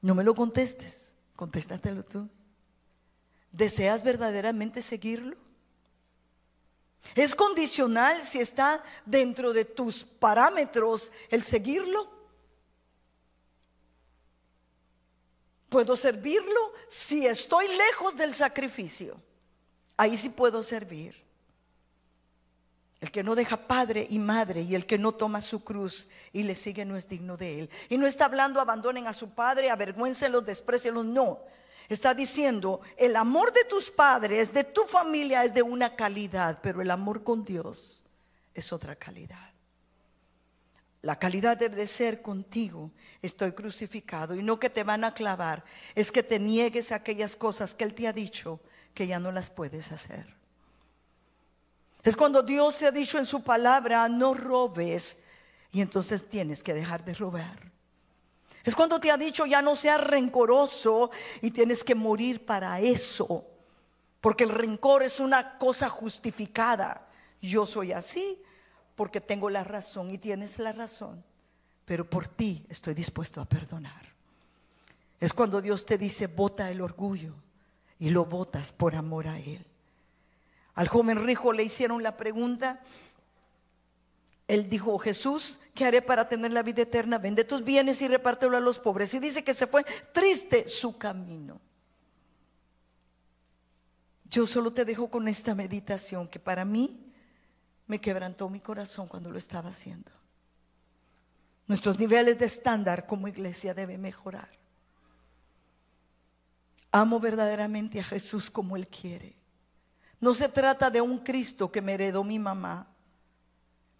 No 0.00 0.14
me 0.14 0.24
lo 0.24 0.34
contestes, 0.34 1.14
contéstatelo 1.36 2.02
tú. 2.04 2.28
¿Deseas 3.52 4.02
verdaderamente 4.02 4.80
seguirlo? 4.80 5.36
Es 7.14 7.34
condicional 7.34 8.22
si 8.22 8.40
está 8.40 8.82
dentro 9.04 9.52
de 9.52 9.64
tus 9.64 10.04
parámetros 10.04 11.12
el 11.28 11.42
seguirlo. 11.42 12.10
Puedo 15.68 15.96
servirlo 15.96 16.72
si 16.88 17.26
estoy 17.26 17.66
lejos 17.68 18.16
del 18.16 18.34
sacrificio. 18.34 19.20
Ahí 19.96 20.16
sí 20.16 20.30
puedo 20.30 20.62
servir. 20.62 21.22
El 23.00 23.10
que 23.10 23.22
no 23.24 23.34
deja 23.34 23.56
padre 23.56 24.06
y 24.08 24.18
madre 24.18 24.62
y 24.62 24.74
el 24.74 24.86
que 24.86 24.96
no 24.96 25.12
toma 25.12 25.40
su 25.40 25.64
cruz 25.64 26.08
y 26.32 26.44
le 26.44 26.54
sigue 26.54 26.84
no 26.84 26.96
es 26.96 27.08
digno 27.08 27.36
de 27.36 27.60
él. 27.60 27.70
Y 27.88 27.98
no 27.98 28.06
está 28.06 28.26
hablando 28.26 28.60
abandonen 28.60 29.06
a 29.06 29.12
su 29.12 29.30
padre, 29.30 29.70
avergüéncenlos, 29.70 30.46
desprecienlos, 30.46 31.04
no. 31.04 31.40
Está 31.88 32.14
diciendo, 32.14 32.80
el 32.96 33.16
amor 33.16 33.52
de 33.52 33.64
tus 33.64 33.90
padres, 33.90 34.52
de 34.52 34.64
tu 34.64 34.84
familia 34.84 35.44
es 35.44 35.52
de 35.52 35.62
una 35.62 35.94
calidad, 35.94 36.60
pero 36.62 36.80
el 36.80 36.90
amor 36.90 37.22
con 37.22 37.44
Dios 37.44 38.04
es 38.54 38.72
otra 38.72 38.96
calidad. 38.96 39.50
La 41.02 41.18
calidad 41.18 41.56
debe 41.56 41.86
ser 41.88 42.22
contigo. 42.22 42.92
Estoy 43.20 43.52
crucificado 43.52 44.34
y 44.34 44.42
no 44.42 44.60
que 44.60 44.70
te 44.70 44.84
van 44.84 45.04
a 45.04 45.14
clavar, 45.14 45.64
es 45.94 46.12
que 46.12 46.22
te 46.22 46.38
niegues 46.38 46.92
a 46.92 46.96
aquellas 46.96 47.34
cosas 47.36 47.74
que 47.74 47.84
Él 47.84 47.94
te 47.94 48.06
ha 48.06 48.12
dicho 48.12 48.60
que 48.94 49.06
ya 49.06 49.18
no 49.18 49.32
las 49.32 49.50
puedes 49.50 49.90
hacer. 49.90 50.36
Es 52.02 52.16
cuando 52.16 52.42
Dios 52.42 52.78
te 52.78 52.86
ha 52.86 52.90
dicho 52.90 53.18
en 53.18 53.26
su 53.26 53.42
palabra, 53.42 54.08
no 54.08 54.34
robes, 54.34 55.24
y 55.72 55.80
entonces 55.80 56.28
tienes 56.28 56.62
que 56.62 56.74
dejar 56.74 57.04
de 57.04 57.14
robar. 57.14 57.71
Es 58.64 58.74
cuando 58.74 59.00
te 59.00 59.10
ha 59.10 59.16
dicho 59.16 59.46
ya 59.46 59.62
no 59.62 59.74
seas 59.74 60.00
rencoroso 60.00 61.10
y 61.40 61.50
tienes 61.50 61.82
que 61.82 61.94
morir 61.94 62.44
para 62.44 62.80
eso. 62.80 63.46
Porque 64.20 64.44
el 64.44 64.50
rencor 64.50 65.02
es 65.02 65.18
una 65.18 65.58
cosa 65.58 65.88
justificada. 65.88 67.08
Yo 67.40 67.66
soy 67.66 67.92
así 67.92 68.40
porque 68.94 69.20
tengo 69.20 69.50
la 69.50 69.64
razón 69.64 70.10
y 70.10 70.18
tienes 70.18 70.58
la 70.58 70.72
razón. 70.72 71.24
Pero 71.84 72.08
por 72.08 72.28
ti 72.28 72.64
estoy 72.68 72.94
dispuesto 72.94 73.40
a 73.40 73.44
perdonar. 73.44 74.12
Es 75.18 75.32
cuando 75.32 75.60
Dios 75.60 75.84
te 75.84 75.98
dice, 75.98 76.28
bota 76.28 76.70
el 76.70 76.80
orgullo 76.80 77.34
y 77.98 78.10
lo 78.10 78.24
botas 78.24 78.72
por 78.72 78.94
amor 78.94 79.26
a 79.26 79.38
Él. 79.38 79.64
Al 80.74 80.88
joven 80.88 81.24
rico 81.24 81.52
le 81.52 81.64
hicieron 81.64 82.02
la 82.02 82.16
pregunta. 82.16 82.80
Él 84.48 84.68
dijo, 84.68 84.98
Jesús, 84.98 85.58
¿qué 85.74 85.84
haré 85.84 86.02
para 86.02 86.28
tener 86.28 86.52
la 86.52 86.62
vida 86.62 86.82
eterna? 86.82 87.18
Vende 87.18 87.44
tus 87.44 87.64
bienes 87.64 88.00
y 88.02 88.08
repártelo 88.08 88.56
a 88.56 88.60
los 88.60 88.78
pobres. 88.78 89.12
Y 89.14 89.18
dice 89.18 89.44
que 89.44 89.54
se 89.54 89.66
fue 89.66 89.84
triste 90.12 90.68
su 90.68 90.98
camino. 90.98 91.60
Yo 94.24 94.46
solo 94.46 94.72
te 94.72 94.84
dejo 94.84 95.10
con 95.10 95.28
esta 95.28 95.54
meditación 95.54 96.28
que 96.28 96.38
para 96.38 96.64
mí 96.64 97.12
me 97.86 98.00
quebrantó 98.00 98.48
mi 98.48 98.60
corazón 98.60 99.06
cuando 99.06 99.30
lo 99.30 99.38
estaba 99.38 99.70
haciendo. 99.70 100.10
Nuestros 101.66 101.98
niveles 101.98 102.38
de 102.38 102.46
estándar 102.46 103.06
como 103.06 103.28
iglesia 103.28 103.74
deben 103.74 104.00
mejorar. 104.00 104.48
Amo 106.90 107.20
verdaderamente 107.20 108.00
a 108.00 108.04
Jesús 108.04 108.50
como 108.50 108.76
Él 108.76 108.88
quiere. 108.88 109.36
No 110.20 110.34
se 110.34 110.48
trata 110.48 110.90
de 110.90 111.00
un 111.00 111.18
Cristo 111.18 111.70
que 111.70 111.82
me 111.82 111.94
heredó 111.94 112.24
mi 112.24 112.38
mamá. 112.38 112.86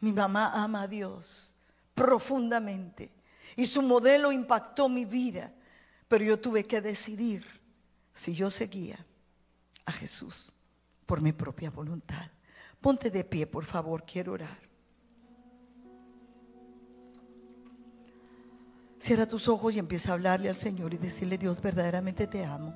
Mi 0.00 0.12
mamá 0.12 0.52
ama 0.62 0.82
a 0.82 0.88
Dios 0.88 1.51
profundamente. 1.94 3.12
Y 3.56 3.66
su 3.66 3.82
modelo 3.82 4.32
impactó 4.32 4.88
mi 4.88 5.04
vida. 5.04 5.52
Pero 6.08 6.24
yo 6.24 6.38
tuve 6.38 6.64
que 6.64 6.80
decidir 6.80 7.44
si 8.12 8.34
yo 8.34 8.50
seguía 8.50 9.04
a 9.84 9.92
Jesús 9.92 10.52
por 11.06 11.20
mi 11.20 11.32
propia 11.32 11.70
voluntad. 11.70 12.30
Ponte 12.80 13.10
de 13.10 13.24
pie, 13.24 13.46
por 13.46 13.64
favor, 13.64 14.04
quiero 14.04 14.32
orar. 14.32 14.58
Cierra 18.98 19.26
tus 19.26 19.48
ojos 19.48 19.74
y 19.74 19.78
empieza 19.78 20.10
a 20.10 20.14
hablarle 20.14 20.48
al 20.48 20.54
Señor 20.54 20.94
y 20.94 20.98
decirle, 20.98 21.36
Dios, 21.36 21.60
verdaderamente 21.60 22.26
te 22.26 22.44
amo. 22.44 22.74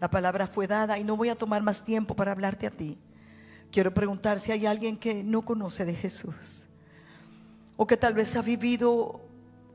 La 0.00 0.08
palabra 0.08 0.46
fue 0.46 0.68
dada 0.68 0.98
y 0.98 1.04
no 1.04 1.16
voy 1.16 1.30
a 1.30 1.34
tomar 1.34 1.62
más 1.62 1.82
tiempo 1.82 2.14
para 2.14 2.30
hablarte 2.30 2.66
a 2.66 2.70
ti. 2.70 2.98
Quiero 3.72 3.92
preguntar 3.92 4.38
si 4.38 4.52
hay 4.52 4.66
alguien 4.66 4.96
que 4.96 5.24
no 5.24 5.42
conoce 5.42 5.84
de 5.84 5.94
Jesús 5.94 6.67
o 7.78 7.86
que 7.86 7.96
tal 7.96 8.12
vez 8.12 8.34
ha 8.34 8.42
vivido 8.42 9.20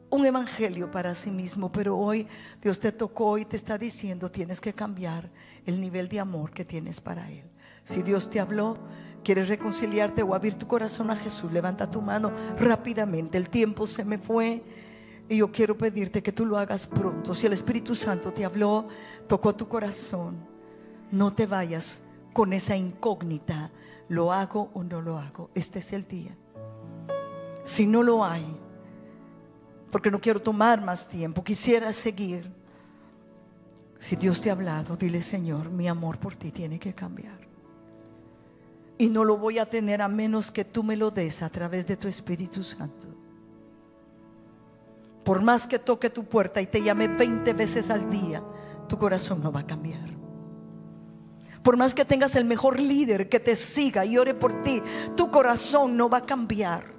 un 0.10 0.26
evangelio 0.26 0.91
para 0.91 1.16
sí 1.16 1.32
mismo, 1.32 1.72
pero 1.72 1.97
hoy 1.97 2.28
Dios 2.62 2.80
te 2.80 2.91
tocó 2.91 3.38
y 3.38 3.45
te 3.45 3.56
está 3.56 3.78
diciendo, 3.78 4.30
tienes 4.30 4.60
que 4.60 4.74
cambiar 4.74 5.32
el 5.66 5.80
nivel 5.80 6.10
de 6.10 6.20
amor 6.20 6.51
que 6.51 6.66
tienes 6.66 6.99
para 6.99 7.32
Él. 7.32 7.45
Si 7.86 8.04
Dios 8.04 8.30
te 8.30 8.41
habló, 8.41 8.78
quieres 9.24 9.47
reconciliarte 9.47 10.22
o 10.22 10.36
abrir 10.36 10.56
tu 10.56 10.68
corazón 10.68 11.12
a 11.12 11.16
Jesús, 11.16 11.54
levanta 11.54 11.89
tu 11.89 12.01
mano 12.01 12.32
rápidamente. 12.60 13.38
El 13.38 13.49
tiempo 13.49 13.88
se 13.88 14.04
me 14.04 14.18
fue 14.18 14.62
y 15.30 15.38
yo 15.38 15.49
quiero 15.49 15.78
pedirte 15.78 16.22
que 16.22 16.34
tú 16.34 16.45
lo 16.45 16.58
hagas 16.58 16.86
pronto. 16.86 17.34
Si 17.34 17.47
el 17.47 17.54
Espíritu 17.54 17.95
Santo 17.95 18.34
te 18.34 18.43
habló, 18.43 18.89
tocó 19.28 19.56
tu 19.56 19.70
corazón, 19.70 20.45
no 21.10 21.34
te 21.34 21.45
vayas 21.45 22.04
con 22.34 22.51
esa 22.51 22.76
incógnita. 22.76 23.72
¿Lo 24.10 24.34
hago 24.34 24.72
o 24.74 24.84
no 24.84 25.01
lo 25.01 25.18
hago? 25.18 25.49
Este 25.56 25.80
es 25.80 25.93
el 25.93 26.06
día. 26.06 26.36
Si 27.64 27.86
no 27.86 28.03
lo 28.03 28.24
hay, 28.24 28.45
porque 29.91 30.11
no 30.11 30.20
quiero 30.20 30.41
tomar 30.41 30.82
más 30.82 31.07
tiempo, 31.07 31.43
quisiera 31.43 31.93
seguir. 31.93 32.51
Si 33.99 34.16
Dios 34.16 34.41
te 34.41 34.49
ha 34.49 34.53
hablado, 34.53 34.97
dile 34.97 35.22
Señor, 35.22 35.70
mi 35.70 35.88
amor 35.88 36.18
por 36.18 36.36
ti 36.36 36.51
tiene 36.51 36.80
que 36.80 36.93
cambiar. 36.93 37.39
Y 38.97 39.09
no 39.09 39.24
lo 39.24 39.38
voy 39.38 39.59
a 39.59 39.70
tener 39.70 40.01
a 40.01 40.07
menos 40.07 40.51
que 40.51 40.66
tú 40.66 40.84
me 40.84 40.97
lo 40.97 41.09
des 41.09 41.41
a 41.41 41.49
través 41.49 41.88
de 41.88 41.95
tu 41.95 42.07
Espíritu 42.07 42.64
Santo. 42.64 43.07
Por 45.24 45.41
más 45.41 45.66
que 45.66 45.80
toque 45.80 46.09
tu 46.09 46.26
puerta 46.26 46.61
y 46.61 46.68
te 46.68 46.82
llame 46.82 47.07
20 47.07 47.53
veces 47.53 47.89
al 47.89 48.09
día, 48.09 48.43
tu 48.88 48.97
corazón 48.97 49.41
no 49.41 49.51
va 49.51 49.61
a 49.61 49.68
cambiar. 49.68 50.09
Por 51.64 51.78
más 51.78 51.95
que 51.95 52.03
tengas 52.03 52.36
el 52.36 52.43
mejor 52.43 52.80
líder 52.80 53.30
que 53.30 53.39
te 53.39 53.55
siga 53.55 54.05
y 54.05 54.18
ore 54.18 54.34
por 54.34 54.61
ti, 54.64 54.84
tu 55.16 55.32
corazón 55.32 55.95
no 55.95 56.09
va 56.09 56.18
a 56.18 56.26
cambiar. 56.26 56.93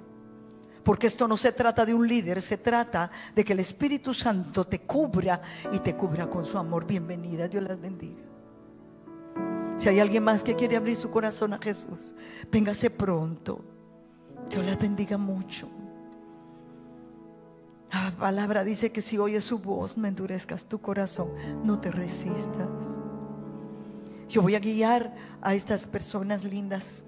Porque 0.85 1.07
esto 1.07 1.27
no 1.27 1.35
se 1.35 1.51
trata 1.51 1.83
de 1.83 1.95
un 1.95 2.07
líder, 2.07 2.43
se 2.43 2.59
trata 2.59 3.09
de 3.33 3.43
que 3.43 3.53
el 3.53 3.59
Espíritu 3.59 4.13
Santo 4.13 4.65
te 4.65 4.81
cubra 4.81 5.41
y 5.73 5.79
te 5.79 5.95
cubra 5.95 6.29
con 6.29 6.45
su 6.45 6.59
amor. 6.59 6.85
Bienvenida, 6.85 7.47
Dios 7.47 7.63
las 7.63 7.81
bendiga. 7.81 8.21
Si 9.77 9.89
hay 9.89 9.99
alguien 9.99 10.23
más 10.23 10.43
que 10.43 10.55
quiere 10.55 10.77
abrir 10.77 10.95
su 10.95 11.09
corazón 11.09 11.53
a 11.53 11.57
Jesús, 11.57 12.13
véngase 12.51 12.91
pronto. 12.91 13.65
Dios 14.47 14.63
las 14.63 14.77
bendiga 14.77 15.17
mucho. 15.17 15.67
La 17.91 18.11
palabra 18.11 18.63
dice 18.63 18.91
que 18.91 19.01
si 19.01 19.17
oyes 19.17 19.43
su 19.43 19.57
voz, 19.57 19.97
no 19.97 20.07
endurezcas 20.07 20.65
tu 20.65 20.79
corazón, 20.81 21.29
no 21.63 21.79
te 21.79 21.89
resistas. 21.89 22.69
Yo 24.29 24.43
voy 24.43 24.53
a 24.53 24.59
guiar 24.59 25.15
a 25.41 25.55
estas 25.55 25.87
personas 25.87 26.43
lindas 26.43 27.03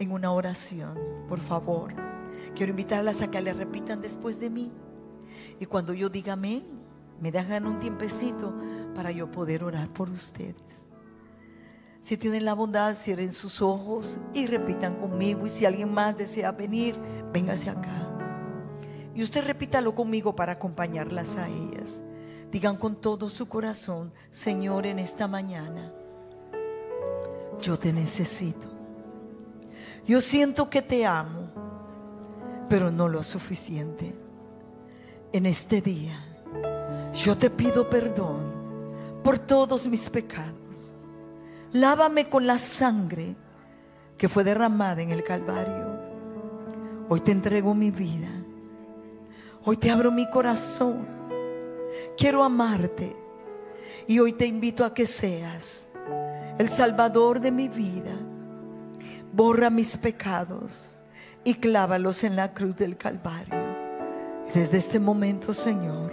en 0.00 0.10
una 0.10 0.32
oración, 0.32 0.98
por 1.28 1.38
favor. 1.38 1.94
Quiero 2.54 2.70
invitarlas 2.70 3.22
a 3.22 3.30
que 3.30 3.40
le 3.40 3.52
repitan 3.52 4.00
después 4.00 4.40
de 4.40 4.50
mí. 4.50 4.70
Y 5.58 5.66
cuando 5.66 5.92
yo 5.92 6.08
diga 6.08 6.34
amén, 6.34 6.64
me 7.20 7.30
dejan 7.30 7.66
un 7.66 7.78
tiempecito 7.78 8.54
para 8.94 9.10
yo 9.10 9.30
poder 9.30 9.64
orar 9.64 9.92
por 9.92 10.10
ustedes. 10.10 10.88
Si 12.00 12.16
tienen 12.16 12.46
la 12.46 12.54
bondad, 12.54 12.94
cierren 12.94 13.30
sus 13.30 13.60
ojos 13.60 14.18
y 14.32 14.46
repitan 14.46 14.96
conmigo. 14.96 15.46
Y 15.46 15.50
si 15.50 15.66
alguien 15.66 15.92
más 15.92 16.16
desea 16.16 16.52
venir, 16.52 16.96
véngase 17.32 17.68
acá. 17.68 18.08
Y 19.14 19.22
usted 19.22 19.44
repítalo 19.44 19.94
conmigo 19.94 20.34
para 20.34 20.52
acompañarlas 20.52 21.36
a 21.36 21.48
ellas. 21.48 22.02
Digan 22.50 22.76
con 22.76 22.96
todo 22.96 23.28
su 23.28 23.46
corazón, 23.46 24.12
Señor, 24.30 24.86
en 24.86 24.98
esta 24.98 25.28
mañana, 25.28 25.92
yo 27.60 27.78
te 27.78 27.92
necesito. 27.92 28.68
Yo 30.06 30.20
siento 30.20 30.68
que 30.70 30.82
te 30.82 31.06
amo 31.06 31.49
pero 32.70 32.92
no 32.92 33.08
lo 33.08 33.24
suficiente. 33.24 34.14
En 35.32 35.44
este 35.44 35.80
día, 35.82 36.16
yo 37.12 37.36
te 37.36 37.50
pido 37.50 37.90
perdón 37.90 38.52
por 39.24 39.40
todos 39.40 39.88
mis 39.88 40.08
pecados. 40.08 40.96
Lávame 41.72 42.28
con 42.28 42.46
la 42.46 42.58
sangre 42.58 43.34
que 44.16 44.28
fue 44.28 44.44
derramada 44.44 45.02
en 45.02 45.10
el 45.10 45.24
Calvario. 45.24 45.98
Hoy 47.08 47.18
te 47.20 47.32
entrego 47.32 47.74
mi 47.74 47.90
vida. 47.90 48.30
Hoy 49.64 49.76
te 49.76 49.90
abro 49.90 50.12
mi 50.12 50.30
corazón. 50.30 51.08
Quiero 52.16 52.44
amarte. 52.44 53.16
Y 54.06 54.20
hoy 54.20 54.32
te 54.32 54.46
invito 54.46 54.84
a 54.84 54.94
que 54.94 55.06
seas 55.06 55.90
el 56.56 56.68
Salvador 56.68 57.40
de 57.40 57.50
mi 57.50 57.68
vida. 57.68 58.16
Borra 59.32 59.70
mis 59.70 59.96
pecados 59.96 60.96
y 61.44 61.54
clávalos 61.54 62.24
en 62.24 62.36
la 62.36 62.52
cruz 62.52 62.76
del 62.76 62.96
Calvario. 62.96 63.58
Desde 64.54 64.78
este 64.78 64.98
momento, 64.98 65.54
Señor, 65.54 66.12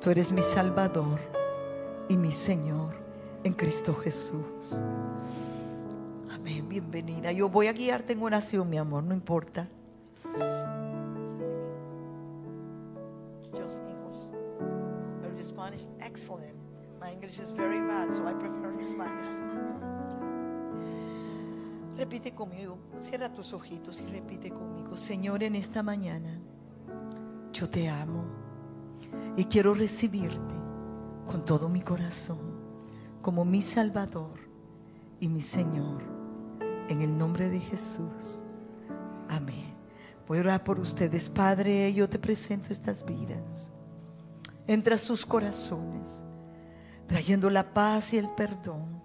tú 0.00 0.10
eres 0.10 0.32
mi 0.32 0.42
Salvador 0.42 1.20
y 2.08 2.16
mi 2.16 2.32
Señor 2.32 2.94
en 3.44 3.52
Cristo 3.52 3.94
Jesús. 3.94 4.78
Amén, 6.30 6.68
bienvenida. 6.68 7.32
Yo 7.32 7.48
voy 7.48 7.68
a 7.68 7.72
guiarte 7.72 8.12
en 8.12 8.22
oración, 8.22 8.68
mi 8.68 8.78
amor, 8.78 9.04
no 9.04 9.14
importa. 9.14 9.68
Just 13.52 13.80
English. 13.86 15.86
Excellent. 16.00 16.54
My 17.00 17.10
English 17.10 17.38
is 17.38 17.52
very 17.52 17.80
bad, 17.80 18.10
so 18.10 18.26
I 18.26 18.32
prefer 18.32 18.72
Spanish. 18.82 19.91
Repite 21.96 22.32
conmigo, 22.32 22.78
cierra 23.00 23.32
tus 23.32 23.52
ojitos 23.52 24.00
y 24.00 24.06
repite 24.06 24.50
conmigo, 24.50 24.96
Señor, 24.96 25.42
en 25.42 25.54
esta 25.54 25.82
mañana 25.82 26.40
yo 27.52 27.68
te 27.68 27.88
amo 27.88 28.24
y 29.36 29.44
quiero 29.44 29.74
recibirte 29.74 30.54
con 31.26 31.44
todo 31.44 31.68
mi 31.68 31.82
corazón 31.82 32.52
como 33.22 33.44
mi 33.44 33.62
Salvador 33.62 34.40
y 35.20 35.28
mi 35.28 35.40
Señor. 35.40 36.02
En 36.88 37.00
el 37.00 37.16
nombre 37.16 37.48
de 37.48 37.60
Jesús. 37.60 38.42
Amén. 39.28 39.72
Voy 40.26 40.38
a 40.38 40.40
orar 40.42 40.64
por 40.64 40.78
ustedes. 40.80 41.28
Padre, 41.28 41.92
yo 41.94 42.08
te 42.08 42.18
presento 42.18 42.72
estas 42.72 43.04
vidas. 43.04 43.70
Entra 44.66 44.96
a 44.96 44.98
sus 44.98 45.24
corazones, 45.24 46.22
trayendo 47.06 47.48
la 47.48 47.72
paz 47.72 48.12
y 48.12 48.18
el 48.18 48.28
perdón 48.30 49.00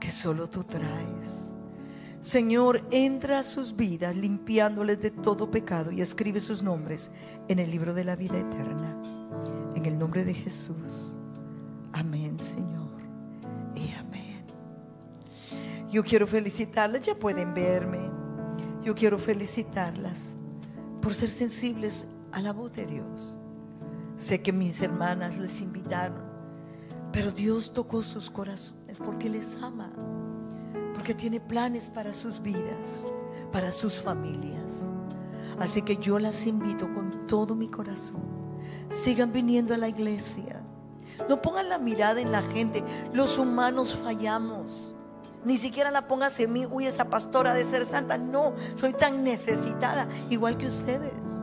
que 0.00 0.10
solo 0.10 0.48
tú 0.48 0.64
traes. 0.64 1.47
Señor, 2.28 2.82
entra 2.90 3.38
a 3.38 3.42
sus 3.42 3.74
vidas 3.74 4.14
limpiándoles 4.14 5.00
de 5.00 5.10
todo 5.10 5.50
pecado 5.50 5.90
y 5.90 6.02
escribe 6.02 6.40
sus 6.40 6.62
nombres 6.62 7.10
en 7.48 7.58
el 7.58 7.70
libro 7.70 7.94
de 7.94 8.04
la 8.04 8.16
vida 8.16 8.36
eterna. 8.36 9.00
En 9.74 9.86
el 9.86 9.98
nombre 9.98 10.26
de 10.26 10.34
Jesús. 10.34 11.14
Amén, 11.90 12.38
Señor. 12.38 12.90
Y 13.74 13.94
amén. 13.94 14.44
Yo 15.90 16.04
quiero 16.04 16.26
felicitarlas, 16.26 17.00
ya 17.00 17.14
pueden 17.14 17.54
verme. 17.54 18.10
Yo 18.82 18.94
quiero 18.94 19.18
felicitarlas 19.18 20.34
por 21.00 21.14
ser 21.14 21.30
sensibles 21.30 22.06
a 22.32 22.42
la 22.42 22.52
voz 22.52 22.74
de 22.74 22.84
Dios. 22.84 23.38
Sé 24.18 24.42
que 24.42 24.52
mis 24.52 24.82
hermanas 24.82 25.38
les 25.38 25.62
invitaron, 25.62 26.20
pero 27.10 27.32
Dios 27.32 27.72
tocó 27.72 28.02
sus 28.02 28.30
corazones 28.30 28.98
porque 28.98 29.30
les 29.30 29.56
ama 29.62 29.90
porque 31.08 31.22
tiene 31.22 31.40
planes 31.40 31.88
para 31.88 32.12
sus 32.12 32.42
vidas, 32.42 33.10
para 33.50 33.72
sus 33.72 33.98
familias. 33.98 34.92
Así 35.58 35.80
que 35.80 35.96
yo 35.96 36.18
las 36.18 36.46
invito 36.46 36.86
con 36.92 37.26
todo 37.26 37.54
mi 37.54 37.66
corazón. 37.66 38.20
Sigan 38.90 39.32
viniendo 39.32 39.72
a 39.72 39.78
la 39.78 39.88
iglesia. 39.88 40.60
No 41.26 41.40
pongan 41.40 41.70
la 41.70 41.78
mirada 41.78 42.20
en 42.20 42.30
la 42.30 42.42
gente. 42.42 42.84
Los 43.14 43.38
humanos 43.38 43.96
fallamos. 43.96 44.94
Ni 45.46 45.56
siquiera 45.56 45.90
la 45.90 46.06
pongas 46.06 46.38
en 46.40 46.52
mí, 46.52 46.66
uy, 46.66 46.86
esa 46.86 47.06
pastora 47.06 47.54
de 47.54 47.64
ser 47.64 47.86
santa. 47.86 48.18
No, 48.18 48.52
soy 48.74 48.92
tan 48.92 49.24
necesitada, 49.24 50.08
igual 50.28 50.58
que 50.58 50.66
ustedes. 50.66 51.42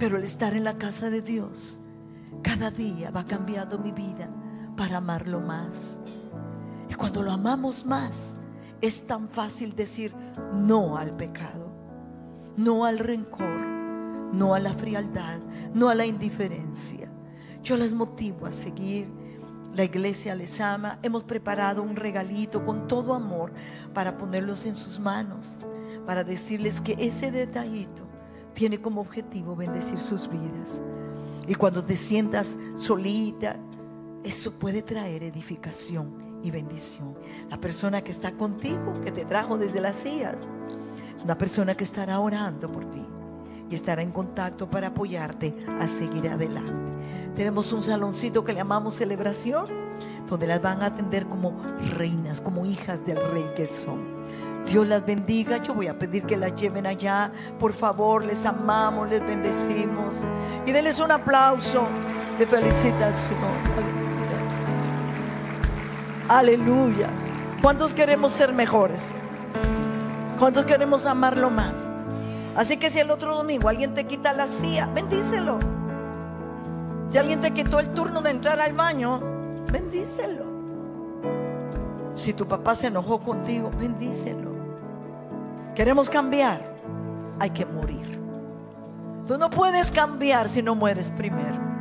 Pero 0.00 0.16
el 0.16 0.24
estar 0.24 0.56
en 0.56 0.64
la 0.64 0.76
casa 0.76 1.08
de 1.08 1.22
Dios, 1.22 1.78
cada 2.42 2.72
día 2.72 3.12
va 3.12 3.26
cambiando 3.26 3.78
mi 3.78 3.92
vida 3.92 4.28
para 4.76 4.96
amarlo 4.96 5.38
más. 5.38 6.00
Y 6.88 6.94
cuando 6.94 7.22
lo 7.22 7.30
amamos 7.30 7.86
más, 7.86 8.38
es 8.82 9.06
tan 9.06 9.28
fácil 9.28 9.74
decir 9.74 10.12
no 10.52 10.96
al 10.96 11.16
pecado, 11.16 11.72
no 12.56 12.84
al 12.84 12.98
rencor, 12.98 13.60
no 14.32 14.54
a 14.54 14.58
la 14.58 14.74
frialdad, 14.74 15.38
no 15.72 15.88
a 15.88 15.94
la 15.94 16.04
indiferencia. 16.04 17.08
Yo 17.62 17.76
las 17.76 17.92
motivo 17.92 18.44
a 18.44 18.52
seguir. 18.52 19.08
La 19.72 19.84
iglesia 19.84 20.34
les 20.34 20.60
ama. 20.60 20.98
Hemos 21.02 21.22
preparado 21.22 21.82
un 21.82 21.96
regalito 21.96 22.64
con 22.64 22.88
todo 22.88 23.14
amor 23.14 23.52
para 23.94 24.18
ponerlos 24.18 24.66
en 24.66 24.74
sus 24.74 24.98
manos, 24.98 25.60
para 26.04 26.24
decirles 26.24 26.80
que 26.80 26.96
ese 26.98 27.30
detallito 27.30 28.02
tiene 28.52 28.82
como 28.82 29.00
objetivo 29.00 29.54
bendecir 29.54 29.98
sus 29.98 30.28
vidas. 30.28 30.82
Y 31.46 31.54
cuando 31.54 31.82
te 31.84 31.96
sientas 31.96 32.58
solita, 32.76 33.56
eso 34.24 34.52
puede 34.52 34.82
traer 34.82 35.22
edificación 35.22 36.31
y 36.42 36.50
bendición. 36.50 37.14
La 37.50 37.58
persona 37.58 38.02
que 38.02 38.10
está 38.10 38.32
contigo, 38.32 38.92
que 39.04 39.12
te 39.12 39.24
trajo 39.24 39.58
desde 39.58 39.80
las 39.80 39.96
sillas, 39.96 40.36
una 41.24 41.38
persona 41.38 41.74
que 41.74 41.84
estará 41.84 42.20
orando 42.20 42.68
por 42.68 42.90
ti. 42.90 43.04
y 43.70 43.74
estará 43.74 44.02
en 44.02 44.12
contacto 44.12 44.68
para 44.68 44.88
apoyarte 44.88 45.54
a 45.80 45.86
seguir 45.86 46.28
adelante. 46.28 46.72
Tenemos 47.34 47.72
un 47.72 47.82
saloncito 47.82 48.44
que 48.44 48.52
le 48.52 48.58
llamamos 48.58 48.96
celebración, 48.96 49.64
donde 50.28 50.46
las 50.46 50.60
van 50.60 50.82
a 50.82 50.86
atender 50.86 51.26
como 51.26 51.58
reinas, 51.96 52.42
como 52.42 52.66
hijas 52.66 53.02
del 53.06 53.16
rey 53.32 53.46
que 53.56 53.66
son. 53.66 54.22
Dios 54.66 54.86
las 54.86 55.04
bendiga. 55.04 55.56
Yo 55.62 55.74
voy 55.74 55.86
a 55.86 55.98
pedir 55.98 56.24
que 56.24 56.36
las 56.36 56.54
lleven 56.54 56.86
allá. 56.86 57.32
Por 57.58 57.72
favor, 57.72 58.24
les 58.24 58.44
amamos, 58.44 59.08
les 59.08 59.20
bendecimos. 59.20 60.16
Y 60.66 60.72
denles 60.72 61.00
un 61.00 61.10
aplauso 61.10 61.86
de 62.38 62.46
felicitación. 62.46 64.01
Aleluya. 66.28 67.08
¿Cuántos 67.60 67.94
queremos 67.94 68.32
ser 68.32 68.52
mejores? 68.52 69.12
¿Cuántos 70.38 70.64
queremos 70.64 71.06
amarlo 71.06 71.50
más? 71.50 71.90
Así 72.56 72.76
que 72.76 72.90
si 72.90 73.00
el 73.00 73.10
otro 73.10 73.36
domingo 73.36 73.68
alguien 73.68 73.94
te 73.94 74.04
quita 74.04 74.32
la 74.32 74.46
silla, 74.46 74.86
bendícelo. 74.86 75.58
Si 77.10 77.18
alguien 77.18 77.40
te 77.40 77.52
quitó 77.52 77.80
el 77.80 77.90
turno 77.90 78.22
de 78.22 78.30
entrar 78.30 78.60
al 78.60 78.72
baño, 78.72 79.20
bendícelo. 79.70 80.44
Si 82.14 82.32
tu 82.32 82.46
papá 82.46 82.74
se 82.74 82.88
enojó 82.88 83.20
contigo, 83.20 83.70
bendícelo. 83.78 84.52
Queremos 85.74 86.10
cambiar, 86.10 86.74
hay 87.38 87.50
que 87.50 87.64
morir. 87.66 88.20
Tú 89.26 89.38
no 89.38 89.50
puedes 89.50 89.90
cambiar 89.90 90.48
si 90.48 90.62
no 90.62 90.74
mueres 90.74 91.10
primero. 91.10 91.71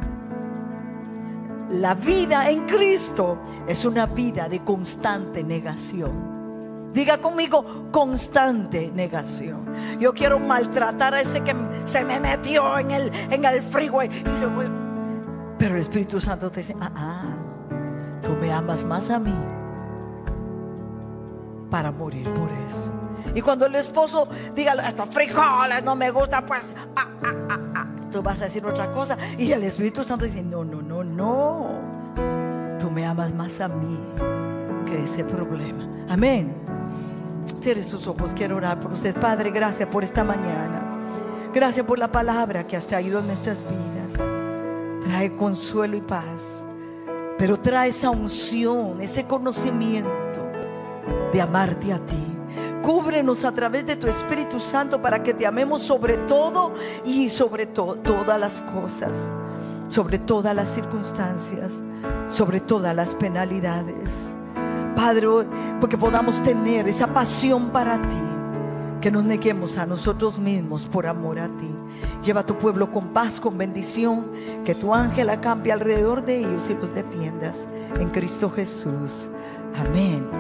La 1.72 1.93
vida 1.93 2.49
en 2.49 2.65
Cristo 2.65 3.38
es 3.65 3.86
una 3.86 4.05
vida 4.05 4.49
de 4.49 4.61
constante 4.61 5.41
negación. 5.41 6.91
Diga 6.93 7.19
conmigo, 7.19 7.89
constante 7.91 8.91
negación. 8.93 9.65
Yo 9.97 10.13
quiero 10.13 10.38
maltratar 10.38 11.13
a 11.13 11.22
ese 11.22 11.41
que 11.41 11.55
se 11.86 12.03
me 12.03 12.19
metió 12.19 12.78
en 12.78 12.91
el, 12.91 13.11
en 13.32 13.45
el. 13.45 13.63
Pero 15.57 15.76
el 15.76 15.82
Espíritu 15.82 16.19
Santo 16.19 16.51
te 16.51 16.59
dice, 16.59 16.76
ah, 16.82 16.91
ah, 16.93 17.36
tú 18.22 18.34
me 18.34 18.51
amas 18.51 18.84
más 18.84 19.09
a 19.09 19.19
mí 19.19 19.34
para 21.69 21.91
morir 21.91 22.28
por 22.34 22.49
eso. 22.67 22.91
Y 23.34 23.41
cuando 23.41 23.65
el 23.65 23.76
esposo 23.76 24.28
diga, 24.53 24.74
estos 24.86 25.09
frijoles 25.09 25.82
no 25.86 25.95
me 25.95 26.11
gustan, 26.11 26.45
pues, 26.45 26.74
ah, 26.97 27.07
ah, 27.24 27.34
ah 27.49 27.70
tú 28.12 28.22
vas 28.22 28.41
a 28.41 28.45
decir 28.45 28.66
otra 28.66 28.91
cosa. 28.91 29.18
Y 29.38 29.51
el 29.51 29.64
Espíritu 29.64 30.03
Santo 30.03 30.26
dice, 30.26 30.43
no, 30.43 30.64
no, 30.64 30.82
no, 30.82 31.03
no. 31.03 32.78
Tú 32.80 32.91
me 32.91 33.05
amas 33.05 33.34
más 33.34 33.59
a 33.62 33.68
mí 33.68 33.97
que 34.86 35.03
ese 35.03 35.24
problema. 35.24 35.88
Amén. 36.09 36.53
Cierre 37.59 37.84
sus 37.84 38.07
ojos, 38.07 38.34
quiero 38.36 38.57
orar 38.57 38.80
por 38.80 38.91
ustedes. 38.91 39.16
Padre, 39.16 39.51
gracias 39.51 39.88
por 39.89 40.03
esta 40.03 40.24
mañana. 40.24 40.82
Gracias 41.53 41.86
por 41.86 41.99
la 41.99 42.12
palabra 42.12 42.66
que 42.66 42.78
has 42.78 42.88
traído 42.88 43.20
en 43.20 43.28
nuestras 43.28 43.64
vidas. 43.64 44.28
Trae 45.05 45.36
consuelo 45.36 45.97
y 45.97 46.01
paz. 46.01 46.66
Pero 47.38 47.59
trae 47.59 47.89
esa 47.89 48.09
unción, 48.09 49.01
ese 49.01 49.26
conocimiento 49.26 50.12
de 51.34 51.41
amarte 51.41 51.91
a 51.91 51.97
ti 51.97 52.30
Cúbrenos 52.84 53.45
a 53.45 53.51
través 53.51 53.86
de 53.86 53.95
tu 53.95 54.07
Espíritu 54.07 54.59
Santo 54.59 55.01
para 55.01 55.21
que 55.21 55.34
te 55.34 55.45
amemos 55.45 55.82
sobre 55.82 56.17
todo 56.17 56.73
y 57.05 57.29
sobre 57.29 57.67
todas 57.67 58.39
las 58.39 58.61
cosas, 58.61 59.32
sobre 59.88 60.17
todas 60.17 60.55
las 60.55 60.69
circunstancias, 60.69 61.79
sobre 62.27 62.59
todas 62.59 62.95
las 62.95 63.13
penalidades. 63.13 64.36
Padre, 64.95 65.27
porque 65.79 65.97
podamos 65.97 66.41
tener 66.41 66.88
esa 66.88 67.07
pasión 67.07 67.69
para 67.69 68.01
ti, 68.01 68.17
que 68.99 69.11
nos 69.11 69.23
neguemos 69.25 69.77
a 69.77 69.86
nosotros 69.86 70.39
mismos 70.39 70.86
por 70.86 71.05
amor 71.07 71.39
a 71.39 71.47
ti. 71.47 71.75
Lleva 72.23 72.41
a 72.41 72.45
tu 72.45 72.55
pueblo 72.55 72.91
con 72.91 73.09
paz, 73.09 73.39
con 73.39 73.57
bendición, 73.57 74.25
que 74.63 74.75
tu 74.75 74.93
ángel 74.93 75.29
acampe 75.29 75.71
alrededor 75.71 76.23
de 76.23 76.39
ellos 76.39 76.69
y 76.69 76.73
los 76.75 76.93
defiendas. 76.93 77.67
En 77.99 78.09
Cristo 78.09 78.49
Jesús. 78.49 79.29
Amén. 79.75 80.32